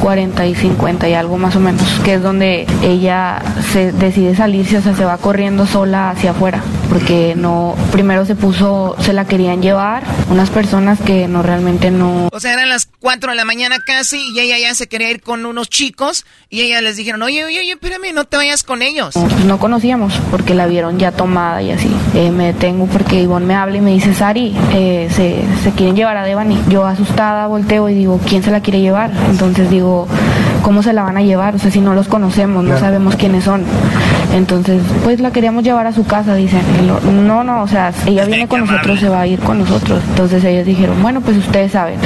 [0.00, 3.42] 3.40 y 50 y algo más o menos, que es donde ella
[3.72, 8.34] se decide salirse, o sea, se va corriendo sola hacia afuera, porque no, primero se
[8.34, 12.28] puso, se la querían llevar unas personas que no realmente no...
[12.32, 15.20] O sea, eran las 4 de la mañana casi y ella ya se quería ir
[15.20, 18.82] con unos chicos y ella les dijeron, oye, oye, oye, espérame, no te vayas con
[18.82, 19.16] ellos.
[19.16, 21.90] No, pues no conocíamos porque la vieron ya tomada y así.
[22.14, 25.96] Eh, me detengo porque Ivonne me habla y me dice, Sari, eh, se, se quieren
[25.96, 26.58] llevar a Devani.
[26.68, 29.10] Yo asustada volteo y digo, ¿quién se la quiere llevar?
[29.30, 30.06] Entonces digo,
[30.62, 31.54] ¿cómo se la van a llevar?
[31.54, 33.64] O sea, si no los conocemos, no sabemos quiénes son.
[34.32, 36.60] Entonces, pues la queríamos llevar a su casa, dicen.
[37.26, 40.02] No, no, o sea, ella viene con nosotros, se va a ir con nosotros.
[40.10, 41.98] Entonces ellos dijeron, bueno, pues ustedes saben.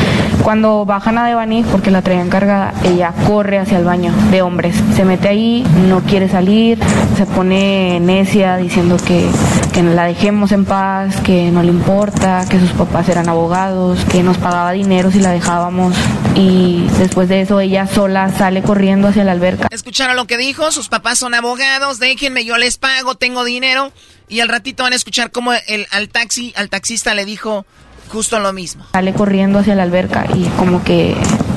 [0.43, 4.77] Cuando bajan a Devani, porque la traían cargada, ella corre hacia el baño de hombres.
[4.97, 6.79] Se mete ahí, no quiere salir,
[7.17, 9.29] se pone necia diciendo que,
[9.73, 14.23] que la dejemos en paz, que no le importa, que sus papás eran abogados, que
[14.23, 15.95] nos pagaba dinero si la dejábamos.
[16.35, 19.69] Y después de eso ella sola sale corriendo hacia la alberca.
[19.71, 20.73] ¿Escucharon lo que dijo?
[20.73, 23.93] Sus papás son abogados, déjenme, yo les pago, tengo dinero.
[24.29, 27.67] Y al ratito van a escuchar cómo el, al taxi, al taxista le dijo
[28.09, 28.87] justo lo mismo.
[28.93, 31.15] Sale corriendo hacia la alberca y como que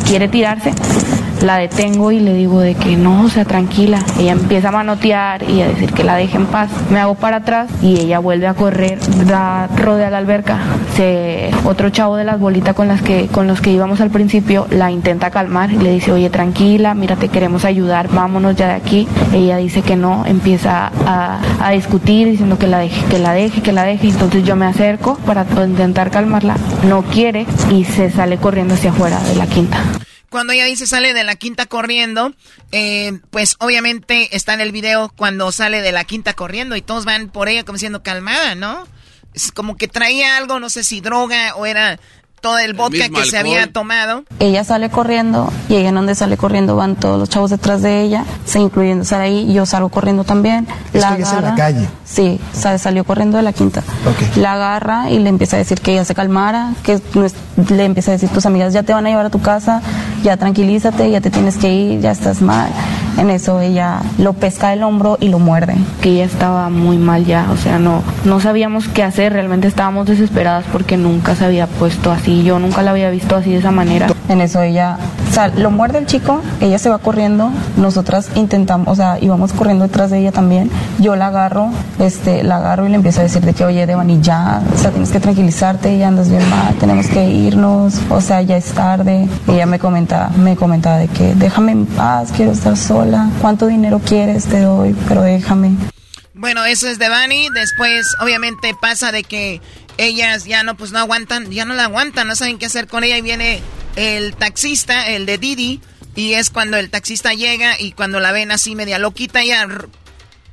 [0.07, 0.73] quiere tirarse
[1.41, 3.99] la detengo y le digo de que no, sea, tranquila.
[4.19, 6.69] Ella empieza a manotear y a decir que la deje en paz.
[6.89, 10.59] Me hago para atrás y ella vuelve a correr, da, rodea la alberca.
[10.95, 14.67] Se, otro chavo de las bolitas con las que con los que íbamos al principio
[14.69, 18.73] la intenta calmar y le dice, oye, tranquila, mira, te queremos ayudar, vámonos ya de
[18.73, 19.07] aquí.
[19.33, 23.61] Ella dice que no, empieza a, a discutir diciendo que la deje, que la deje,
[23.61, 24.09] que la deje.
[24.09, 26.55] Entonces yo me acerco para intentar calmarla.
[26.87, 29.79] No quiere y se sale corriendo hacia afuera de la quinta.
[30.35, 32.33] Cuando ella dice sale de la quinta corriendo,
[32.73, 37.05] eh, pues obviamente está en el video cuando sale de la quinta corriendo y todos
[37.05, 38.85] van por ella como siendo calmada, ¿no?
[39.33, 42.01] Es como que traía algo, no sé si droga o era
[42.45, 44.23] todo el vodka que se había tomado.
[44.39, 48.03] Ella sale corriendo y ella en donde sale corriendo van todos los chavos detrás de
[48.03, 50.67] ella, se incluyendo ahí, yo salgo corriendo también.
[50.93, 51.89] la agarra, en la calle.
[52.05, 53.81] Sí, salió corriendo de la quinta.
[54.35, 57.01] La agarra y le empieza a decir que ella se calmara, que
[57.69, 59.81] le empieza a decir tus amigas ya te van a llevar a tu casa,
[60.23, 62.69] ya tranquilízate, ya te tienes que ir, ya estás mal.
[63.17, 65.75] En eso ella lo pesca del hombro y lo muerde.
[66.01, 70.05] Que ella estaba muy mal ya, o sea, no, no sabíamos qué hacer, realmente estábamos
[70.05, 73.71] desesperadas porque nunca se había puesto así, yo nunca la había visto así de esa
[73.71, 74.07] manera.
[74.27, 74.97] En eso ella,
[75.29, 79.53] o sea, lo muerde el chico, ella se va corriendo, nosotras intentamos, o sea, íbamos
[79.53, 83.23] corriendo detrás de ella también, yo la agarro, este, la agarro y le empiezo a
[83.23, 86.73] decir de que, oye, Devani, ya, o sea, tienes que tranquilizarte, ya andas bien mal,
[86.75, 89.27] tenemos que irnos, o sea, ya es tarde.
[89.47, 94.01] Ella me comenta, me comentaba de que déjame en paz, quiero estar sola ¿cuánto dinero
[94.03, 94.45] quieres?
[94.45, 95.71] Te doy, pero déjame.
[96.33, 97.47] Bueno, eso es de Bani.
[97.53, 99.61] Después, obviamente, pasa de que
[99.97, 103.03] ellas ya no, pues no aguantan, ya no la aguantan, no saben qué hacer con
[103.03, 103.17] ella.
[103.17, 103.61] Y viene
[103.95, 105.81] el taxista, el de Didi,
[106.15, 109.67] y es cuando el taxista llega y cuando la ven así media loquita, ya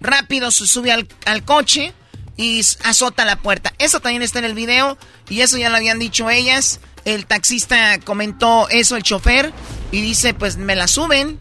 [0.01, 1.93] rápido se sube al, al coche
[2.37, 3.73] y azota la puerta.
[3.79, 4.99] Eso también está en el video
[5.29, 6.81] y eso ya lo habían dicho ellas.
[7.05, 9.53] El taxista comentó eso, el chofer,
[9.91, 11.39] y dice, pues me la suben,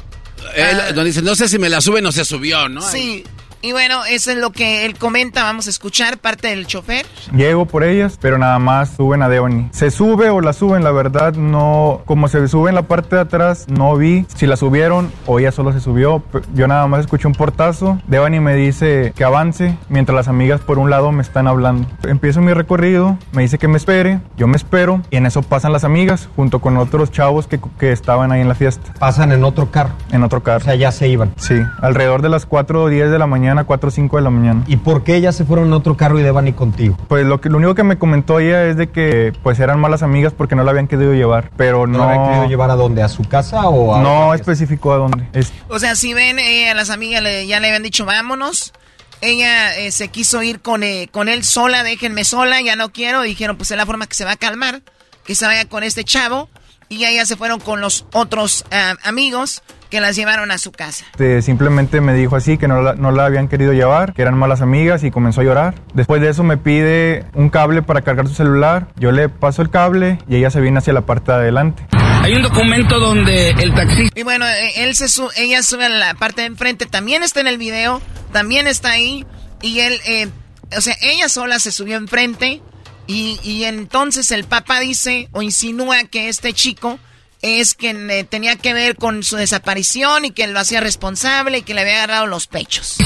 [0.56, 2.82] Él, donde dice, no sé si me la sube, no se subió, ¿no?
[2.82, 3.24] Sí.
[3.64, 5.44] Y bueno, eso es lo que él comenta.
[5.44, 7.06] Vamos a escuchar parte del chofer.
[7.36, 9.70] Llego por ellas, pero nada más suben a Devani.
[9.72, 12.02] Se sube o la suben, la verdad, no.
[12.06, 15.52] Como se sube en la parte de atrás, no vi si la subieron o ella
[15.52, 16.24] solo se subió.
[16.56, 18.00] Yo nada más escuché un portazo.
[18.08, 21.88] Devani me dice que avance, mientras las amigas por un lado me están hablando.
[22.02, 25.72] Empiezo mi recorrido, me dice que me espere, yo me espero, y en eso pasan
[25.72, 28.92] las amigas junto con otros chavos que, que estaban ahí en la fiesta.
[28.98, 29.92] ¿Pasan en otro carro?
[30.12, 30.62] En otro carro.
[30.62, 31.32] O sea, ya se iban.
[31.38, 34.24] Sí, alrededor de las 4 o 10 de la mañana a 4 o 5 de
[34.24, 34.64] la mañana.
[34.68, 36.98] ¿Y por qué ellas se fueron en otro carro y Devani contigo?
[37.08, 40.04] Pues lo, que, lo único que me comentó ella es de que pues eran malas
[40.04, 42.00] amigas porque no la habían querido llevar, pero no...
[42.00, 43.04] ¿No la habían querido llevar a dónde?
[43.04, 44.02] ¿A su casa o a...?
[44.02, 45.28] No especificó a dónde.
[45.34, 45.54] Es...
[45.70, 48.74] O sea, si ven, eh, a las amigas le, ya le habían dicho vámonos,
[49.22, 53.22] ella eh, se quiso ir con, eh, con él sola, déjenme sola, ya no quiero,
[53.22, 54.82] dijeron pues es la forma que se va a calmar,
[55.26, 56.50] que se vaya con este chavo,
[56.90, 61.06] y ellas se fueron con los otros uh, amigos que las llevaron a su casa.
[61.12, 64.38] Este, simplemente me dijo así que no la, no la, habían querido llevar, que eran
[64.38, 65.76] malas amigas y comenzó a llorar.
[65.94, 68.88] Después de eso me pide un cable para cargar su celular.
[68.96, 71.86] Yo le paso el cable y ella se viene hacia la parte de adelante.
[72.24, 74.18] Hay un documento donde el taxista...
[74.20, 74.46] Y bueno,
[74.78, 78.02] él se su ella sube a la parte de enfrente, también está en el video,
[78.32, 79.26] también está ahí.
[79.62, 80.30] Y él, eh,
[80.76, 82.62] o sea, ella sola se subió enfrente.
[83.08, 86.98] Y, y entonces el papá dice o insinúa que este chico
[87.42, 91.62] es que eh, tenía que ver con su desaparición y que lo hacía responsable y
[91.64, 92.98] que le había agarrado los pechos.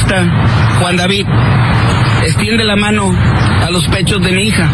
[0.79, 1.25] Juan David
[2.25, 3.13] extiende la mano
[3.65, 4.69] a los pechos de mi hija.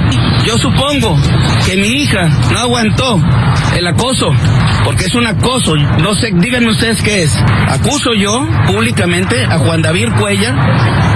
[0.45, 1.17] Yo supongo
[1.65, 3.21] que mi hija no aguantó
[3.77, 4.33] el acoso,
[4.83, 5.75] porque es un acoso.
[5.75, 7.35] No sé, díganme ustedes qué es.
[7.67, 10.55] Acuso yo públicamente a Juan David Cuella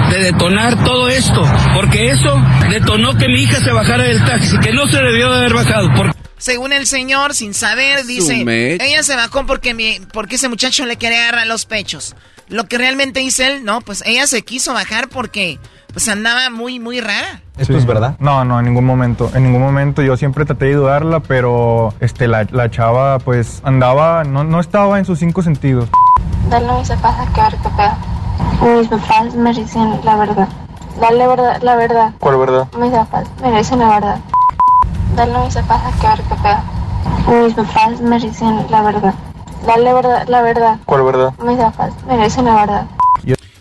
[0.10, 1.44] de detonar todo esto,
[1.74, 5.38] porque eso detonó que mi hija se bajara del taxi, que no se debió de
[5.38, 6.15] haber bajado.
[6.38, 8.44] Según el señor, sin saber, dice,
[8.80, 12.16] ella se bajó porque, mi, porque ese muchacho le quería agarrar los pechos.
[12.48, 15.60] Lo que realmente dice él, no, pues ella se quiso bajar porque
[15.94, 17.42] pues andaba muy, muy rara.
[17.58, 17.80] ¿Esto sí.
[17.80, 18.18] es verdad?
[18.20, 19.32] No, no, en ningún momento.
[19.34, 24.24] En ningún momento yo siempre traté de dudarla, pero este, la, la chava pues andaba,
[24.26, 25.90] no, no estaba en sus cinco sentidos.
[26.50, 28.78] Dale mis papás a que pedo.
[28.78, 30.50] Mis papás merecen la verdad.
[31.00, 32.14] Dale verdad, la verdad.
[32.20, 32.68] ¿Cuál verdad?
[32.78, 34.20] Mis papás merecen la verdad.
[35.16, 37.44] Dale mis papás a que pedo.
[37.44, 39.14] Mis papás merecen la verdad.
[39.66, 40.78] Dale verdad, la verdad.
[40.86, 41.34] ¿Cuál verdad?
[41.40, 42.88] Mis papás merecen la verdad.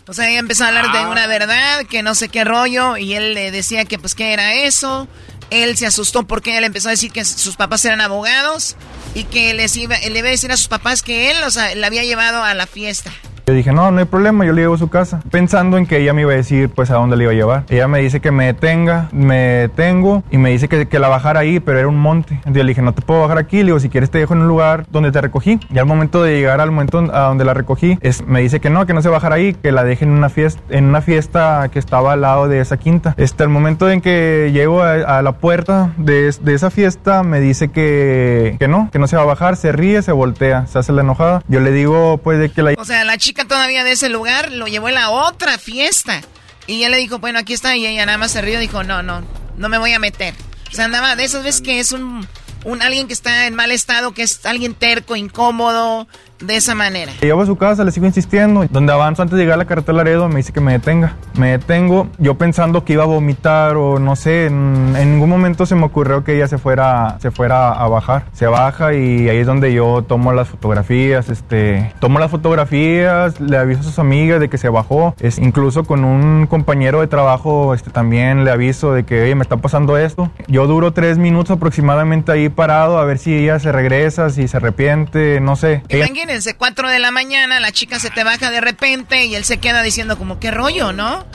[0.07, 3.15] O sea, ella empezó a hablar de una verdad, que no sé qué rollo, y
[3.15, 5.09] él le decía que pues qué era eso.
[5.51, 8.77] Él se asustó porque él empezó a decir que sus papás eran abogados
[9.15, 11.75] y que les iba, le iba a decir a sus papás que él, o sea,
[11.75, 13.13] le había llevado a la fiesta.
[13.47, 15.21] Yo dije, no, no hay problema, yo le llevo a su casa.
[15.31, 17.65] Pensando en que ella me iba a decir, pues, a dónde le iba a llevar.
[17.69, 21.41] Ella me dice que me detenga, me detengo y me dice que, que la bajara
[21.41, 22.35] ahí, pero era un monte.
[22.35, 23.59] Entonces yo le dije, no te puedo bajar aquí.
[23.59, 25.61] Le digo, si quieres te dejo en un lugar donde te recogí.
[25.71, 28.71] Y al momento de llegar al momento a donde la recogí, es, me dice que
[28.71, 31.69] no, que no se bajara ahí, que la deje en una fiesta, en una fiesta
[31.71, 33.15] que estaba al lado de esa quinta.
[33.19, 37.41] Este, al momento en que llego a, a la puerta de, de, esa fiesta, me
[37.41, 40.79] dice que, que no, que no se va a bajar, se ríe, se voltea, se
[40.79, 41.43] hace la enojada.
[41.49, 42.73] Yo le digo, pues, de que la...
[42.79, 46.21] O sea, la chica todavía de ese lugar, lo llevó a la otra fiesta.
[46.67, 47.77] Y él le dijo, bueno, aquí está.
[47.77, 50.35] Y ella nada más se rió y dijo, no, no, no me voy a meter.
[50.73, 52.27] O sea, más de esas veces que es un,
[52.65, 56.09] un alguien que está en mal estado, que es alguien terco, incómodo,
[56.41, 57.13] de esa manera.
[57.21, 58.67] Llevo a su casa, le sigo insistiendo.
[58.71, 61.15] Donde avanzo antes de llegar a la carretera Laredo, me dice que me detenga.
[61.39, 65.67] Me detengo, yo pensando que iba a vomitar o no sé, en, en, ningún momento
[65.67, 68.27] se me ocurrió que ella se fuera, se fuera a bajar.
[68.33, 73.57] Se baja y ahí es donde yo tomo las fotografías, este, tomo las fotografías, le
[73.57, 75.15] aviso a sus amigas de que se bajó.
[75.21, 79.43] Es, incluso con un compañero de trabajo, este, también le aviso de que, oye, me
[79.43, 80.31] está pasando esto.
[80.47, 84.57] Yo duro tres minutos aproximadamente ahí parado a ver si ella se regresa, si se
[84.57, 85.83] arrepiente, no sé.
[85.89, 89.45] Ella, Imagínense, 4 de la mañana, la chica se te baja de repente y él
[89.45, 91.27] se queda diciendo como, ¿qué rollo, no?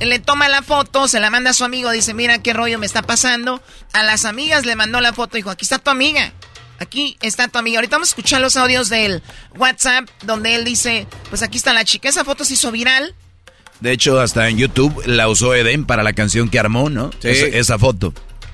[0.00, 2.86] Le toma la foto, se la manda a su amigo, dice, mira qué rollo me
[2.86, 3.62] está pasando.
[3.92, 6.32] A las amigas le mandó la foto, dijo, aquí está tu amiga.
[6.80, 7.78] Aquí está tu amiga.
[7.78, 9.22] Ahorita vamos a escuchar los audios del
[9.56, 12.08] WhatsApp donde él dice, pues aquí está la chica.
[12.08, 13.14] Esa foto se hizo viral.
[13.78, 17.12] De hecho, hasta en YouTube la usó Eden para la canción que armó, ¿no?
[17.20, 17.28] Sí.
[17.28, 18.12] Esa, esa foto.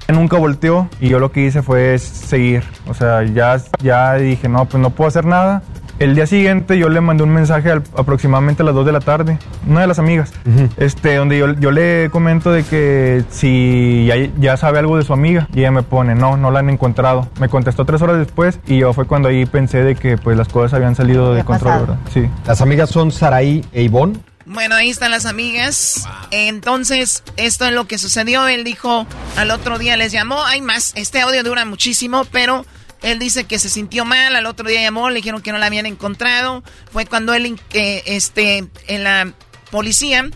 [0.09, 2.63] Nunca volteó y yo lo que hice fue seguir.
[2.87, 5.63] O sea, ya, ya dije, no, pues no puedo hacer nada.
[5.99, 9.01] El día siguiente yo le mandé un mensaje al, aproximadamente a las 2 de la
[9.01, 10.71] tarde, una de las amigas, uh -huh.
[10.77, 15.13] este, donde yo, yo, le comento de que si ya, ya, sabe algo de su
[15.13, 17.29] amiga y ella me pone, no, no la han encontrado.
[17.41, 20.49] Me contestó tres horas después y yo fue cuando ahí pensé de que pues las
[20.49, 21.87] cosas habían salido de control, pasado?
[21.87, 22.13] ¿verdad?
[22.15, 22.31] Sí.
[22.47, 24.19] ¿Las amigas son Saraí e Ivonne?
[24.47, 26.05] Bueno, ahí están las amigas.
[26.05, 26.13] Wow.
[26.31, 28.49] Entonces, esto es lo que sucedió.
[28.49, 29.07] Él dijo,
[29.37, 30.93] al otro día les llamó, hay más.
[30.97, 32.65] Este audio dura muchísimo, pero
[33.03, 35.67] Él dice que se sintió mal, al otro día llamó, le dijeron que no la
[35.67, 36.65] habían encontrado.
[36.93, 39.33] Fue cuando él, eh, este, en la
[39.71, 40.29] policía,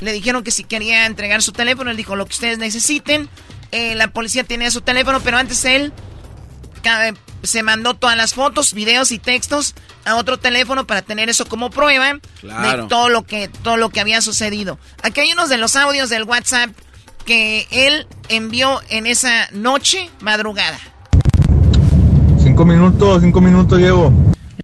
[0.00, 3.28] le dijeron que si quería entregar su teléfono, él dijo lo que ustedes necesiten.
[3.70, 5.92] Eh, la policía tenía su teléfono, pero antes él
[7.42, 9.74] se mandó todas las fotos, videos y textos
[10.04, 14.00] a otro teléfono para tener eso como prueba de todo lo que todo lo que
[14.00, 14.78] había sucedido.
[15.02, 16.70] Aquí hay unos de los audios del WhatsApp
[17.24, 20.78] que él envió en esa noche madrugada.
[22.62, 24.12] Cinco minutos, cinco minutos llevo.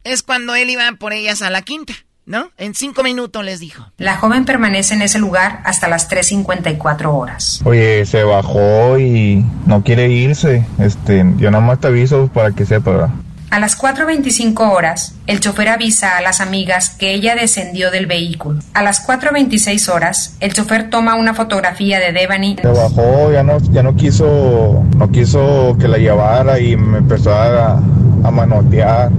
[0.04, 1.94] Es cuando él iba por ellas a la quinta.
[2.26, 2.52] ¿no?
[2.56, 3.86] En cinco minutos les dijo.
[3.96, 7.60] La joven permanece en ese lugar hasta las 3.54 horas.
[7.64, 10.64] Oye, se bajó y no quiere irse.
[10.78, 13.10] Este, yo nada más te aviso para que sepa.
[13.50, 18.60] A las 4.25 horas, el chofer avisa a las amigas que ella descendió del vehículo.
[18.74, 22.56] A las 4.26 horas, el chofer toma una fotografía de Devani.
[22.60, 27.34] Se bajó, ya no, ya no quiso, no quiso que la llevara y me empezó
[27.34, 27.80] a,
[28.22, 29.10] a manotear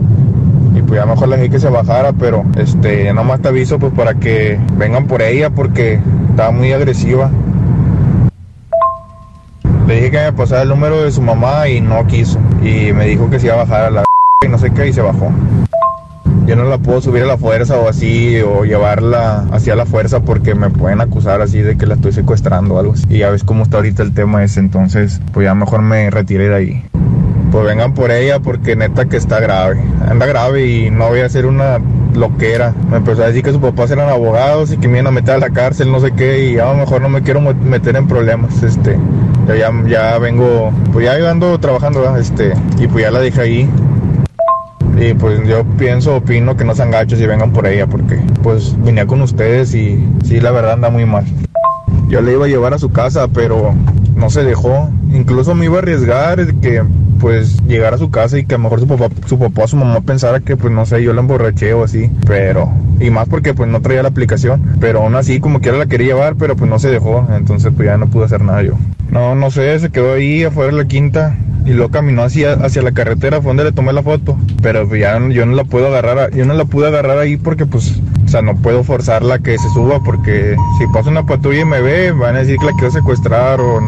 [0.76, 3.94] y pues ya mejor le dije que se bajara, pero este, nomás te aviso pues
[3.94, 6.00] para que vengan por ella porque
[6.30, 7.32] estaba muy agresiva.
[9.88, 12.40] Le dije que me pasara el número de su mamá y no quiso.
[12.62, 14.09] Y me dijo que se iba a bajar a la
[14.46, 15.34] y no sé qué y se bajó.
[16.46, 20.22] Yo no la puedo subir a la fuerza o así, o llevarla hacia la fuerza
[20.22, 23.06] porque me pueden acusar así de que la estoy secuestrando o algo así.
[23.10, 26.48] Y ya ves cómo está ahorita el tema ese, entonces pues ya mejor me retiré
[26.48, 26.84] de ahí
[27.52, 29.82] pues vengan por ella porque neta que está grave.
[30.08, 31.80] Anda grave y no voy a hacer una
[32.14, 32.76] loquera.
[32.92, 35.36] Me empezó a decir que sus papás eran abogados y que me iban a meter
[35.36, 38.08] a la cárcel, no sé qué, y a lo mejor no me quiero meter en
[38.08, 38.62] problemas.
[38.62, 39.00] Este,
[39.48, 43.70] ya, ya vengo, pues ya ando trabajando, este, y pues ya la dejé ahí.
[44.98, 48.76] Y pues yo pienso, opino que no sean gachos y vengan por ella porque pues
[48.84, 51.26] vine con ustedes y sí, la verdad anda muy mal.
[52.10, 53.74] Yo le iba a llevar a su casa, pero
[54.16, 54.90] no se dejó.
[55.14, 56.84] Incluso me iba a arriesgar que
[57.20, 59.68] pues llegar a su casa y que a lo mejor su papá, su papá o
[59.68, 63.28] su mamá pensara que pues no sé, yo la emborraché o así, pero y más
[63.28, 66.56] porque pues no traía la aplicación, pero aún así como quiera la quería llevar, pero
[66.56, 68.74] pues no se dejó, entonces pues ya no pude hacer nada yo.
[69.12, 71.36] No, no sé, se quedó ahí afuera de la quinta
[71.70, 75.20] y luego caminó hacia, hacia la carretera, fue donde le tomé la foto, pero ya
[75.30, 78.42] yo no la puedo agarrar, yo no la pude agarrar ahí porque pues, o sea,
[78.42, 82.36] no puedo forzarla que se suba porque si pasa una patrulla y me ve, van
[82.36, 83.82] a decir que la quiero secuestrar o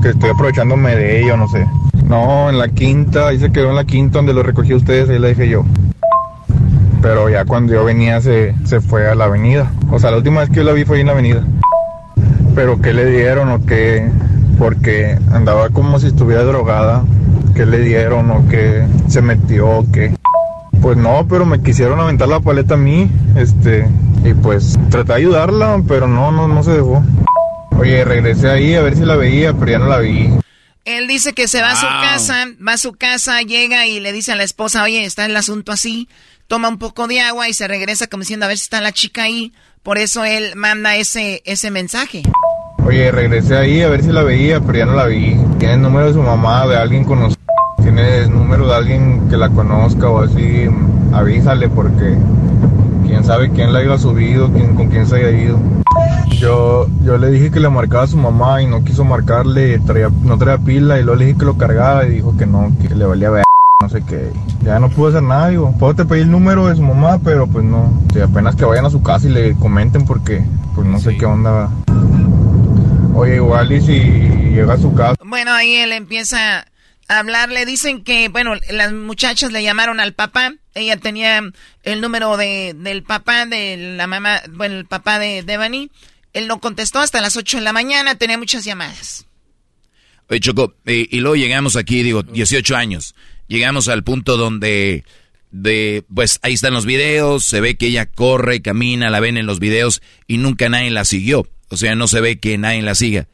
[0.00, 1.66] que estoy aprovechándome de ella, no sé.
[2.06, 5.18] No, en la quinta, ahí se quedó en la quinta donde lo recogí ustedes, ahí
[5.18, 5.64] la dije yo.
[7.02, 9.72] Pero ya cuando yo venía se, se fue a la avenida.
[9.90, 11.42] O sea, la última vez que yo la vi fue ahí en la avenida.
[12.54, 14.08] Pero ¿qué le dieron o qué?
[14.58, 17.04] Porque andaba como si estuviera drogada.
[17.54, 20.14] ¿Qué le dieron o qué se metió o qué?
[20.82, 23.88] Pues no, pero me quisieron aventar la paleta a mí, este,
[24.24, 27.02] y pues traté de ayudarla, pero no, no, no se dejó.
[27.78, 30.30] Oye, regresé ahí a ver si la veía, pero ya no la vi.
[30.84, 34.12] Él dice que se va a su casa, va a su casa, llega y le
[34.12, 36.08] dice a la esposa, oye, está el asunto así,
[36.46, 38.92] toma un poco de agua y se regresa como diciendo a ver si está la
[38.92, 39.52] chica ahí.
[39.82, 42.22] Por eso él manda ese, ese mensaje.
[42.86, 45.36] Oye, regresé ahí a ver si la veía, pero ya no la vi.
[45.58, 47.40] Tiene el número de su mamá, de alguien conocido.
[47.82, 50.68] Tiene el número de alguien que la conozca o así,
[51.12, 52.16] avísale porque
[53.06, 55.58] quién sabe quién la iba subido, quién, con quién se haya ido.
[56.38, 60.10] Yo, yo le dije que le marcaba a su mamá y no quiso marcarle, traía,
[60.22, 62.94] no traía pila y luego le dije que lo cargaba y dijo que no, que
[62.94, 63.44] le valía ver
[63.82, 64.30] no sé qué.
[64.62, 67.46] Ya no pudo hacer nada, digo, puedo te pedir el número de su mamá, pero
[67.46, 67.92] pues no.
[68.22, 70.42] apenas que vayan a su casa y le comenten porque
[70.74, 71.68] pues no sé qué onda.
[73.14, 74.00] Oye, igual y si
[74.54, 75.14] llega a su casa.
[75.24, 76.66] Bueno, ahí él empieza
[77.06, 81.40] a hablar, le dicen que, bueno, las muchachas le llamaron al papá, ella tenía
[81.84, 85.90] el número de, del papá, de la mamá, bueno, el papá de Devani,
[86.32, 89.26] él no contestó hasta las 8 de la mañana, tenía muchas llamadas.
[90.28, 93.14] Oye, Choco, y, luego llegamos aquí, digo, 18 años,
[93.46, 95.04] llegamos al punto donde,
[95.52, 99.46] de, pues ahí están los videos, se ve que ella corre, camina, la ven en
[99.46, 101.46] los videos y nunca nadie la siguió.
[101.74, 103.28] O sea, no se ve que nadie la siga.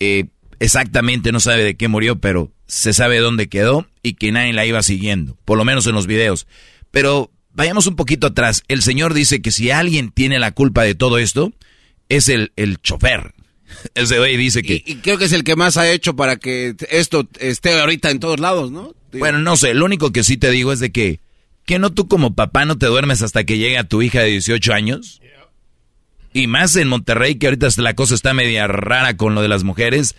[0.00, 0.26] Eh,
[0.60, 4.66] exactamente no sabe de qué murió, pero se sabe dónde quedó y que nadie la
[4.66, 6.46] iba siguiendo, por lo menos en los videos.
[6.90, 8.62] Pero vayamos un poquito atrás.
[8.68, 11.52] El Señor dice que si alguien tiene la culpa de todo esto,
[12.08, 13.34] es el, el chofer.
[13.94, 14.82] Ese güey dice que...
[14.84, 18.20] Y, creo que es el que más ha hecho para que esto esté ahorita en
[18.20, 18.94] todos lados, ¿no?
[19.12, 21.20] Bueno, no sé, lo único que sí te digo es de que,
[21.64, 24.30] que no tú como papá no te duermes hasta que llegue a tu hija de
[24.30, 25.20] 18 años.
[26.34, 29.64] Y más en Monterrey, que ahorita la cosa está media rara con lo de las
[29.64, 30.16] mujeres.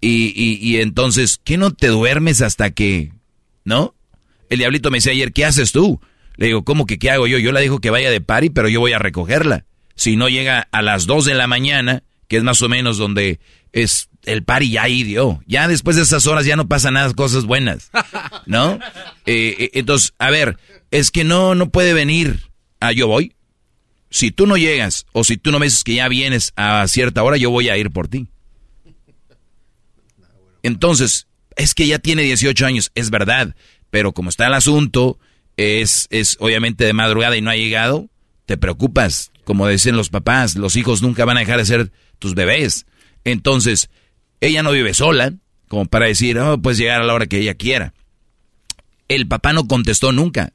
[0.00, 3.12] Y, y, entonces, ¿qué no te duermes hasta que,
[3.64, 3.94] no?
[4.48, 6.00] El diablito me decía ayer, ¿qué haces tú?
[6.36, 7.38] Le digo, ¿cómo que qué hago yo?
[7.38, 9.66] Yo la dijo que vaya de party, pero yo voy a recogerla.
[9.96, 13.40] Si no llega a las 2 de la mañana, que es más o menos donde
[13.72, 15.40] es el party ya dio.
[15.46, 17.90] Ya después de esas horas ya no pasa nada, cosas buenas.
[18.46, 18.78] ¿No?
[19.30, 20.56] Eh, eh, entonces, a ver,
[20.90, 22.48] es que no, no puede venir
[22.80, 23.34] a yo voy.
[24.10, 27.22] Si tú no llegas o si tú no me dices que ya vienes a cierta
[27.22, 28.28] hora, yo voy a ir por ti.
[30.62, 31.26] Entonces,
[31.56, 33.54] es que ya tiene 18 años, es verdad,
[33.90, 35.18] pero como está el asunto,
[35.56, 38.08] es, es obviamente de madrugada y no ha llegado,
[38.46, 39.30] te preocupas.
[39.44, 42.86] Como dicen los papás, los hijos nunca van a dejar de ser tus bebés.
[43.24, 43.90] Entonces,
[44.40, 45.32] ella no vive sola,
[45.68, 47.94] como para decir, oh, pues llegar a la hora que ella quiera.
[49.08, 50.52] El papá no contestó nunca.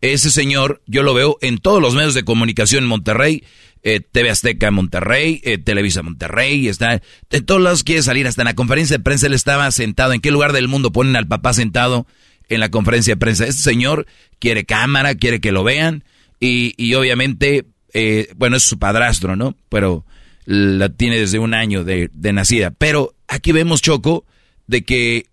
[0.00, 3.44] Ese señor, yo lo veo en todos los medios de comunicación en Monterrey,
[3.82, 8.42] eh, TV Azteca en Monterrey, eh, Televisa Monterrey, está, de todos lados quiere salir, hasta
[8.42, 10.12] en la conferencia de prensa él estaba sentado.
[10.12, 12.06] ¿En qué lugar del mundo ponen al papá sentado
[12.48, 13.46] en la conferencia de prensa?
[13.46, 14.06] Este señor
[14.38, 16.04] quiere cámara, quiere que lo vean,
[16.40, 19.54] y, y obviamente, eh, bueno, es su padrastro, ¿no?
[19.68, 20.04] Pero
[20.46, 22.72] la tiene desde un año de, nacida.
[22.72, 24.24] Pero aquí vemos, Choco,
[24.66, 25.26] de que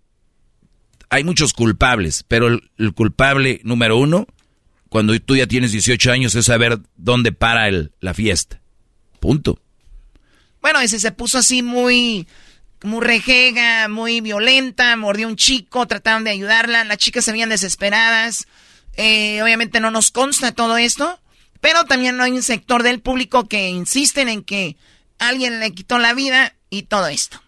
[1.10, 4.28] hay muchos culpables, pero el, culpable número uno,
[4.88, 8.60] cuando tú ya tienes 18 años, es saber dónde para el, la fiesta.
[9.20, 9.60] Punto.
[10.60, 12.26] Bueno, ese se puso así muy,
[12.82, 18.46] muy rejega, muy violenta, mordió un chico, trataron de ayudarla, las chicas se veían desesperadas.
[18.94, 21.20] Eh, obviamente no nos consta todo esto,
[21.60, 24.76] pero también hay un sector del público que insisten en que
[25.18, 27.40] alguien le quitó la vida y todo esto.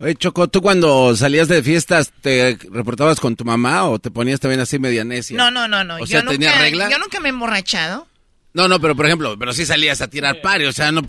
[0.00, 4.38] Oye, Choco, ¿tú cuando salías de fiestas te reportabas con tu mamá o te ponías
[4.38, 5.36] también así media necia?
[5.36, 5.96] No, no, no, no.
[5.96, 6.88] O sea, ¿tenía regla?
[6.88, 8.06] Yo nunca me he emborrachado.
[8.52, 11.02] No, no, pero por ejemplo, pero sí salías a tirar pari, o sea, no...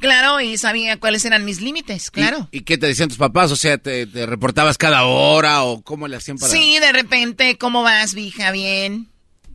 [0.00, 2.48] Claro, y sabía cuáles eran mis límites, claro.
[2.50, 3.52] ¿Y, qué te decían tus papás?
[3.52, 6.52] O sea, ¿te, reportabas cada hora o cómo le hacían para...?
[6.52, 8.50] Sí, de repente, ¿cómo vas, vieja?
[8.50, 9.08] ¿Bien?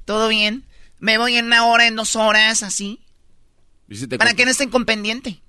[0.06, 0.66] ¿Todo bien?
[1.00, 3.00] Me voy en una hora, en dos horas, así.
[4.18, 5.42] para que no estén con pendiente.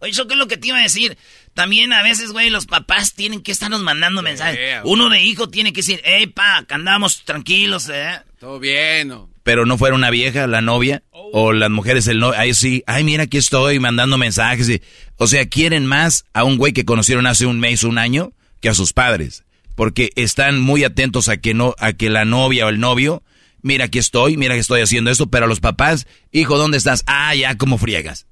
[0.00, 1.18] Oye, ¿eso qué es lo que te iba a decir?
[1.58, 4.80] También a veces, güey, los papás tienen que estarnos mandando mensajes.
[4.84, 8.20] Uno de hijo tiene que decir, hey, pa, que andamos tranquilos, ¿eh?
[8.38, 9.12] Todo bien.
[9.42, 12.38] Pero no fuera una vieja, la novia, o las mujeres, el novio.
[12.38, 14.80] Ahí sí, ay, mira, aquí estoy mandando mensajes.
[15.16, 18.30] o sea, quieren más a un güey que conocieron hace un mes, un año,
[18.60, 19.42] que a sus padres.
[19.74, 23.24] Porque están muy atentos a que, no, a que la novia o el novio,
[23.62, 25.28] mira, aquí estoy, mira que estoy haciendo esto.
[25.28, 27.02] Pero a los papás, hijo, ¿dónde estás?
[27.08, 28.28] Ah, ya, ¿cómo friegas?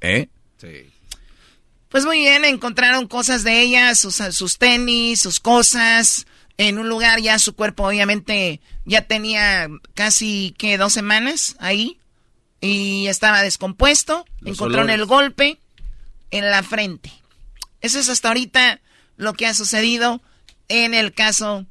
[0.00, 0.28] ¿Eh?
[0.56, 0.91] Sí.
[1.92, 6.26] Pues muy bien, encontraron cosas de ella, sus, sus tenis, sus cosas.
[6.56, 10.78] En un lugar ya su cuerpo obviamente ya tenía casi, ¿qué?
[10.78, 12.00] Dos semanas ahí.
[12.62, 14.24] Y estaba descompuesto.
[14.42, 15.60] encontraron el golpe
[16.30, 17.12] en la frente.
[17.82, 18.80] Eso es hasta ahorita
[19.18, 20.22] lo que ha sucedido
[20.68, 21.66] en el caso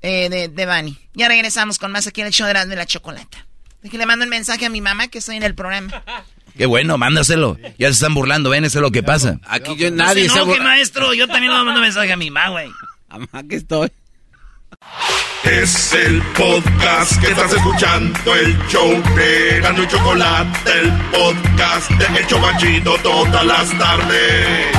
[0.00, 0.98] eh, de, de Bunny.
[1.12, 3.46] Ya regresamos con más aquí en el show de la, de la chocolata.
[3.82, 6.02] le mando un mensaje a mi mamá que estoy en el programa.
[6.56, 7.58] Qué bueno, mándaselo.
[7.78, 9.38] Ya se están burlando, ven, eso es lo que pasa.
[9.46, 12.68] Aquí yo nadie no se, maestro, yo también le mando mensaje a mi mamá, güey.
[13.08, 13.90] Mamá, que estoy.
[15.44, 22.18] Es el podcast que estás escuchando, el show de Gano y Chocolate, el podcast de
[22.18, 24.76] El Chobachito todas las tardes.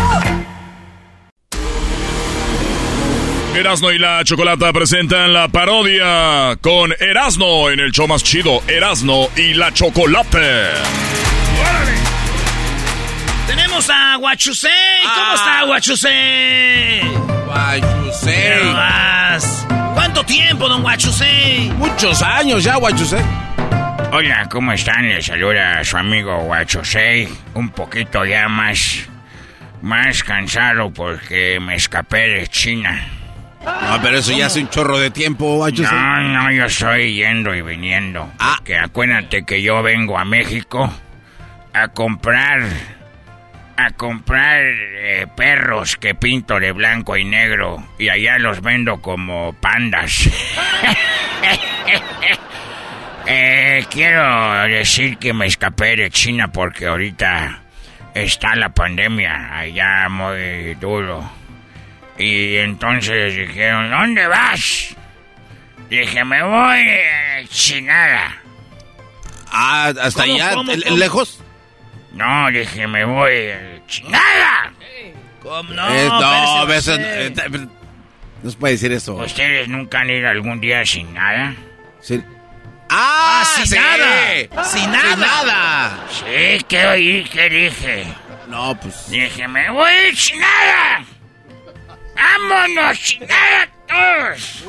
[3.56, 9.30] Erasno y la Chocolata presentan la parodia con Erasno en el show más chido, Erasno
[9.36, 10.74] y la Chocolate.
[13.48, 14.72] Tenemos a Guachusei.
[15.04, 17.02] ¿Cómo está Guachusei?
[17.46, 18.74] Guachusei.
[19.94, 21.72] ¿Cuánto tiempo, don Guachusei?
[21.78, 23.24] Muchos años ya, Guachusei.
[24.12, 25.08] Hola, ¿cómo están?
[25.08, 27.28] Les saluda a su amigo Guachusei.
[27.54, 29.08] Un poquito ya más,
[29.82, 33.08] más cansado porque me escapé de China.
[33.64, 35.98] No, pero eso ya hace un chorro de tiempo, Guachusei.
[35.98, 38.30] No, no, yo estoy yendo y viniendo.
[38.40, 38.60] Ah.
[38.64, 40.92] Que acuérdate que yo vengo a México
[41.82, 42.62] a comprar
[43.78, 49.54] a comprar eh, perros que pinto de blanco y negro y allá los vendo como
[49.54, 50.30] pandas.
[53.30, 57.60] Eh, quiero decir que me escapé de China porque ahorita
[58.14, 61.30] está la pandemia allá muy duro.
[62.18, 64.96] Y entonces dijeron, ¿dónde vas?
[65.90, 68.38] Dije, me voy a China.
[69.52, 70.56] Ah, hasta allá,
[70.96, 71.44] lejos.
[72.14, 73.52] No, dije, me voy.
[73.88, 74.72] ¡Chingada!
[75.42, 75.94] ¿Cómo no?
[75.94, 77.34] Eh, no, eh,
[78.44, 79.16] no se puede decir eso.
[79.16, 81.56] ¿Ustedes nunca han ido algún día sin nada?
[82.02, 82.24] Sí.
[82.90, 83.42] ¡Ah!
[83.42, 84.64] ah sin nada!
[84.64, 85.10] ¡Sin nada!
[85.10, 86.00] ¡Sin nada!
[86.10, 87.24] Sí, ¿qué oí?
[87.32, 88.08] ¿Qué dije?
[88.48, 89.10] No, pues.
[89.10, 91.04] Dije, me voy sin nada.
[92.16, 94.66] ¡Vámonos, sin nada todos!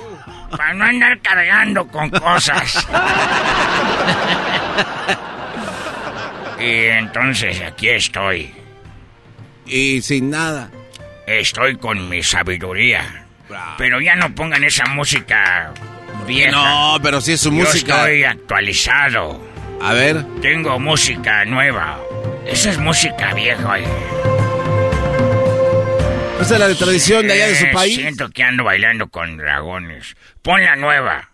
[0.51, 2.87] Para no andar cargando con cosas.
[6.61, 8.51] Y entonces aquí estoy.
[9.67, 10.71] Y sin nada.
[11.27, 13.27] Estoy con mi sabiduría.
[13.77, 15.73] Pero ya no pongan esa música
[16.27, 16.51] vieja.
[16.53, 17.99] No, pero sí es su Yo música.
[18.01, 19.41] estoy actualizado.
[19.81, 20.25] A ver.
[20.43, 21.99] Tengo música nueva.
[22.47, 23.69] Esa es música vieja.
[23.71, 23.85] oye.
[26.41, 27.95] Esa es la de tradición de allá de su Eh, país.
[27.97, 30.17] Siento que ando bailando con dragones.
[30.43, 31.31] Pon la nueva.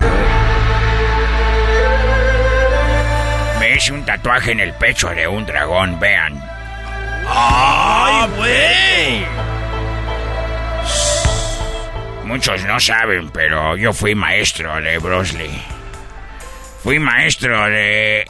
[0.00, 0.06] Me
[3.74, 6.42] hice un tatuaje en el pecho de un dragón, vean.
[7.28, 9.26] ¡Ay, güey!
[12.24, 15.62] Muchos no saben, pero yo fui maestro de Bruce Lee.
[16.82, 18.28] Fui maestro de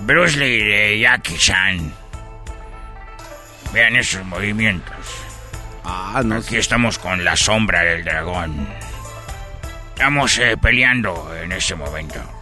[0.00, 1.92] Bruce Lee y de Jackie Chan.
[3.72, 4.94] Vean esos movimientos.
[5.84, 8.68] Ah, no Aquí estamos con la sombra del dragón.
[9.94, 12.37] Estamos eh, peleando en este momento.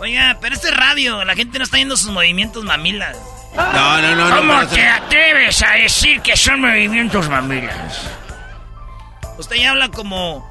[0.00, 3.18] Oiga, pero este radio, la gente no está viendo sus movimientos mamilas.
[3.54, 4.36] No, no, no.
[4.36, 8.00] ¿Cómo no, te atreves a decir que son movimientos mamilas?
[9.36, 10.48] Usted ya habla como.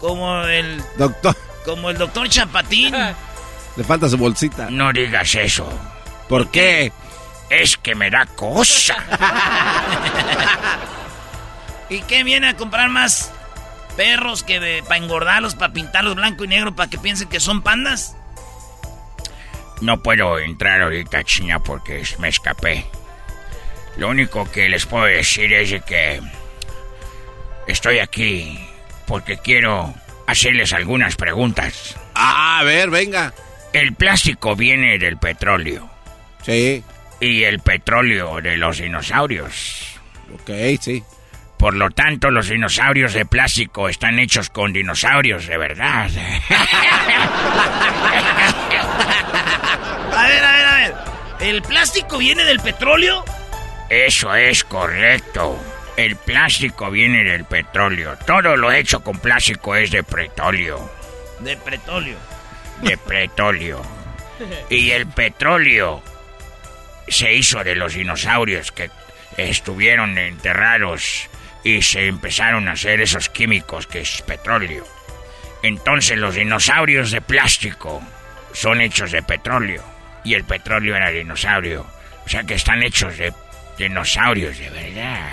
[0.00, 0.82] como el.
[0.96, 2.92] Doctor, como el doctor Chapatín.
[3.76, 4.68] le falta su bolsita.
[4.68, 5.72] No digas eso.
[6.28, 6.92] ¿Por qué?
[7.50, 8.96] Es que me da cosa.
[11.88, 13.30] ¿Y qué viene a comprar más
[13.96, 18.16] perros que para engordarlos, para pintarlos blanco y negro, para que piensen que son pandas?
[19.80, 22.84] No puedo entrar ahorita a China porque me escapé.
[23.96, 26.20] Lo único que les puedo decir es de que
[27.66, 28.58] estoy aquí
[29.06, 29.94] porque quiero
[30.26, 31.96] hacerles algunas preguntas.
[32.14, 33.32] Ah, a ver, venga.
[33.72, 35.88] El plástico viene del petróleo.
[36.42, 36.82] Sí.
[37.20, 39.98] Y el petróleo de los dinosaurios.
[40.34, 40.50] Ok,
[40.80, 41.02] sí.
[41.58, 46.08] Por lo tanto, los dinosaurios de plástico están hechos con dinosaurios de verdad.
[50.14, 50.94] A ver, a ver, a ver.
[51.40, 53.24] ¿El plástico viene del petróleo?
[53.88, 55.58] Eso es correcto.
[55.96, 58.16] El plástico viene del petróleo.
[58.24, 60.90] Todo lo hecho con plástico es de petróleo.
[61.40, 62.18] De petróleo.
[62.82, 63.82] De petróleo.
[64.70, 66.02] Y el petróleo
[67.08, 68.90] se hizo de los dinosaurios que
[69.36, 71.28] estuvieron enterrados
[71.68, 74.86] y se empezaron a hacer esos químicos que es petróleo.
[75.62, 78.02] Entonces los dinosaurios de plástico
[78.54, 79.84] son hechos de petróleo
[80.24, 81.86] y el petróleo era dinosaurio.
[82.24, 83.34] O sea que están hechos de
[83.76, 85.30] dinosaurios de verdad.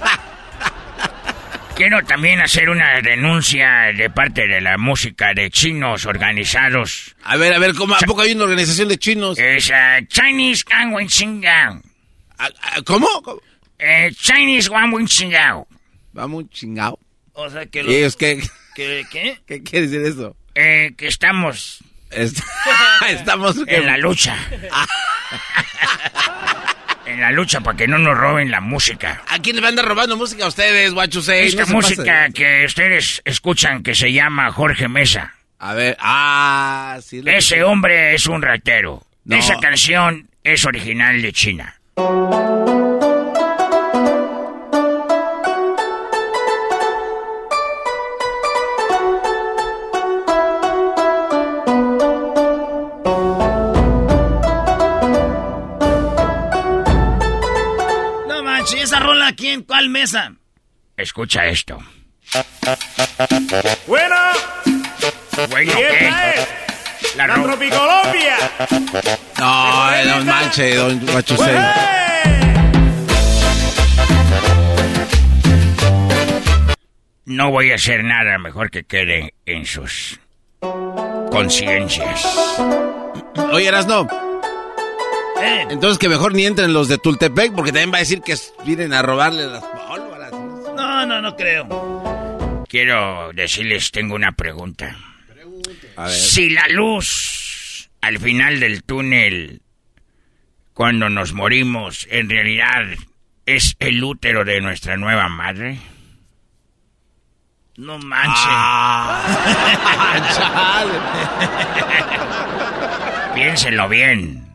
[1.74, 7.16] Quiero también hacer una denuncia de parte de la música de chinos organizados.
[7.24, 9.38] A ver, a ver, ¿cómo, ¿a poco hay una organización de chinos?
[9.38, 11.80] Es uh, Chinese Gang Xingao.
[12.84, 13.22] ¿Cómo?
[13.22, 13.40] ¿Cómo?
[13.78, 15.66] Eh, Chinese Gang Xingao.
[16.12, 16.98] Vamos un chingao.
[17.32, 18.42] O sea que ¿Y ellos qué?
[18.74, 19.04] ¿Qué?
[19.10, 19.38] ¿Qué?
[19.46, 20.36] ¿Qué quiere decir eso?
[20.54, 21.78] Eh, que estamos
[22.10, 22.40] Est-
[23.08, 24.36] Estamos en la lucha.
[27.06, 29.22] en la lucha para que no nos roben la música.
[29.28, 31.46] ¿A quién le van a andar robando música a ustedes, guachusei?
[31.46, 35.34] Esta No música que ustedes escuchan que se llama Jorge Mesa.
[35.60, 37.22] A ver, ah, sí.
[37.22, 39.04] lo- Ese hombre es un ratero.
[39.24, 39.36] No.
[39.36, 41.74] Esa canción es original de China.
[59.68, 60.32] Cuál mesa.
[60.96, 61.78] Escucha esto.
[63.86, 64.16] Bueno,
[65.50, 66.10] Bueno, ¿qué?
[67.16, 68.36] La la, ro- Tropicolombia.
[69.38, 71.56] No, don Manche, don guachusei.
[77.26, 80.18] No voy a hacer nada mejor que quede en sus
[81.30, 82.58] conciencias.
[83.52, 84.08] Oye, Erasno.
[85.40, 88.34] Eh, Entonces que mejor ni entren los de Tultepec porque también va a decir que
[88.64, 90.32] vienen a robarle las pólvoras.
[90.32, 92.64] no, no, no creo.
[92.68, 94.96] Quiero decirles, tengo una pregunta.
[95.96, 96.12] A ver.
[96.12, 99.62] Si la luz al final del túnel,
[100.74, 102.84] cuando nos morimos, en realidad
[103.46, 105.78] es el útero de nuestra nueva madre.
[107.76, 108.44] No manches.
[113.34, 114.47] Piénsenlo bien.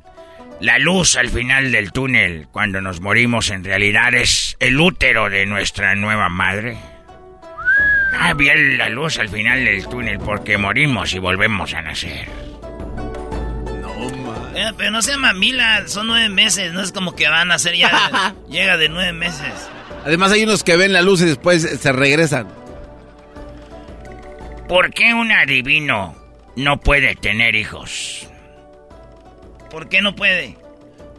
[0.63, 5.45] La luz al final del túnel, cuando nos morimos, en realidad es el útero de
[5.45, 6.77] nuestra nueva madre.
[8.17, 12.29] Ah, bien la luz al final del túnel porque morimos y volvemos a nacer.
[14.55, 17.75] Eh, pero no sea mamila, son nueve meses, no es como que van a ser
[17.75, 18.33] ya.
[18.49, 19.69] llega de nueve meses.
[20.05, 22.47] Además hay unos que ven la luz y después se regresan.
[24.69, 26.15] ¿Por qué un adivino
[26.55, 28.29] no puede tener hijos?
[29.73, 30.55] ¿Por qué no puede?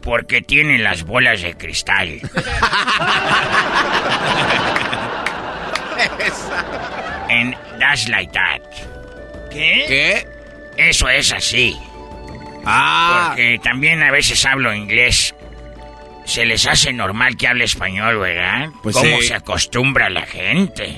[0.01, 2.07] Porque tiene las bolas de cristal.
[7.29, 8.61] en That's Like That.
[9.51, 9.83] ¿Qué?
[9.89, 10.25] ¿Qué?
[10.77, 11.77] Eso es así.
[12.65, 13.25] Ah.
[13.27, 15.35] Porque también a veces hablo inglés.
[16.23, 18.69] Se les hace normal que hable español, ¿verdad?
[18.81, 19.27] Pues ¿Cómo sí.
[19.27, 20.97] se acostumbra la gente?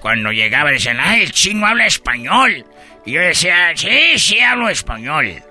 [0.00, 2.66] Cuando llegaba decían, ah, el chino habla español.
[3.06, 5.42] Y yo decía, sí, sí hablo español.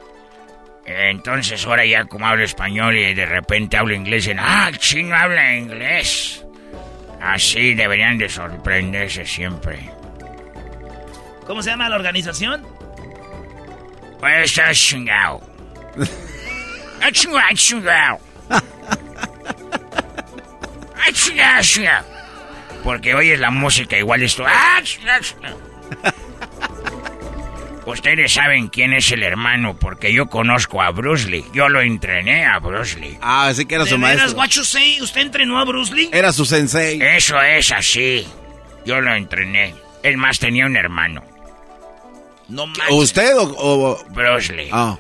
[0.92, 5.56] Entonces ahora ya como hablo español y de repente hablo inglés, dicen, ah, chino habla
[5.56, 6.44] inglés.
[7.22, 9.92] Así deberían de sorprenderse siempre.
[11.46, 12.66] ¿Cómo se llama la organización?
[14.20, 15.42] Pues está chingado.
[17.02, 18.20] Ah, chingado, chingado.
[18.50, 18.62] Ah,
[21.12, 22.06] chingado, chingado.
[22.84, 24.44] Porque oyes la música igual esto.
[27.90, 31.44] Ustedes saben quién es el hermano porque yo conozco a Bruce Lee.
[31.54, 33.18] Yo lo entrené a Bruce Lee.
[33.22, 34.28] Ah, así que era ¿De su maestro.
[35.02, 36.10] ¿Usted entrenó a Bruce Lee?
[36.14, 37.02] Era su sensei.
[37.02, 38.28] Eso es así.
[38.86, 39.74] Yo lo entrené.
[40.04, 41.24] Es más, tenía un hermano.
[42.48, 42.86] No manches.
[42.92, 43.44] ¿Usted o...?
[43.58, 44.70] o- Bruce Lee.
[44.72, 44.98] Ah.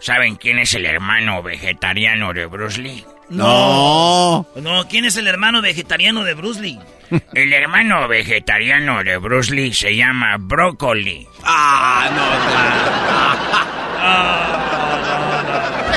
[0.00, 3.04] ¿Saben quién es el hermano vegetariano de Bruce Lee?
[3.30, 4.46] No.
[4.56, 6.78] No, ¿quién es el hermano vegetariano de Bruce Lee?
[7.34, 11.26] El hermano vegetariano de Bruce Lee se llama Broccoli.
[11.42, 12.22] Ah, no.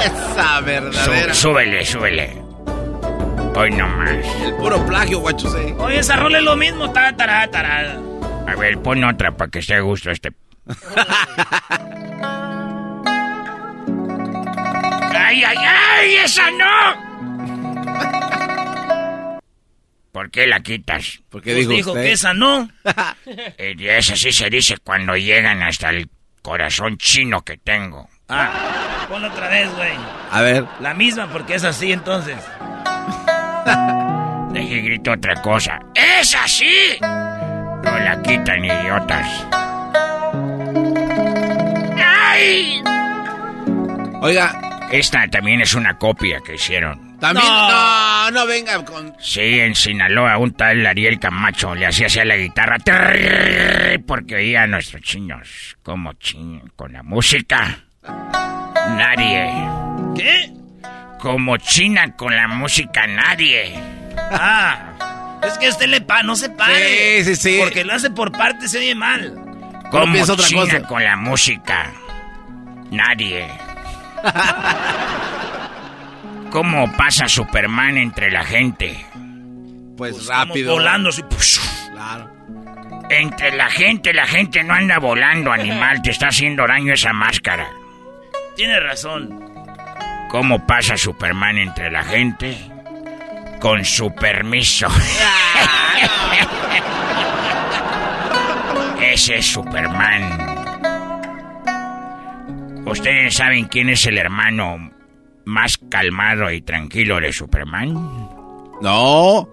[0.34, 1.34] Esa verdadera.
[1.34, 2.42] Sú- súbele, súbele.
[3.56, 4.10] Hoy no más.
[4.44, 5.76] El puro plagio, say.
[5.78, 6.92] Oye, esa rola es lo mismo.
[6.92, 7.96] Ta, tará, tará.
[8.48, 10.32] A ver, pon otra para que esté a gusto este.
[15.16, 16.16] ¡Ay, ay, ay!
[16.24, 17.03] ¡Esa no!
[20.12, 21.22] ¿Por qué la quitas?
[21.30, 22.70] Porque Pues dijo que esa no.
[23.58, 26.10] Eh, Y esa sí se dice cuando llegan hasta el
[26.42, 28.08] corazón chino que tengo.
[28.30, 29.92] Ah, ponlo otra vez, güey.
[30.32, 30.66] A ver.
[30.82, 32.38] La misma, porque es así entonces.
[34.54, 35.80] Deje grito otra cosa.
[35.96, 36.98] ¡Es así!
[37.02, 39.46] No la quitan, idiotas.
[41.98, 42.82] ¡Ay!
[44.22, 44.60] Oiga.
[44.92, 47.13] Esta también es una copia que hicieron.
[47.24, 47.48] También.
[47.48, 49.16] No, no, venga con.
[49.18, 52.76] Sí, en Sinaloa un tal Ariel Camacho le hacía así a la guitarra
[54.06, 57.80] porque oía a nuestros chinos como chin con la música.
[58.04, 59.54] Nadie.
[60.18, 60.52] ¿Qué?
[61.18, 63.74] Como China con la música nadie.
[64.18, 67.24] Ah, es que usted le pa, no se pare.
[67.24, 67.58] Sí, sí, sí.
[67.62, 69.34] Porque lo hace por parte, se oye mal.
[69.90, 70.82] Como otra China cosa?
[70.82, 71.90] con la música.
[72.92, 73.48] Nadie.
[76.54, 79.04] ¿Cómo pasa Superman entre la gente?
[79.98, 80.74] Pues rápido.
[80.74, 81.24] volando así.
[81.92, 82.30] Claro.
[83.10, 86.04] Entre la gente, la gente no anda volando, animal.
[86.04, 87.68] Te está haciendo daño esa máscara.
[88.56, 89.52] Tiene razón.
[90.30, 92.56] ¿Cómo pasa Superman entre la gente?
[93.60, 94.88] Con su permiso.
[99.02, 100.54] Ese es Superman.
[102.86, 104.92] ¿Ustedes saben quién es el hermano
[105.46, 107.94] más calmado y tranquilo de Superman?
[108.82, 109.50] No.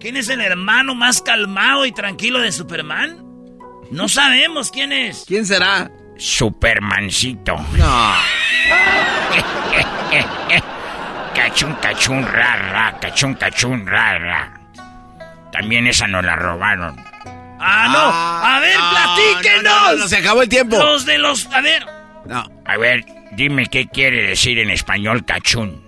[0.00, 3.24] ¿Quién es el hermano más calmado y tranquilo de Superman?
[3.90, 5.24] No sabemos quién es.
[5.26, 5.90] ¿Quién será?
[6.16, 7.56] Supermancito.
[7.76, 8.12] No.
[11.34, 14.60] cachún, cachún, rara, cachún, cachún, rara.
[15.52, 16.96] También esa nos la robaron.
[17.60, 18.48] Ah, no.
[18.48, 19.64] A ver, no, platíquenos.
[19.64, 20.78] no, no, no, se acabó el tiempo.
[20.78, 21.46] Los de los.
[21.52, 21.84] A ver.
[22.26, 22.44] No.
[22.64, 25.82] A ver, dime qué quiere decir en español cachún.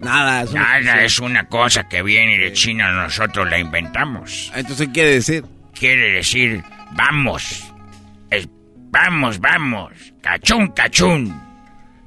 [0.00, 0.42] Nada.
[0.42, 4.52] Es una- Nada, es una cosa que viene de China, nosotros la inventamos.
[4.54, 5.44] Entonces, ¿qué quiere decir?
[5.74, 6.62] Quiere decir,
[6.92, 7.64] vamos.
[8.30, 8.48] Es,
[8.90, 9.92] vamos, vamos.
[10.22, 11.40] Cachún, cachún.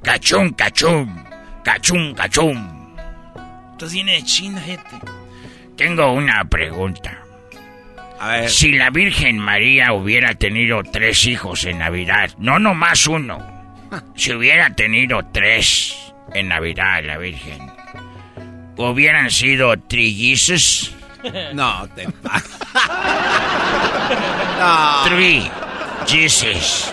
[0.04, 1.24] Cachún, cachún.
[1.64, 2.96] Cachún, cachún.
[3.74, 4.98] Entonces viene de China, gente.
[5.76, 7.18] Tengo una pregunta.
[8.20, 8.50] A ver.
[8.50, 13.61] Si la Virgen María hubiera tenido tres hijos en Navidad, no nomás uno,
[14.16, 15.96] si hubiera tenido tres
[16.34, 17.72] en Navidad la Virgen,
[18.78, 20.96] ¿hubieran sido trillizos?
[21.54, 22.08] No, te
[24.60, 25.04] No.
[25.06, 25.52] Three
[26.08, 26.92] Jesus.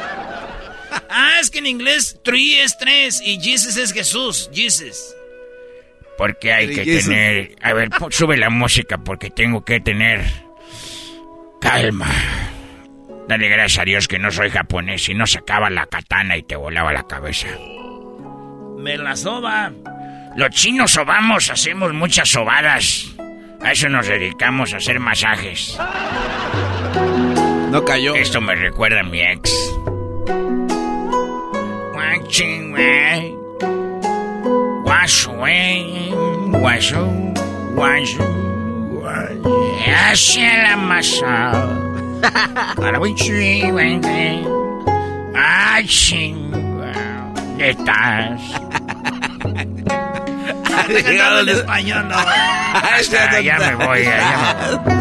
[1.08, 4.50] Ah, es que en inglés three es tres y Jesus es Jesús.
[4.52, 5.14] Jesus.
[6.18, 7.56] Porque hay que tener...
[7.62, 10.24] A ver, sube la música porque tengo que tener
[11.60, 12.10] calma.
[13.28, 16.56] Dale gracias a Dios que no soy japonés, si no sacaba la katana y te
[16.56, 17.48] volaba la cabeza.
[18.78, 19.70] Me la soba.
[20.36, 23.14] Los chinos sobamos, hacemos muchas sobadas.
[23.62, 25.78] A eso nos dedicamos a hacer masajes.
[27.70, 28.14] No cayó.
[28.14, 29.52] Esto me recuerda a mi ex.
[39.86, 41.97] Hacia la masa.
[42.76, 44.02] Para un swing,
[45.34, 45.86] ay,
[47.58, 48.40] ¿dónde estás?
[50.88, 52.16] Llegado el español, no.
[53.42, 54.94] ya me voy, ya me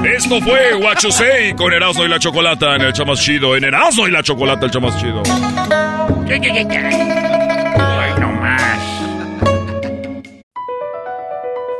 [0.00, 0.08] voy.
[0.08, 3.56] Esto fue What You Say con Erasmo y la Chocolata en el Chamas Chido.
[3.56, 5.22] En Erasmo y la Chocolata, el Chamas Chido.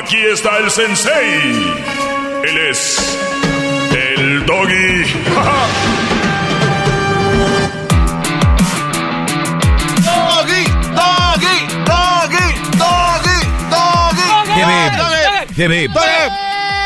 [0.00, 1.74] Aquí está el sensei.
[2.44, 3.18] Él es
[3.90, 5.04] el doggy.
[10.02, 10.64] Doggy,
[10.94, 12.48] doggy, doggy,
[12.78, 13.38] doggy,
[13.70, 15.62] doggy.
[15.62, 15.90] Hip, hip.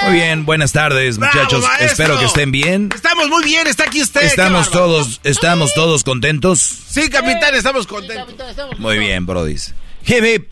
[0.02, 1.62] Muy bien, buenas tardes, Bravo, muchachos.
[1.62, 1.86] maestro.
[1.86, 2.90] Espero que estén bien.
[2.94, 4.22] Estamos muy bien, está aquí usted.
[4.22, 6.58] Estamos todos, estamos todos contentos.
[6.60, 8.34] Sí, capitán, estamos contentos.
[8.78, 9.74] Muy bien, brodis.
[10.06, 10.50] Hip, hip.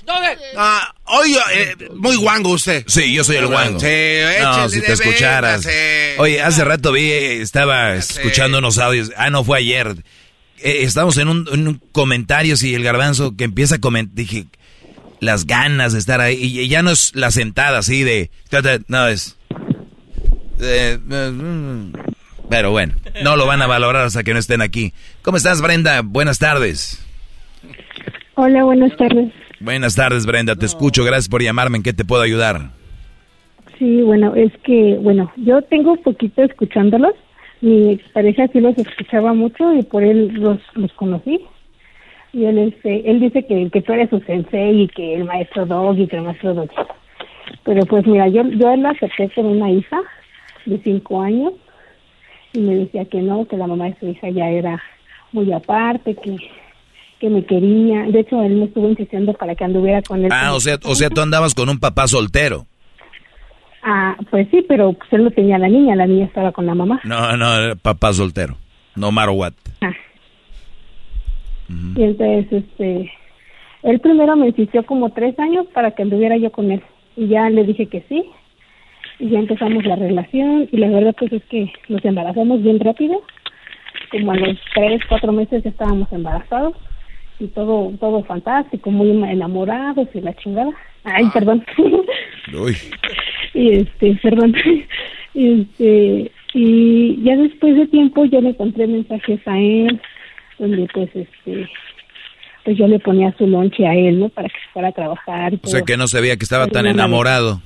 [0.56, 2.84] Ah, oye, eh, muy guango usted.
[2.88, 3.78] Sí, yo soy el guango.
[3.78, 3.86] Sí,
[4.42, 5.66] No, si te escucharas.
[6.18, 9.12] Oye, hace rato vi, eh, estaba escuchando unos audios.
[9.16, 9.94] Ah, no, fue ayer.
[10.58, 14.14] Eh, estamos en un, en un comentario, y el garbanzo que empieza a comentar.
[14.16, 14.46] Dije,
[15.20, 16.36] las ganas de estar ahí.
[16.42, 18.30] Y ya no es la sentada así de.
[18.88, 19.36] No, es.
[20.60, 21.92] eh, mm.
[22.50, 24.92] pero bueno, no lo van a valorar hasta que no estén aquí.
[25.22, 26.00] ¿Cómo estás, Brenda?
[26.02, 27.00] Buenas tardes.
[28.34, 29.32] Hola, buenas tardes.
[29.64, 30.56] Buenas tardes, Brenda.
[30.56, 31.04] Te escucho.
[31.04, 31.78] Gracias por llamarme.
[31.78, 32.70] ¿En qué te puedo ayudar?
[33.78, 37.14] Sí, bueno, es que, bueno, yo tengo poquito escuchándolos.
[37.62, 41.40] Mi expareja sí los escuchaba mucho y por él los, los conocí.
[42.34, 45.64] Y él, este, él dice que, que tú eres su sensei y que el maestro
[45.64, 46.70] Dog y que el maestro Dog.
[47.64, 49.98] Pero pues mira, yo, yo la acepté con una hija
[50.66, 51.54] de cinco años
[52.52, 54.82] y me decía que no, que la mamá de su hija ya era
[55.32, 56.36] muy aparte, que,
[57.24, 58.02] que me quería.
[58.02, 60.30] De hecho, él me estuvo insistiendo para que anduviera con él.
[60.30, 62.66] Ah, o sea, o sea, tú andabas con un papá soltero.
[63.82, 66.66] Ah, pues sí, pero pues él no tenía a la niña, la niña estaba con
[66.66, 67.00] la mamá.
[67.04, 68.58] No, no, era papá soltero.
[68.94, 69.54] No matter what.
[69.80, 69.94] Ah.
[71.96, 73.10] Y entonces, este,
[73.84, 76.82] él primero me insistió como tres años para que anduviera yo con él.
[77.16, 78.22] Y ya le dije que sí.
[79.18, 80.68] Y ya empezamos la relación.
[80.70, 83.22] Y la verdad, pues es que nos embarazamos bien rápido.
[84.10, 86.74] Como a los tres, cuatro meses ya estábamos embarazados.
[87.40, 90.70] Y todo, todo fantástico, muy enamorados y la chingada.
[91.04, 91.64] Ay, perdón.
[92.52, 92.76] Uy.
[93.54, 94.54] y este, perdón.
[95.36, 100.00] Y este, y ya después de tiempo yo le encontré mensajes a él
[100.60, 101.68] donde pues este
[102.64, 104.30] pues yo le ponía su lonche a él, ¿no?
[104.30, 105.54] Para que fuera a trabajar.
[105.62, 107.60] O sea que no sabía que estaba tan enamorado.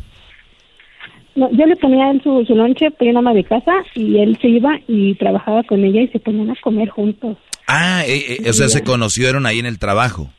[1.37, 4.37] No, yo le ponía él su, su lonche, ponía una ama de casa y él
[4.41, 7.37] se iba y trabajaba con ella y se ponían a comer juntos.
[7.69, 10.31] Ah, eh, eh, o sea, se conocieron ahí en el trabajo.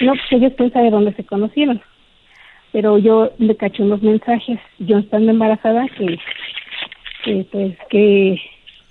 [0.00, 1.80] No, pues ellos quién sabe dónde se conocieron.
[2.72, 6.18] Pero yo le caché unos mensajes, yo estando embarazada, que,
[7.24, 8.40] que pues que,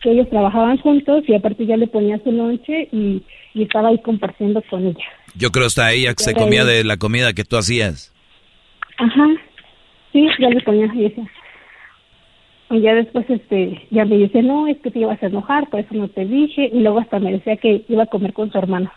[0.02, 3.22] que ellos trabajaban juntos y aparte ya le ponía su lonche y,
[3.54, 5.06] y estaba ahí compartiendo con ella.
[5.36, 8.14] Yo creo hasta ella que se comía de la comida que tú hacías.
[8.98, 9.28] Ajá,
[10.14, 11.30] sí, ya le ponía y decía.
[12.72, 15.80] Y ya después, este, ya me dice, no, es que te ibas a enojar, por
[15.80, 16.70] eso no te dije.
[16.72, 18.92] Y luego hasta me decía que iba a comer con su hermano.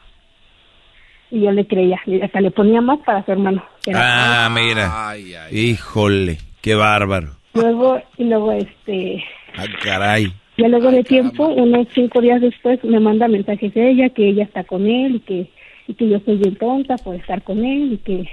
[1.30, 3.64] Y yo le creía, y hasta le ponía más para su hermano.
[3.94, 5.14] Ah, mira.
[5.50, 7.28] Híjole, qué bárbaro.
[7.54, 9.24] Luego, y luego, este,
[9.56, 10.30] Ah, caray.
[10.58, 14.44] ya luego de tiempo, unos cinco días después, me manda mensajes de ella, que ella
[14.44, 15.50] está con él y que,
[15.88, 18.28] y que yo soy bien tonta por estar con él y que,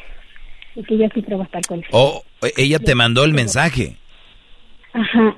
[0.76, 1.86] y que ella sí va a estar con él.
[1.92, 2.22] Oh,
[2.58, 3.96] ella te mandó el mensaje
[4.94, 5.36] Ajá.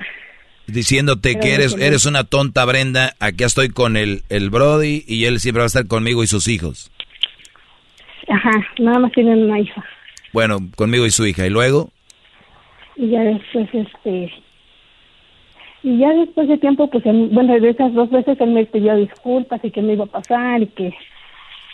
[0.68, 5.40] diciéndote que eres, eres una tonta Brenda, aquí estoy con el, el Brody y él
[5.40, 6.92] siempre va a estar conmigo y sus hijos.
[8.28, 9.84] Ajá, nada más tienen una hija.
[10.32, 11.46] Bueno, conmigo y su hija.
[11.46, 11.90] ¿Y luego?
[12.96, 14.34] Y ya después, este...
[15.84, 19.60] Y ya después de tiempo, pues, bueno, de esas dos veces él me pidió disculpas
[19.64, 20.94] y que me iba a pasar y que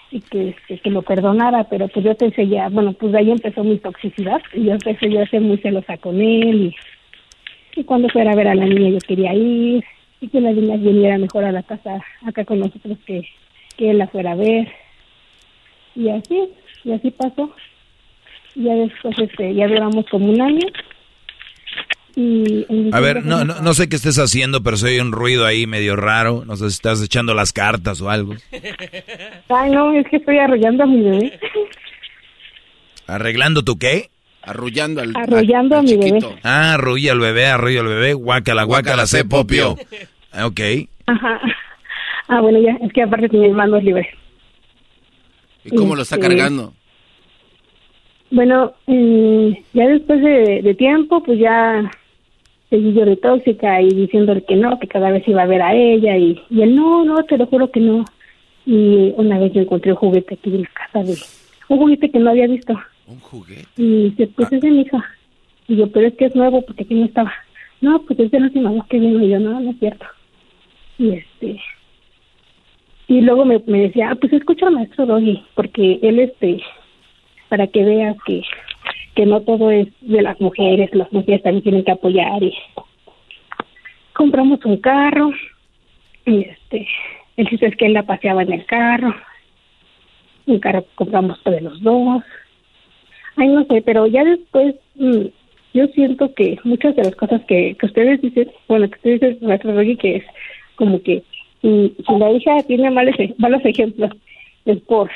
[0.10, 3.32] y que, este, que lo perdonara, pero pues yo te seguía, bueno, pues de ahí
[3.32, 6.76] empezó mi toxicidad y yo empecé yo a ser muy celosa con él y,
[7.78, 9.84] y cuando fuera a ver a la niña yo quería ir
[10.20, 13.28] y que la niña viniera mejor a la casa acá con nosotros que,
[13.78, 14.68] que él la fuera a ver
[15.96, 16.50] y así,
[16.84, 17.52] y así pasó.
[18.56, 20.68] Ya después este, ya duramos como un año
[22.94, 25.96] a ver, no, no, no, sé qué estés haciendo, pero soy un ruido ahí medio
[25.96, 26.44] raro.
[26.46, 28.34] No sé si estás echando las cartas o algo.
[29.50, 31.40] Ay, no, es que estoy arrollando a mi bebé.
[33.06, 34.10] ¿Arreglando tu qué?
[34.48, 36.20] Arrullando al, Arrollando a mi bebé.
[36.42, 39.76] Ah, arrulla al bebé, arrulla al bebé, guácala, guácala, se popio.
[40.32, 40.60] Ah, ok.
[41.06, 41.42] Ajá.
[42.30, 44.10] Ah, bueno, ya, es que aparte mi hermano es libre.
[45.66, 46.74] ¿Y cómo lo está este, cargando?
[48.32, 51.90] Bueno, eh, ya después de, de tiempo, pues ya
[52.70, 55.74] seguí yo de tóxica y diciéndole que no, que cada vez iba a ver a
[55.74, 58.06] ella y, y él no, no, te lo juro que no.
[58.66, 61.18] Y una vez yo encontré un juguete aquí en la casa de
[61.70, 62.78] un juguete que no había visto.
[63.08, 63.68] Un juguete.
[63.78, 65.04] Y dice, pues es de mi hija.
[65.68, 67.34] Y yo, pero es que es nuevo porque aquí no estaba.
[67.82, 70.06] No, pues es de la última vez que vino y yo, no, no es cierto.
[70.98, 71.62] Y este,
[73.08, 76.62] y luego me, me decía, ah, pues escucha al maestro Doggy, porque él este,
[77.50, 78.42] para que veas que
[79.18, 82.54] que no todo es de las mujeres, las mujeres también tienen que apoyar y
[84.14, 85.32] compramos un carro
[86.24, 86.88] y este
[87.36, 89.16] el chiste es que él la paseaba en el carro
[90.46, 92.24] un carro que compramos de los dos
[93.38, 95.26] ay no sé pero ya después mm,
[95.74, 99.38] yo siento que muchas de las cosas que, que ustedes dicen bueno que ustedes dicen
[99.48, 100.24] nuestro que es
[100.76, 101.24] como que
[101.62, 104.12] mm, si la hija tiene malos, malos ejemplos
[104.66, 105.10] es por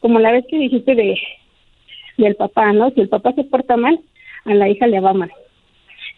[0.00, 1.18] como la vez que dijiste de
[2.16, 2.90] del papá, ¿no?
[2.90, 4.00] Si el papá se porta mal,
[4.44, 5.30] a la hija le va mal.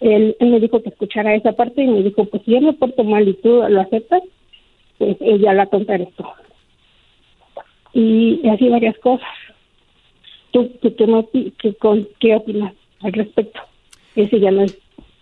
[0.01, 3.03] Él, me dijo que escuchara esa parte y me dijo, pues si yo me porto
[3.03, 4.23] mal y tú lo aceptas,
[4.99, 6.33] pues ella la tonta esto.
[7.93, 9.29] Y, así varias cosas.
[10.51, 10.71] ¿Tú,
[12.21, 13.61] qué opinas al respecto?
[14.17, 14.77] Ese ya no es...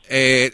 [0.08, 0.52] Eh,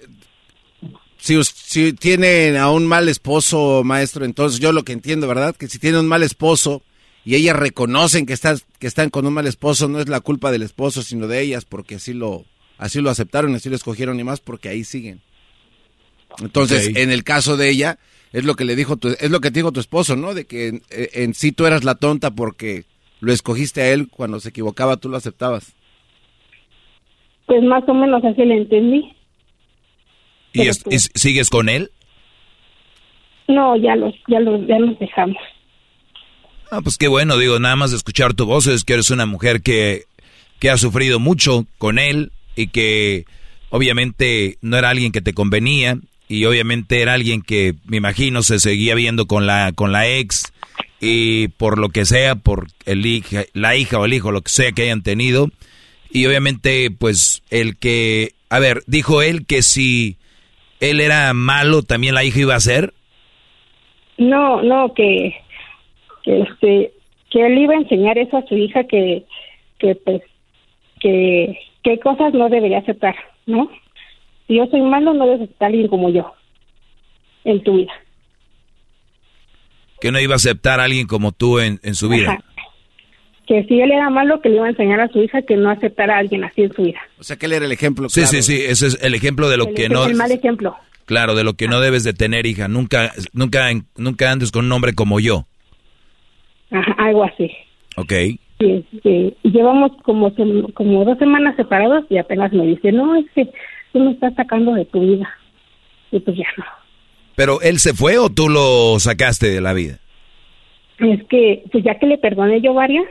[1.18, 5.54] si, si tiene a un mal esposo, maestro, entonces yo lo que entiendo, ¿verdad?
[5.54, 6.82] Que si tiene un mal esposo
[7.24, 10.50] y ellas reconocen que, estás, que están con un mal esposo, no es la culpa
[10.50, 12.44] del esposo, sino de ellas, porque así lo,
[12.78, 15.20] así lo aceptaron, así lo escogieron y más, porque ahí siguen.
[16.40, 17.98] Entonces, en el caso de ella,
[18.32, 20.34] es lo que le dijo tu, es lo que te dijo tu esposo, ¿no?
[20.34, 22.84] De que en, sí tú eras la tonta porque
[23.22, 25.72] lo escogiste a él, cuando se equivocaba tú lo aceptabas.
[27.46, 29.12] Pues más o menos así le entendí.
[30.52, 31.92] ¿Y, pues sigues con él?
[33.46, 35.36] No, ya los, ya los, ya nos dejamos.
[36.72, 39.24] Ah, pues qué bueno, digo, nada más de escuchar tu voz es que eres una
[39.24, 40.02] mujer que,
[40.58, 43.24] que ha sufrido mucho con él y que
[43.70, 45.96] obviamente no era alguien que te convenía
[46.26, 50.51] y obviamente era alguien que me imagino se seguía viendo con la con la ex
[51.04, 54.50] y por lo que sea, por el hija, la hija o el hijo, lo que
[54.50, 55.48] sea que hayan tenido
[56.12, 60.16] y obviamente pues el que, a ver, dijo él que si
[60.80, 62.92] él era malo también la hija iba a ser.
[64.16, 65.34] No, no, que
[66.22, 66.92] que este
[67.30, 69.24] que él iba a enseñar eso a su hija que
[69.78, 70.22] que pues
[71.00, 73.16] que qué cosas no debería aceptar,
[73.46, 73.68] ¿no?
[74.46, 76.32] Si yo soy malo, no debes aceptar a alguien como yo
[77.44, 77.92] en tu vida.
[80.02, 82.38] Que no iba a aceptar a alguien como tú en, en su vida.
[83.46, 85.70] Que si él era malo, que le iba a enseñar a su hija que no
[85.70, 87.00] aceptara a alguien así en su vida.
[87.18, 88.08] O sea, que él era el ejemplo.
[88.08, 90.04] Sí, sí, sí, ese es el ejemplo de lo que no...
[90.04, 90.76] El mal ejemplo.
[91.06, 92.68] Claro, de lo que no debes de tener, hija.
[92.68, 95.46] Nunca, nunca, nunca andes con un hombre como yo
[96.98, 97.50] algo así.
[97.96, 98.12] Ok.
[98.58, 99.36] Sí, sí.
[99.42, 100.32] Llevamos como,
[100.74, 103.46] como dos semanas separados y apenas me dice, no, es que
[103.92, 105.28] tú me estás sacando de tu vida.
[106.10, 106.64] Y pues ya no.
[107.34, 109.98] ¿Pero él se fue o tú lo sacaste de la vida?
[110.98, 113.06] Es que, pues ya que le perdoné yo varias,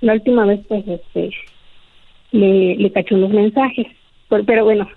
[0.00, 1.30] la última vez pues este
[2.32, 3.86] le, le cachó unos mensajes.
[4.28, 4.88] Pero, pero bueno,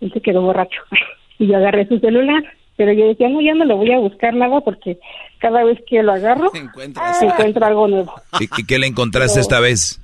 [0.00, 0.80] él se quedó borracho.
[1.38, 2.42] Y yo agarré su celular
[2.76, 4.98] pero yo decía, no, ya no lo voy a buscar nada porque
[5.38, 8.14] cada vez que lo agarro, se encuentra algo nuevo.
[8.38, 10.00] ¿Y, qué le encontraste esta vez?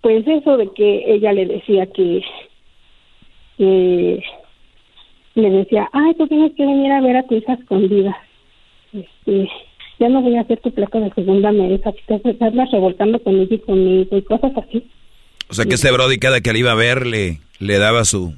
[0.00, 2.22] Pues eso de que ella le decía que,
[3.56, 4.22] que
[5.34, 8.16] le decía, ay, tú tienes que venir a ver a tu hija escondida.
[8.92, 9.48] Este,
[9.98, 13.54] ya no voy a hacer tu placa de segunda mesa, te estás revoltando con ella
[13.54, 14.86] y conmigo y cosas así.
[15.48, 18.34] O sea que ese Brody cada que le iba a ver le, le daba su,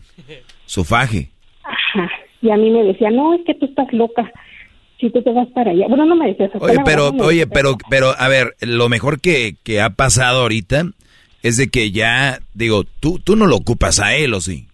[0.67, 1.31] su faje.
[1.63, 2.11] Ajá
[2.45, 4.31] y a mí me decía, no, es que tú estás loca,
[5.01, 5.87] si tú te vas para allá.
[5.89, 6.59] Bueno, no me decía eso.
[6.61, 10.91] Oye, pero, oye, pero, pero, a ver, lo mejor que, que ha pasado ahorita
[11.43, 14.67] es de que ya, digo, tú, tú no lo ocupas a él, ¿o sí?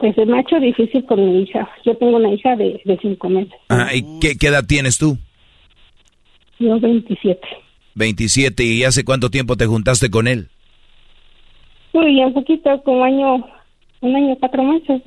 [0.00, 1.68] Pues me ha hecho difícil con mi hija.
[1.84, 3.52] Yo tengo una hija de, de cinco meses.
[3.68, 5.18] Ah, ¿y qué, qué edad tienes tú?
[6.58, 7.38] Yo 27.
[7.94, 10.48] 27, ¿y hace cuánto tiempo te juntaste con él?
[11.92, 13.44] Uy, un poquito, como año,
[14.00, 15.02] un año, cuatro meses.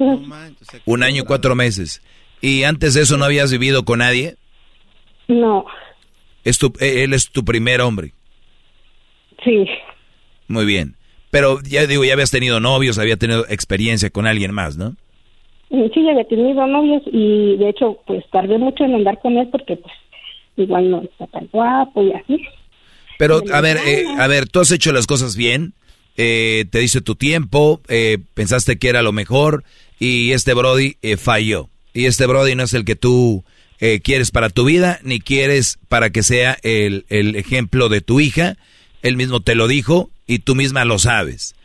[0.85, 2.03] Un año, cuatro meses.
[2.41, 4.35] ¿Y antes de eso no habías vivido con nadie?
[5.27, 5.65] No.
[6.43, 8.13] ¿Es tu, eh, ¿Él es tu primer hombre?
[9.43, 9.65] Sí.
[10.47, 10.95] Muy bien.
[11.33, 14.95] Pero ya digo, ya habías tenido novios, había tenido experiencia con alguien más, ¿no?
[15.71, 19.49] Sí, ya había tenido novios y de hecho, pues tardé mucho en andar con él
[19.51, 19.93] porque, pues,
[20.57, 22.39] igual no está tan guapo y así.
[23.17, 25.73] Pero, a ver, eh, a ver, tú has hecho las cosas bien,
[26.17, 29.63] eh, te dice tu tiempo, eh, pensaste que era lo mejor
[29.97, 31.69] y este Brody eh, falló.
[31.95, 33.43] Y este Brody no es el que tú
[33.79, 38.19] eh, quieres para tu vida, ni quieres para que sea el, el ejemplo de tu
[38.19, 38.55] hija.
[39.03, 41.55] Él mismo te lo dijo y tú misma lo sabes.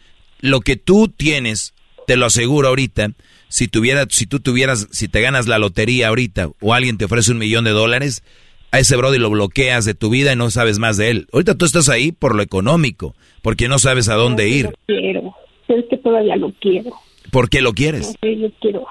[0.41, 1.73] Lo que tú tienes,
[2.07, 3.13] te lo aseguro ahorita,
[3.49, 7.33] si tuviera, si tú tuvieras, si te ganas la lotería ahorita o alguien te ofrece
[7.33, 8.23] un millón de dólares,
[8.71, 11.27] a ese Brody lo bloqueas de tu vida y no sabes más de él.
[11.33, 14.67] Ahorita tú estás ahí por lo económico, porque no sabes a dónde ir.
[14.67, 15.35] Lo quiero,
[15.69, 16.91] es que todavía lo quiero.
[17.31, 18.07] ¿Por qué lo quieres?
[18.07, 18.87] No sé, yo quiero,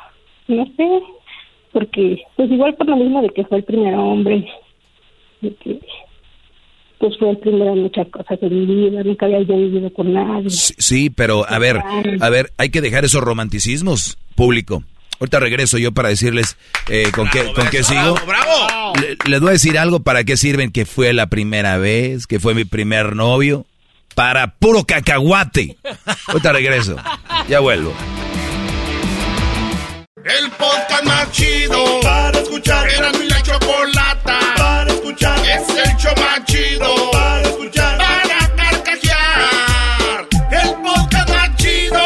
[0.47, 0.87] no sé,
[1.73, 4.47] porque, pues igual por lo mismo de que fue el primer hombre,
[5.41, 5.79] de que,
[6.99, 10.13] pues fue el primero en muchas cosas de mi vida, nunca había yo vivido con
[10.13, 10.49] nadie.
[10.49, 11.79] Sí, sí, pero a ver,
[12.19, 14.83] a ver, hay que dejar esos romanticismos, público.
[15.19, 16.57] Ahorita regreso yo para decirles
[16.89, 18.15] eh, con qué con qué sigo.
[18.27, 18.93] ¡Bravo!
[19.01, 22.39] Le- les voy a decir algo para qué sirven que fue la primera vez, que
[22.39, 23.65] fue mi primer novio.
[24.13, 25.77] Para puro cacahuate.
[26.27, 26.95] Ahorita regreso.
[27.47, 27.93] Ya vuelvo.
[30.23, 32.87] El podcast más chido para escuchar.
[32.89, 33.96] Era mi la chocolata para
[35.17, 35.39] escuchar.
[35.45, 37.97] Es el show más chido para escuchar.
[37.97, 40.27] Para carcajear.
[40.51, 42.03] El podcast más chido.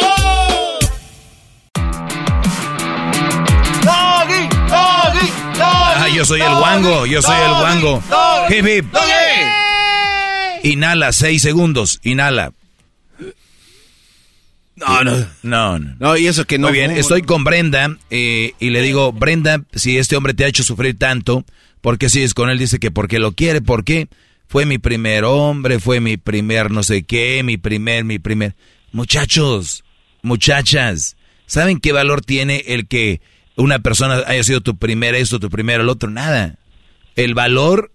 [3.83, 5.27] Doggy, doggy,
[5.57, 5.95] doggy.
[5.97, 8.03] Ah, yo soy el guango, yo soy el guango.
[8.09, 8.85] doggy, Hip, hip.
[8.91, 10.69] doggy.
[10.71, 11.99] Inhala, seis segundos.
[12.03, 12.53] Inhala.
[14.75, 15.25] No, no.
[15.43, 15.95] No, no.
[15.99, 16.67] No, y eso que no.
[16.67, 20.47] Muy bien, estoy con Brenda eh, y le digo, Brenda, si este hombre te ha
[20.47, 21.45] hecho sufrir tanto,
[21.81, 22.59] ¿por qué sigues con él?
[22.59, 24.07] Dice que porque lo quiere, ¿por qué?
[24.47, 28.55] Fue mi primer hombre, fue mi primer no sé qué, mi primer, mi primer...
[28.91, 29.83] Muchachos,
[30.21, 33.21] muchachas, ¿saben qué valor tiene el que
[33.55, 36.09] una persona haya sido tu primer esto, tu primero el otro?
[36.09, 36.57] Nada.
[37.15, 37.91] El valor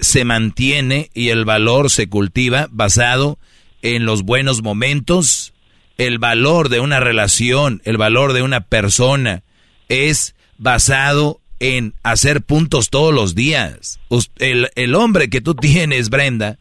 [0.00, 3.38] se mantiene y el valor se cultiva basado
[3.82, 5.52] en los buenos momentos.
[5.98, 9.42] El valor de una relación, el valor de una persona
[9.88, 14.00] es basado en hacer puntos todos los días.
[14.38, 16.58] El, el hombre que tú tienes, Brenda,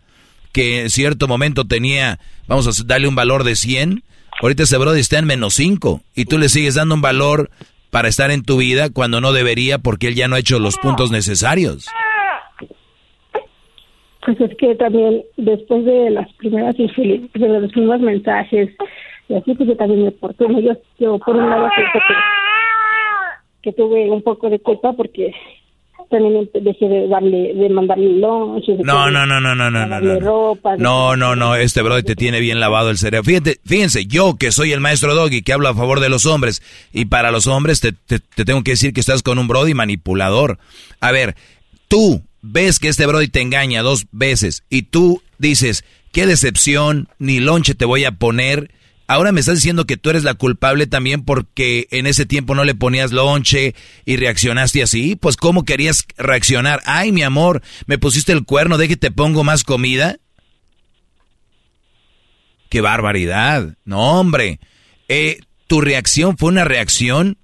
[0.51, 4.03] que en cierto momento tenía, vamos a darle un valor de 100,
[4.41, 7.49] ahorita ese brother está en menos 5 y tú le sigues dando un valor
[7.91, 10.77] para estar en tu vida cuando no debería porque él ya no ha hecho los
[10.77, 11.87] puntos necesarios.
[14.25, 18.69] Pues es que también después de las primeras de los primeros mensajes
[19.27, 21.83] y así pues yo también me porté yo, yo por un lado que,
[23.61, 25.31] que tuve un poco de culpa porque
[26.09, 30.19] también dejé de darle de mandarle lunch No, no, no, no, no, no, no, no.
[30.19, 33.23] ropa No, no, no, este brother te tiene bien lavado el cerebro.
[33.25, 36.63] Fíjate, fíjense, yo que soy el maestro Doggy, que hablo a favor de los hombres,
[36.93, 39.73] y para los hombres te, te- te tengo que decir que estás con un brody
[39.75, 40.57] manipulador.
[40.99, 41.35] A ver,
[41.87, 47.39] tú ves que este brody te engaña dos veces, y tú dices, qué decepción, ni
[47.39, 48.71] lonche te voy a poner.
[49.09, 52.63] Ahora me estás diciendo que tú eres la culpable también porque en ese tiempo no
[52.63, 53.73] le ponías lonche
[54.05, 55.15] y reaccionaste así.
[55.15, 56.83] Pues ¿cómo querías reaccionar?
[56.85, 60.17] Ay, mi amor, me pusiste el cuerno, de que te pongo más comida.
[62.69, 63.75] ¡Qué barbaridad!
[63.83, 64.59] No, hombre.
[65.07, 67.39] Eh, tu reacción fue una reacción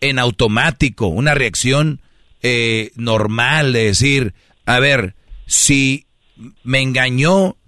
[0.00, 2.00] en automático, una reacción
[2.40, 4.32] eh, normal de decir,
[4.64, 6.06] a ver, si
[6.64, 7.58] me engañó,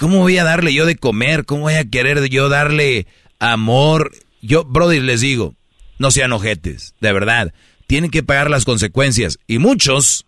[0.00, 1.44] ¿cómo voy a darle yo de comer?
[1.44, 3.06] ¿Cómo voy a querer yo darle
[3.38, 4.12] amor?
[4.40, 5.54] Yo, brother, les digo,
[5.98, 7.52] no sean ojetes, de verdad.
[7.86, 9.38] Tienen que pagar las consecuencias.
[9.46, 10.24] Y muchos,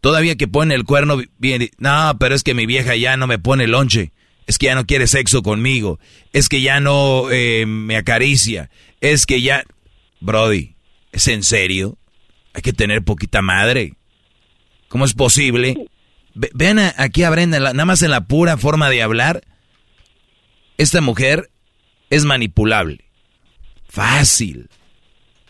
[0.00, 3.38] todavía que ponen el cuerno, bien, no, pero es que mi vieja ya no me
[3.38, 4.10] pone lonche.
[4.48, 6.00] Es que ya no quiere sexo conmigo.
[6.32, 8.70] Es que ya no eh, me acaricia.
[9.00, 9.64] Es que ya...
[10.18, 10.74] Brody,
[11.12, 11.96] ¿es en serio?
[12.54, 13.94] Hay que tener poquita madre.
[14.88, 15.76] ¿Cómo es posible?
[16.36, 19.42] Ve- vean aquí a Brenda, la- nada más en la pura forma de hablar.
[20.78, 21.50] Esta mujer
[22.10, 23.04] es manipulable.
[23.88, 24.68] Fácil.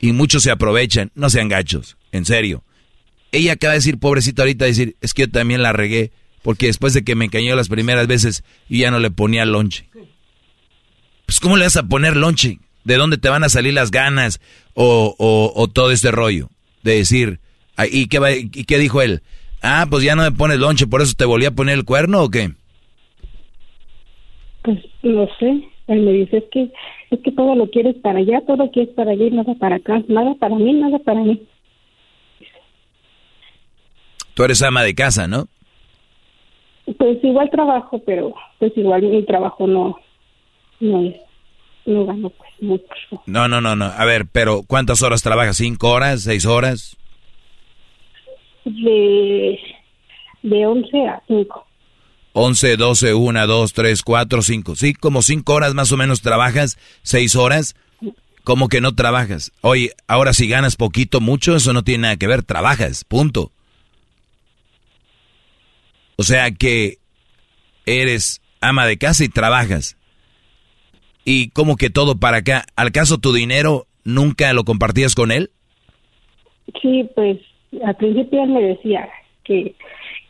[0.00, 1.10] Y muchos se aprovechan.
[1.14, 2.62] No sean gachos, en serio.
[3.32, 6.12] Ella acaba de decir, pobrecita ahorita, decir, es que yo también la regué.
[6.42, 9.88] porque después de que me engañó las primeras veces, y ya no le ponía lonche.
[11.26, 12.60] Pues ¿cómo le vas a poner lonche?
[12.84, 14.40] ¿De dónde te van a salir las ganas
[14.74, 16.48] o, o, todo este rollo?
[16.84, 17.40] De decir,
[17.90, 19.24] ¿y qué, ¿y qué dijo él?
[19.62, 22.22] Ah, pues ya no me pones lonche, por eso te volví a poner el cuerno
[22.22, 22.50] o qué?
[24.62, 25.68] Pues no sé.
[25.88, 26.72] Él me dice, es que,
[27.10, 30.02] es que todo lo quieres para allá, todo quieres para allá y nada para acá,
[30.08, 31.46] nada para mí, nada para mí.
[34.34, 35.46] Tú eres ama de casa, ¿no?
[36.98, 39.98] Pues igual trabajo, pero pues igual mi trabajo no,
[40.80, 41.16] no es,
[41.84, 43.22] no gano pues mucho.
[43.26, 43.86] No, no, no, no.
[43.86, 45.56] A ver, pero ¿cuántas horas trabajas?
[45.56, 46.22] ¿Cinco horas?
[46.22, 46.96] ¿Seis horas?
[48.66, 49.58] De,
[50.42, 51.66] de once a cinco.
[52.32, 54.76] 11, 12, 1, 2, 3, 4, 5.
[54.76, 57.76] Sí, como 5 horas más o menos trabajas, 6 horas.
[58.44, 59.52] ¿Cómo que no trabajas?
[59.62, 62.42] Oye, ahora si ganas poquito, mucho, eso no tiene nada que ver.
[62.42, 63.52] Trabajas, punto.
[66.16, 66.98] O sea que
[67.86, 69.96] eres ama de casa y trabajas.
[71.24, 72.66] Y como que todo para acá.
[72.76, 75.50] ¿Al caso tu dinero nunca lo compartías con él?
[76.82, 77.38] Sí, pues
[77.84, 79.08] al principio él me decía
[79.44, 79.74] que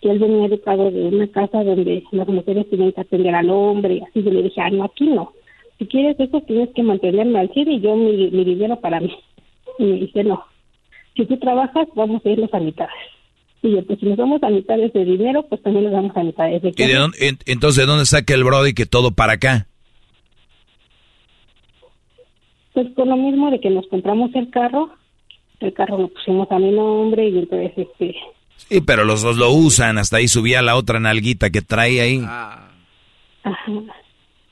[0.01, 4.03] que él venía educado de una casa donde las mujeres tienen que atender al hombre,
[4.07, 5.33] así yo le dije, ah, no, aquí no.
[5.79, 9.15] Si quieres eso, tienes que mantenerme al cine y yo mi, dinero para mí.
[9.79, 10.45] Y me dice, no,
[11.15, 12.89] si tú trabajas, vamos a irnos a mitad.
[13.63, 16.23] Y yo, pues si nos vamos a mitad de dinero, pues también nos vamos a
[16.23, 19.67] mitad de ¿Y de dónde, entonces, ¿de dónde saca el Brody que todo para acá?
[22.73, 24.91] Pues con lo mismo de que nos compramos el carro,
[25.61, 28.15] el carro lo pusimos a mi nombre y entonces este
[28.57, 29.99] Sí, pero los dos lo usan.
[29.99, 32.21] Hasta ahí subía la otra nalguita que trae ahí.
[32.25, 32.57] Ajá.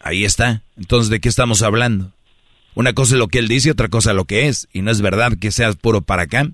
[0.00, 0.62] Ahí está.
[0.76, 2.12] Entonces, ¿de qué estamos hablando?
[2.74, 4.68] Una cosa es lo que él dice, otra cosa lo que es.
[4.72, 6.48] Y no es verdad que seas puro para acá.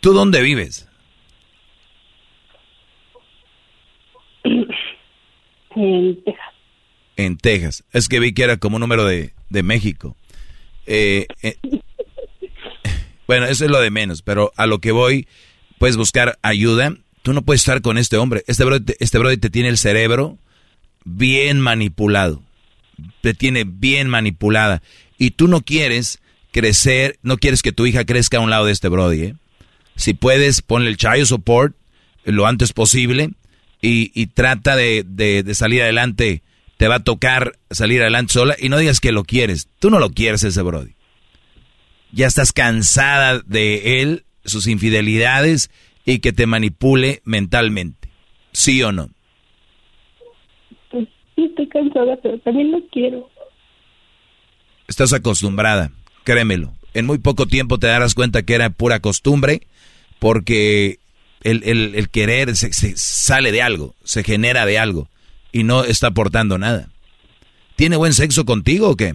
[0.00, 0.88] ¿Tú dónde vives?
[5.74, 6.54] En Texas.
[7.16, 7.84] En Texas.
[7.92, 10.16] Es que vi que era como un número de, de México.
[10.86, 11.56] Eh, eh,
[13.26, 15.26] bueno, eso es lo de menos, pero a lo que voy,
[15.78, 16.96] puedes buscar ayuda.
[17.22, 18.44] Tú no puedes estar con este hombre.
[18.46, 20.38] Este brother, este te tiene el cerebro
[21.04, 22.42] bien manipulado.
[23.20, 24.82] Te tiene bien manipulada.
[25.18, 26.20] Y tú no quieres
[26.52, 29.22] crecer, no quieres que tu hija crezca a un lado de este brody.
[29.22, 29.34] ¿eh?
[29.96, 31.74] Si puedes, ponle el child support
[32.24, 33.30] lo antes posible
[33.80, 36.42] y, trata de salir adelante.
[36.76, 39.68] Te va a tocar salir adelante sola y no digas que lo quieres.
[39.78, 40.96] Tú no lo quieres ese brody
[42.12, 45.70] ya estás cansada de él, sus infidelidades
[46.04, 48.08] y que te manipule mentalmente.
[48.52, 49.10] ¿Sí o no?
[50.90, 53.28] Pues sí, estoy cansada, pero también lo quiero.
[54.88, 55.90] Estás acostumbrada,
[56.24, 56.72] créemelo.
[56.94, 59.66] En muy poco tiempo te darás cuenta que era pura costumbre
[60.18, 60.98] porque
[61.42, 65.10] el, el, querer se, sale de algo, se genera de algo
[65.56, 66.88] y no está aportando nada.
[67.76, 69.14] ¿Tiene buen sexo contigo o qué?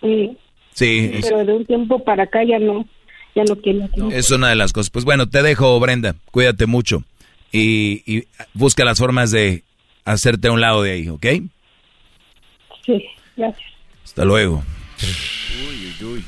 [0.00, 0.36] Sí.
[0.72, 1.10] Sí.
[1.20, 2.86] Pero de un tiempo para acá ya no,
[3.34, 3.88] ya no quiero.
[4.12, 4.90] Es una de las cosas.
[4.90, 6.14] Pues bueno, te dejo, Brenda.
[6.30, 7.02] Cuídate mucho.
[7.50, 9.64] Y, busca las formas de
[10.04, 11.26] hacerte a un lado de ahí, ¿ok?
[12.86, 13.04] Sí,
[13.36, 13.68] gracias.
[14.04, 14.62] Hasta luego.
[15.68, 16.24] Uy, uy, uy.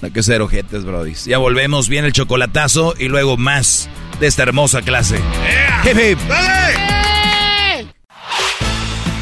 [0.00, 1.14] No hay que ser ojetes, Brody.
[1.26, 5.20] Ya volvemos, viene el chocolatazo y luego más de esta hermosa clase.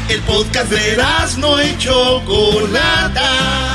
[0.09, 0.97] El podcast de
[1.37, 3.69] no y Chocolata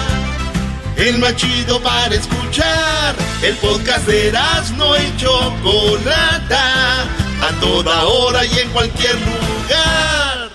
[0.97, 3.15] el más chido para escuchar.
[3.43, 4.33] El podcast de
[4.77, 10.51] no y Chocolata, a toda hora y en cualquier lugar.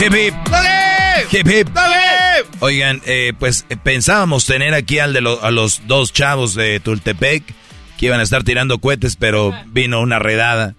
[0.00, 0.34] Hip hip.
[0.50, 1.26] ¡Dale!
[1.32, 1.68] Hip hip.
[1.70, 2.46] ¡Dale!
[2.60, 7.42] Oigan, eh, pues eh, pensábamos tener aquí al de a los dos chavos de Tultepec
[7.98, 10.74] que iban a estar tirando cohetes, pero vino una redada.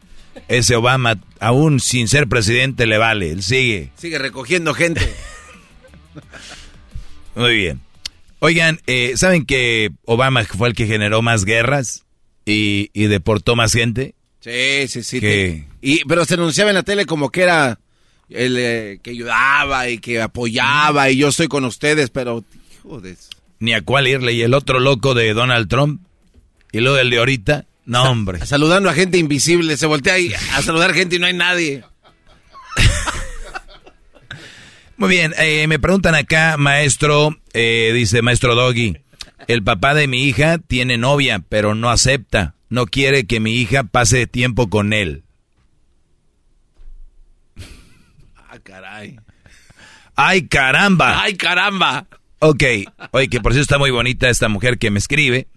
[0.47, 3.91] Ese Obama, aún sin ser presidente, le vale, él sigue.
[3.97, 5.13] Sigue recogiendo gente.
[7.35, 7.81] Muy bien.
[8.39, 12.03] Oigan, eh, ¿saben que Obama fue el que generó más guerras
[12.45, 14.15] y, deportó más gente?
[14.39, 15.65] Sí, sí, sí.
[15.81, 17.79] y, pero se anunciaba en la tele como que era
[18.29, 22.43] el eh, que ayudaba y que apoyaba y yo estoy con ustedes, pero...
[22.81, 23.17] Joder.
[23.59, 24.33] Ni a cuál irle.
[24.33, 26.01] Y el otro loco de Donald Trump
[26.71, 27.65] y luego el de ahorita.
[27.85, 28.45] No, hombre.
[28.45, 29.77] Saludando a gente invisible.
[29.77, 31.83] Se voltea ahí a saludar gente y no hay nadie.
[34.97, 38.97] Muy bien, eh, me preguntan acá, maestro, eh, dice maestro Doggy,
[39.47, 43.83] el papá de mi hija tiene novia, pero no acepta, no quiere que mi hija
[43.83, 45.23] pase tiempo con él.
[48.37, 49.19] Ah, caray.
[50.15, 51.21] ¡Ay, caramba!
[51.21, 52.07] ¡Ay, caramba!
[52.39, 52.63] Ok,
[53.11, 55.47] oye, que por cierto está muy bonita esta mujer que me escribe.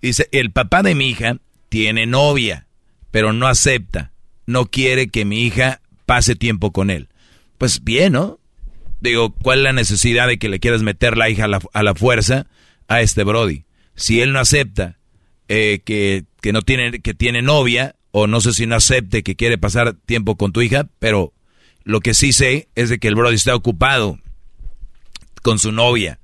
[0.00, 1.38] Dice, el papá de mi hija
[1.70, 2.66] tiene novia,
[3.10, 4.12] pero no acepta,
[4.44, 7.08] no quiere que mi hija pase tiempo con él.
[7.56, 8.38] Pues bien, ¿no?
[9.00, 12.46] Digo, ¿cuál es la necesidad de que le quieras meter la hija a la, fuerza
[12.88, 13.64] a este Brody?
[13.94, 14.98] Si él no acepta
[15.48, 19.36] eh, que, que, no tiene, que tiene novia, o no sé si no acepte que
[19.36, 21.32] quiere pasar tiempo con tu hija, pero
[21.84, 24.18] lo que sí sé es de que el Brody está ocupado
[25.42, 26.18] con su novia.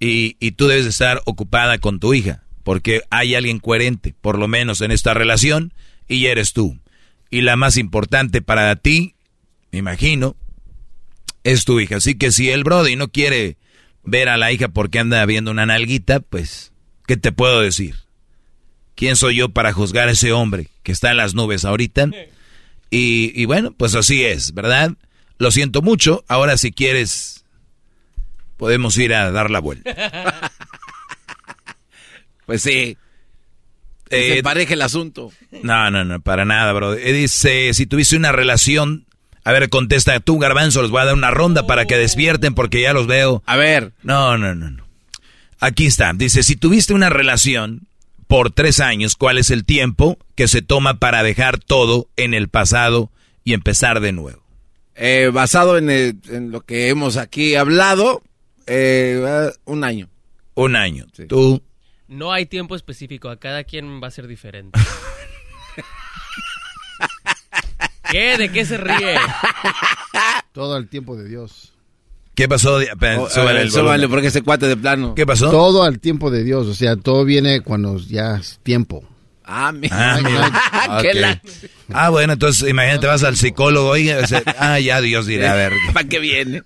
[0.00, 4.46] Y, y tú debes estar ocupada con tu hija, porque hay alguien coherente, por lo
[4.46, 5.72] menos en esta relación,
[6.06, 6.78] y eres tú.
[7.30, 9.14] Y la más importante para ti,
[9.72, 10.36] me imagino,
[11.44, 11.96] es tu hija.
[11.96, 13.56] Así que si el Brody no quiere
[14.02, 16.74] ver a la hija porque anda viendo una nalguita, pues,
[17.06, 17.94] ¿qué te puedo decir?
[18.96, 22.10] ¿Quién soy yo para juzgar a ese hombre que está en las nubes ahorita?
[22.90, 24.92] Y, y bueno, pues así es, ¿verdad?
[25.38, 26.22] Lo siento mucho.
[26.28, 27.46] Ahora si quieres,
[28.58, 30.52] podemos ir a dar la vuelta.
[32.48, 32.96] pues sí.
[34.08, 35.30] se eh, pareja el asunto.
[35.62, 36.94] No, no, no, para nada, bro.
[36.94, 39.04] Eh, dice, si tuviste una relación
[39.44, 42.80] a ver, contesta tú, Garbanzo, les voy a dar una ronda para que despierten porque
[42.82, 43.42] ya los veo.
[43.46, 43.92] A ver.
[44.02, 44.86] No, no, no, no.
[45.60, 46.12] Aquí está.
[46.14, 47.86] Dice, si tuviste una relación
[48.26, 52.48] por tres años, ¿cuál es el tiempo que se toma para dejar todo en el
[52.48, 53.10] pasado
[53.44, 54.42] y empezar de nuevo?
[54.96, 58.22] Eh, basado en, lo que hemos aquí hablado,
[58.66, 60.08] eh, un año.
[60.54, 61.06] Un año.
[61.28, 61.62] ¿Tú?
[62.08, 64.78] No hay tiempo específico, a cada quien va a ser diferente.
[68.10, 68.38] ¿Qué?
[68.38, 69.16] ¿De qué se ríe?
[70.52, 71.74] Todo el tiempo de Dios.
[72.34, 72.76] ¿Qué pasó?
[73.18, 75.14] Oh, súbale, porque ese cuate de plano.
[75.14, 75.50] ¿Qué pasó?
[75.50, 76.66] Todo al tiempo de Dios.
[76.66, 79.04] O sea, todo viene cuando ya es tiempo.
[79.44, 79.96] Ah, mira.
[80.22, 81.40] Ah,
[81.92, 84.14] ah, bueno, entonces imagínate, vas al psicólogo, oye,
[84.58, 85.72] ah, ya Dios dirá, a ver.
[85.92, 86.62] ¿Para qué viene?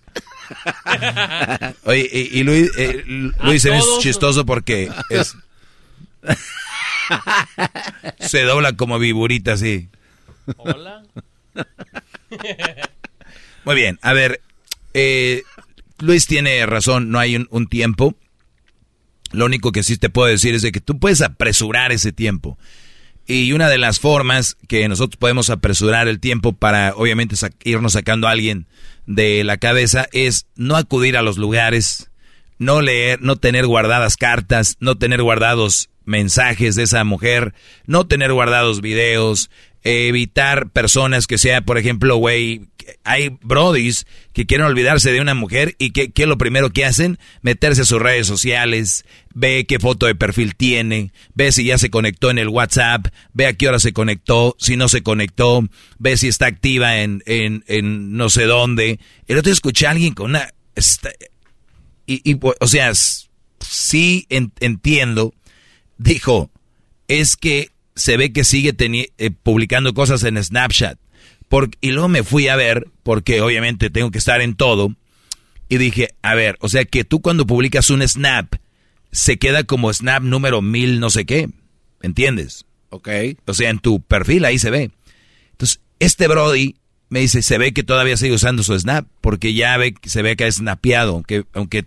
[1.84, 3.04] Oye, y, Luis, eh,
[3.42, 5.36] Luis es chistoso porque es...
[8.20, 9.88] se dobla como viburita así.
[10.56, 11.02] Hola.
[13.64, 14.40] Muy bien, a ver,
[14.94, 15.42] eh,
[15.98, 18.16] Luis tiene razón, no hay un, tiempo.
[19.30, 22.58] Lo único que sí te puedo decir es de que tú puedes apresurar ese tiempo.
[23.26, 28.26] Y una de las formas que nosotros podemos apresurar el tiempo para, obviamente, irnos sacando
[28.26, 28.66] a alguien
[29.06, 32.10] de la cabeza es no acudir a los lugares,
[32.58, 37.54] no leer, no tener guardadas cartas, no tener guardados mensajes de esa mujer,
[37.86, 39.50] no tener guardados videos,
[39.82, 42.68] evitar personas que sea, por ejemplo, güey,
[43.04, 47.18] hay brodis que quieren olvidarse de una mujer y que, que, lo primero que hacen,
[47.42, 49.04] meterse a sus redes sociales,
[49.34, 53.46] ve qué foto de perfil tiene, ve si ya se conectó en el WhatsApp, ve
[53.46, 57.64] a qué hora se conectó, si no se conectó, ve si está activa en, en,
[57.66, 59.00] en no sé dónde.
[59.26, 60.48] El otro escuché a alguien con una...
[62.06, 65.34] y, y, o sea, sí entiendo,
[65.98, 66.50] dijo,
[67.08, 68.74] es que se ve que sigue
[69.18, 70.98] eh, publicando cosas en Snapchat.
[71.80, 74.94] Y luego me fui a ver, porque obviamente tengo que estar en todo,
[75.68, 78.54] y dije, a ver, o sea que tú cuando publicas un Snap,
[79.10, 81.48] se queda como Snap número mil no sé qué,
[82.00, 82.64] ¿entiendes?
[82.90, 83.08] Ok.
[83.46, 84.90] O sea, en tu perfil ahí se ve.
[85.52, 86.76] Entonces, este Brody
[87.08, 90.36] me dice, se ve que todavía sigue usando su Snap, porque ya ve, se ve
[90.36, 91.84] que ha snapeado, aunque, aunque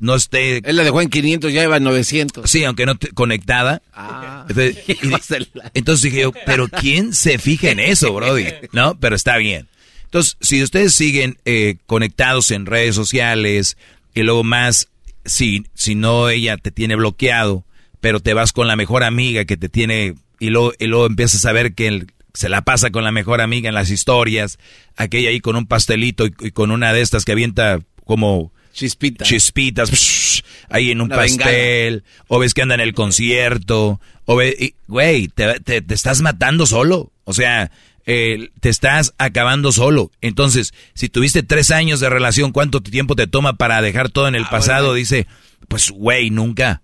[0.00, 0.62] no esté...
[0.68, 2.50] Él la dejó en 500, ya iba en 900.
[2.50, 3.82] Sí, aunque no conectada.
[3.92, 4.46] Ah.
[5.74, 8.46] Entonces, dije yo, pero ¿quién se fija en eso, Brody?
[8.72, 8.98] ¿No?
[8.98, 9.68] Pero está bien.
[10.04, 13.76] Entonces, si ustedes siguen eh, conectados en redes sociales
[14.14, 14.88] y luego más,
[15.24, 17.64] si, si no ella te tiene bloqueado,
[18.00, 21.44] pero te vas con la mejor amiga que te tiene y luego, y luego empiezas
[21.44, 24.58] a ver que se la pasa con la mejor amiga en las historias,
[24.96, 29.28] aquella ahí con un pastelito y con una de estas que avienta como Chispitas.
[29.28, 35.28] Chispitas, ahí en un pastel, o ves que anda en el concierto, o ve, güey,
[35.28, 37.70] te, te, estás matando solo, o sea,
[38.06, 40.10] eh, te estás acabando solo.
[40.20, 44.34] Entonces, si tuviste tres años de relación, ¿cuánto tiempo te toma para dejar todo en
[44.34, 44.94] el ah, pasado?
[44.94, 45.26] Dice,
[45.68, 46.82] pues, güey, nunca.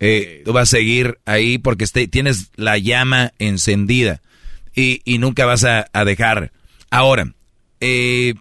[0.00, 4.22] Eh, tú vas a seguir ahí porque este, tienes la llama encendida
[4.72, 6.52] y, y nunca vas a, a dejar.
[6.90, 7.32] Ahora,
[7.80, 8.34] eh,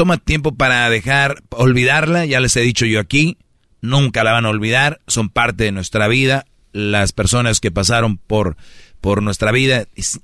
[0.00, 3.36] toma tiempo para dejar, olvidarla, ya les he dicho yo aquí,
[3.82, 8.56] nunca la van a olvidar, son parte de nuestra vida, las personas que pasaron por,
[9.02, 10.18] por nuestra vida, es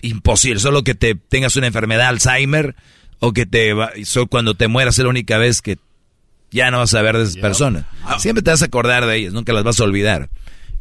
[0.00, 2.74] imposible, solo que te tengas una enfermedad Alzheimer
[3.18, 3.74] o que te
[4.30, 5.76] cuando te mueras es la única vez que
[6.50, 7.84] ya no vas a ver de esas personas.
[8.16, 10.30] Siempre te vas a acordar de ellas, nunca las vas a olvidar.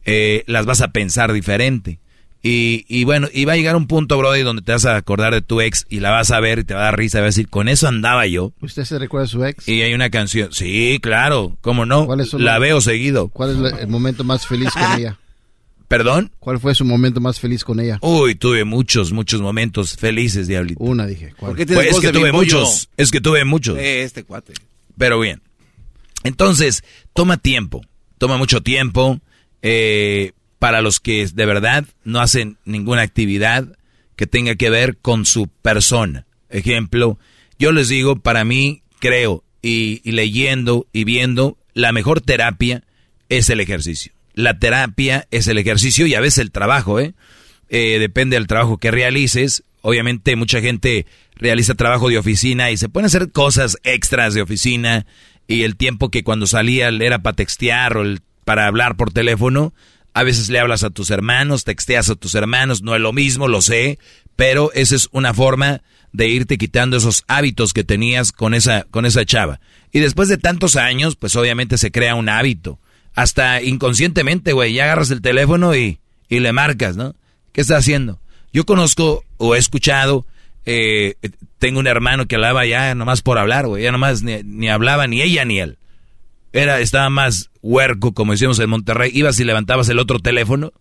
[0.06, 2.00] Eh, las vas a pensar diferente.
[2.44, 5.34] Y, y, bueno, y va a llegar un punto, Brody, donde te vas a acordar
[5.34, 7.20] de tu ex y la vas a ver y te va a dar risa.
[7.20, 8.54] Va a decir, con eso andaba yo.
[8.62, 9.68] ¿Usted se recuerda de su ex?
[9.68, 10.54] Y hay una canción.
[10.54, 12.08] Sí, claro, ¿cómo no?
[12.38, 13.30] la veo seguido.
[13.30, 15.18] ¿Cuál es el momento más feliz con ella?
[15.88, 16.32] ¿Perdón?
[16.40, 17.98] ¿Cuál fue su momento más feliz con ella?
[18.02, 20.84] Uy, tuve muchos, muchos momentos felices, Diablito.
[20.84, 21.34] Una, dije.
[21.38, 21.56] ¿cuál?
[21.56, 23.78] Pues es que tuve muchos, es que tuve muchos.
[23.78, 24.54] este cuate.
[24.98, 25.42] Pero bien.
[26.24, 26.84] Entonces,
[27.14, 27.82] toma tiempo,
[28.18, 29.22] toma mucho tiempo
[29.62, 33.78] eh, para los que de verdad no hacen ninguna actividad
[34.16, 36.26] que tenga que ver con su persona.
[36.50, 37.20] Ejemplo,
[37.60, 42.84] yo les digo, para mí, creo, y, leyendo y viendo, la mejor terapia
[43.30, 44.14] es el ejercicio.
[44.34, 47.14] La terapia es el ejercicio y a veces el trabajo, ¿eh?
[47.70, 49.64] eh depende del trabajo que realices.
[49.82, 51.06] Obviamente mucha gente
[51.36, 55.06] realiza trabajo de oficina y se pueden hacer cosas extras de oficina
[55.48, 58.04] y el tiempo que cuando salía era para textear o
[58.44, 59.74] para hablar por teléfono,
[60.18, 63.48] a veces le hablas a tus hermanos, texteas a tus hermanos, no es lo mismo,
[63.48, 64.00] lo sé,
[64.36, 69.06] pero esa es una forma de irte quitando esos hábitos que tenías con esa, con
[69.06, 69.60] esa chava.
[69.92, 72.80] Y después de tantos años, pues obviamente se crea un hábito.
[73.14, 77.14] Hasta inconscientemente, güey, ya agarras el teléfono y, y le marcas, ¿no?
[77.52, 78.20] ¿Qué está haciendo?
[78.52, 80.26] Yo conozco o he escuchado,
[80.66, 81.14] eh,
[81.60, 85.06] tengo un hermano que hablaba ya nomás por hablar, güey, ya nomás ni, ni, hablaba
[85.06, 85.78] ni ella ni él.
[86.58, 89.12] Era, estaba más huerco, como decíamos en Monterrey.
[89.14, 90.74] Ibas y levantabas el otro teléfono,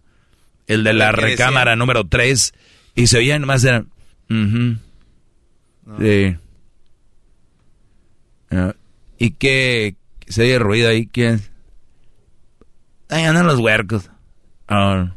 [0.67, 2.55] el de la recámara número 3,
[2.95, 3.85] y se oía nomás era,
[5.99, 6.37] Sí.
[8.51, 8.75] Ah,
[9.19, 9.97] ¿Y qué?
[10.27, 11.07] ¿Se oye ruido ahí?
[11.07, 11.41] ¿Quién?
[13.09, 14.11] Ahí andan los huercos.
[14.69, 15.13] Ah.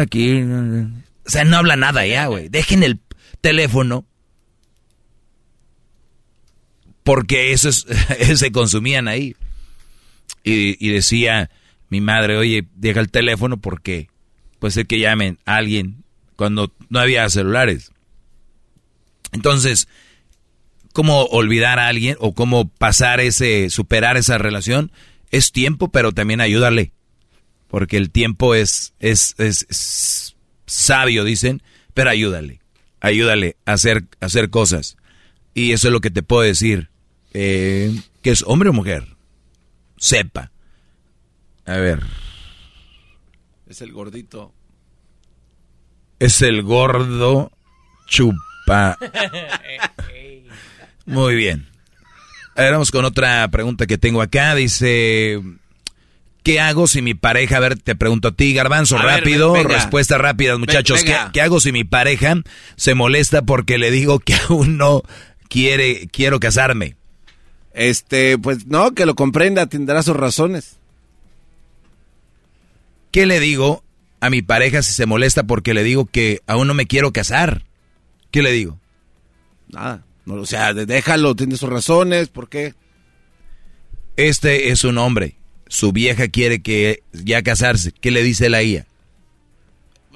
[0.00, 0.42] Aquí.
[0.42, 2.48] O sea, no habla nada ya, güey.
[2.48, 3.00] Dejen el
[3.40, 4.04] teléfono.
[7.06, 7.68] Porque eso
[8.18, 9.36] es, se consumían ahí.
[10.42, 11.50] Y, y, decía
[11.88, 14.08] mi madre, oye, deja el teléfono porque
[14.58, 16.02] puede ser que llamen a alguien
[16.34, 17.92] cuando no había celulares.
[19.30, 19.86] Entonces,
[20.92, 24.90] ¿cómo olvidar a alguien o cómo pasar ese, superar esa relación?
[25.30, 26.92] Es tiempo, pero también ayúdale.
[27.68, 30.34] Porque el tiempo es, es, es,
[30.66, 31.62] sabio, dicen,
[31.94, 32.60] pero ayúdale.
[33.00, 34.96] Ayúdale a hacer, hacer cosas.
[35.54, 36.90] Y eso es lo que te puedo decir.
[37.38, 39.04] Eh, que es hombre o mujer.
[39.98, 40.50] Sepa.
[41.66, 42.00] A ver.
[43.68, 44.54] Es el gordito.
[46.18, 47.52] Es el gordo
[48.06, 48.34] chup
[51.04, 51.68] Muy bien.
[52.54, 54.54] A ver, vamos con otra pregunta que tengo acá.
[54.54, 55.42] Dice,
[56.42, 60.56] ¿qué hago si mi pareja, a ver, te pregunto a ti, Garbanzo, rápido, respuesta rápida,
[60.56, 61.04] muchachos.
[61.04, 62.36] ¿Qué, hago si mi pareja
[62.76, 65.02] se molesta porque le digo que aún no
[65.50, 66.96] quiere, quiero casarme?
[67.76, 70.78] Este, pues no, que lo comprenda, tendrá sus razones.
[73.10, 73.84] ¿Qué le digo
[74.18, 77.66] a mi pareja si se molesta porque le digo que aún no me quiero casar?
[78.30, 78.80] ¿Qué le digo?
[79.68, 80.06] Nada.
[80.24, 82.72] No, o sea, déjalo, tiene sus razones, ¿por qué?
[84.16, 85.36] Este es un hombre.
[85.68, 87.92] Su vieja quiere que ya casarse.
[87.92, 88.86] ¿Qué le dice la IA?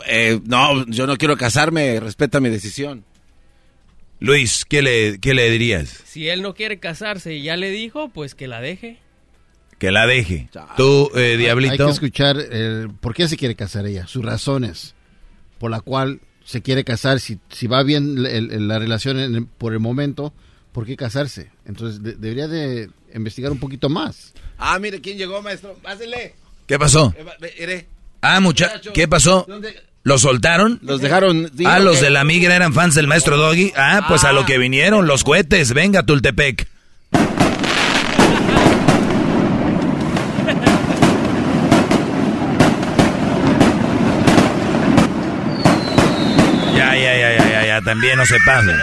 [0.06, 3.04] Eh, no, yo no quiero casarme, respeta mi decisión.
[4.20, 6.02] Luis, ¿qué le, qué le dirías?
[6.04, 8.98] Si él no quiere casarse y ya le dijo, pues que la deje.
[9.78, 10.48] Que la deje.
[10.76, 11.72] Tú, eh, Diablito.
[11.72, 12.36] Hay que escuchar
[13.00, 14.94] por qué se quiere casar ella, sus razones
[15.60, 18.14] por la cual se quiere casar, si, si va bien
[18.66, 20.32] la relación por el momento,
[20.72, 21.52] ¿por qué casarse?
[21.66, 24.32] Entonces debería de investigar un poquito más.
[24.56, 25.74] Ah, mire, ¿quién llegó, maestro?
[25.82, 26.34] Pásele.
[26.66, 27.14] ¿Qué pasó?
[27.58, 27.86] Eh,
[28.22, 29.46] ah, muchacho, ¿qué pasó?
[30.02, 30.78] ¿Los soltaron?
[30.82, 31.50] Los dejaron.
[31.66, 33.72] Ah, los de la migra eran fans del maestro Doggy.
[33.76, 35.72] Ah, pues a lo que vinieron, los cohetes.
[35.74, 36.66] Venga, Tultepec.
[47.82, 48.76] también no se pasen.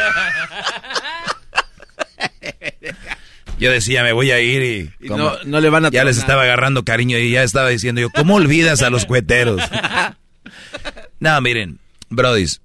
[3.59, 5.07] Yo decía, me voy a ir y...
[5.07, 8.35] no, le van a Ya les estaba agarrando cariño y ya estaba diciendo yo, ¿cómo
[8.35, 9.61] olvidas a los cueteros?
[11.19, 11.79] no, miren,
[12.09, 12.61] brodis,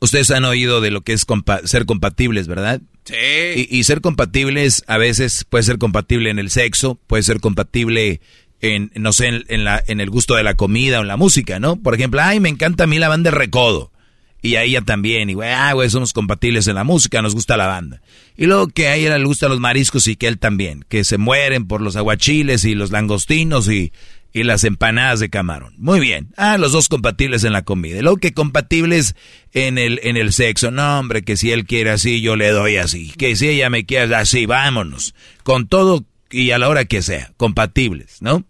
[0.00, 1.26] ustedes han oído de lo que es
[1.64, 2.80] ser compatibles, ¿verdad?
[3.04, 3.68] Sí.
[3.70, 8.20] Y, ser compatibles a veces puede ser compatible en el sexo, puede ser compatible
[8.60, 11.60] en, no sé, en, la, en el gusto de la comida o en la música,
[11.60, 11.76] ¿no?
[11.76, 13.92] Por ejemplo, ay, me encanta a mí la banda de recodo
[14.40, 17.56] y a ella también, y güey, ah, güey, somos compatibles en la música, nos gusta
[17.56, 18.02] la banda.
[18.36, 21.16] Y luego que a ella le gustan los mariscos y que él también, que se
[21.16, 23.92] mueren por los aguachiles y los langostinos y,
[24.34, 25.74] y las empanadas de camarón.
[25.78, 26.34] Muy bien.
[26.36, 28.02] Ah, los dos compatibles en la comida.
[28.02, 29.14] Luego que compatibles
[29.52, 30.72] en el, en el sexo.
[30.72, 33.12] No, hombre, que si él quiere así, yo le doy así.
[33.16, 35.14] Que si ella me quiere así, vámonos.
[35.44, 37.32] Con todo y a la hora que sea.
[37.36, 38.44] Compatibles, ¿no?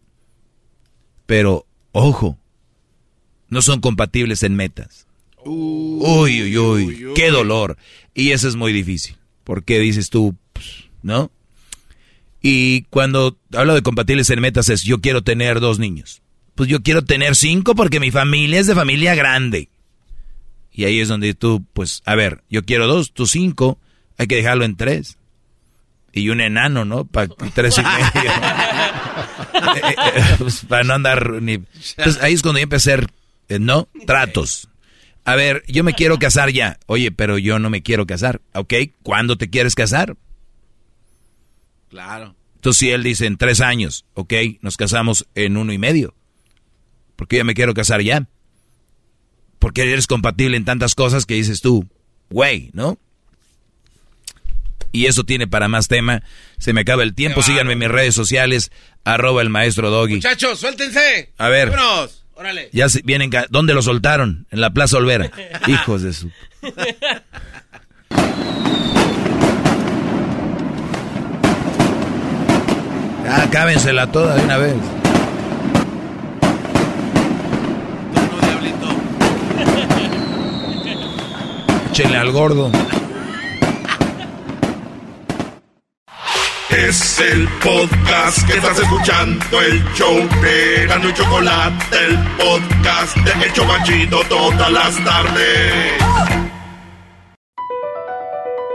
[1.27, 2.39] Pero, ojo,
[3.51, 5.07] no son compatibles en metas.
[5.45, 7.77] Uy, uy, uy, qué dolor.
[8.15, 9.19] Y eso es muy difícil.
[9.45, 11.31] Porque dices tú, pues, ¿no?
[12.47, 16.21] Y cuando hablo de compatibles en metas es yo quiero tener dos niños.
[16.55, 19.71] Pues yo quiero tener cinco porque mi familia es de familia grande.
[20.71, 23.79] Y ahí es donde tú, pues, a ver, yo quiero dos, tú cinco,
[24.19, 25.17] hay que dejarlo en tres.
[26.13, 27.07] Y un enano, ¿no?
[27.07, 27.83] Para tres y
[28.15, 28.31] medio.
[30.37, 31.55] pues, para no andar ni...
[31.97, 33.11] Entonces ahí es cuando yo empecé a hacer,
[33.49, 33.89] eh, ¿no?
[34.07, 34.69] Tratos.
[35.25, 36.79] A ver, yo me quiero casar ya.
[36.85, 38.43] Oye, pero yo no me quiero casar.
[38.53, 38.75] ¿Ok?
[39.03, 40.15] ¿Cuándo te quieres casar?
[41.95, 42.35] Claro.
[42.57, 44.33] Entonces si él dice en tres años, ok,
[44.63, 46.13] nos casamos en uno y medio.
[47.15, 48.27] Porque yo me quiero casar ya.
[49.61, 51.87] Porque eres compatible en tantas cosas que dices tú,
[52.31, 52.99] güey, ¿no?
[54.91, 56.25] Y eso tiene para más tema.
[56.59, 57.43] Se me acaba el tiempo.
[57.43, 58.73] Síganme en mis redes sociales,
[59.05, 60.17] arroba el maestro Doggy.
[60.17, 61.33] Muchachos, suéltense.
[61.39, 61.71] A ver.
[61.71, 62.25] Vámonos.
[62.35, 62.71] Órale.
[62.73, 63.31] Ya se- vienen.
[63.51, 64.49] ¿Dónde lo soltaron?
[64.51, 65.31] En la Plaza Olvera.
[65.69, 66.31] Hijos de su.
[73.37, 74.75] Ya, acábensela toda de una vez.
[81.91, 82.71] Échenle al gordo.
[86.71, 93.47] Es el podcast que estás escuchando, el show de Gano y Chocolate, el podcast de
[93.47, 96.44] El Chocachito todas las tardes.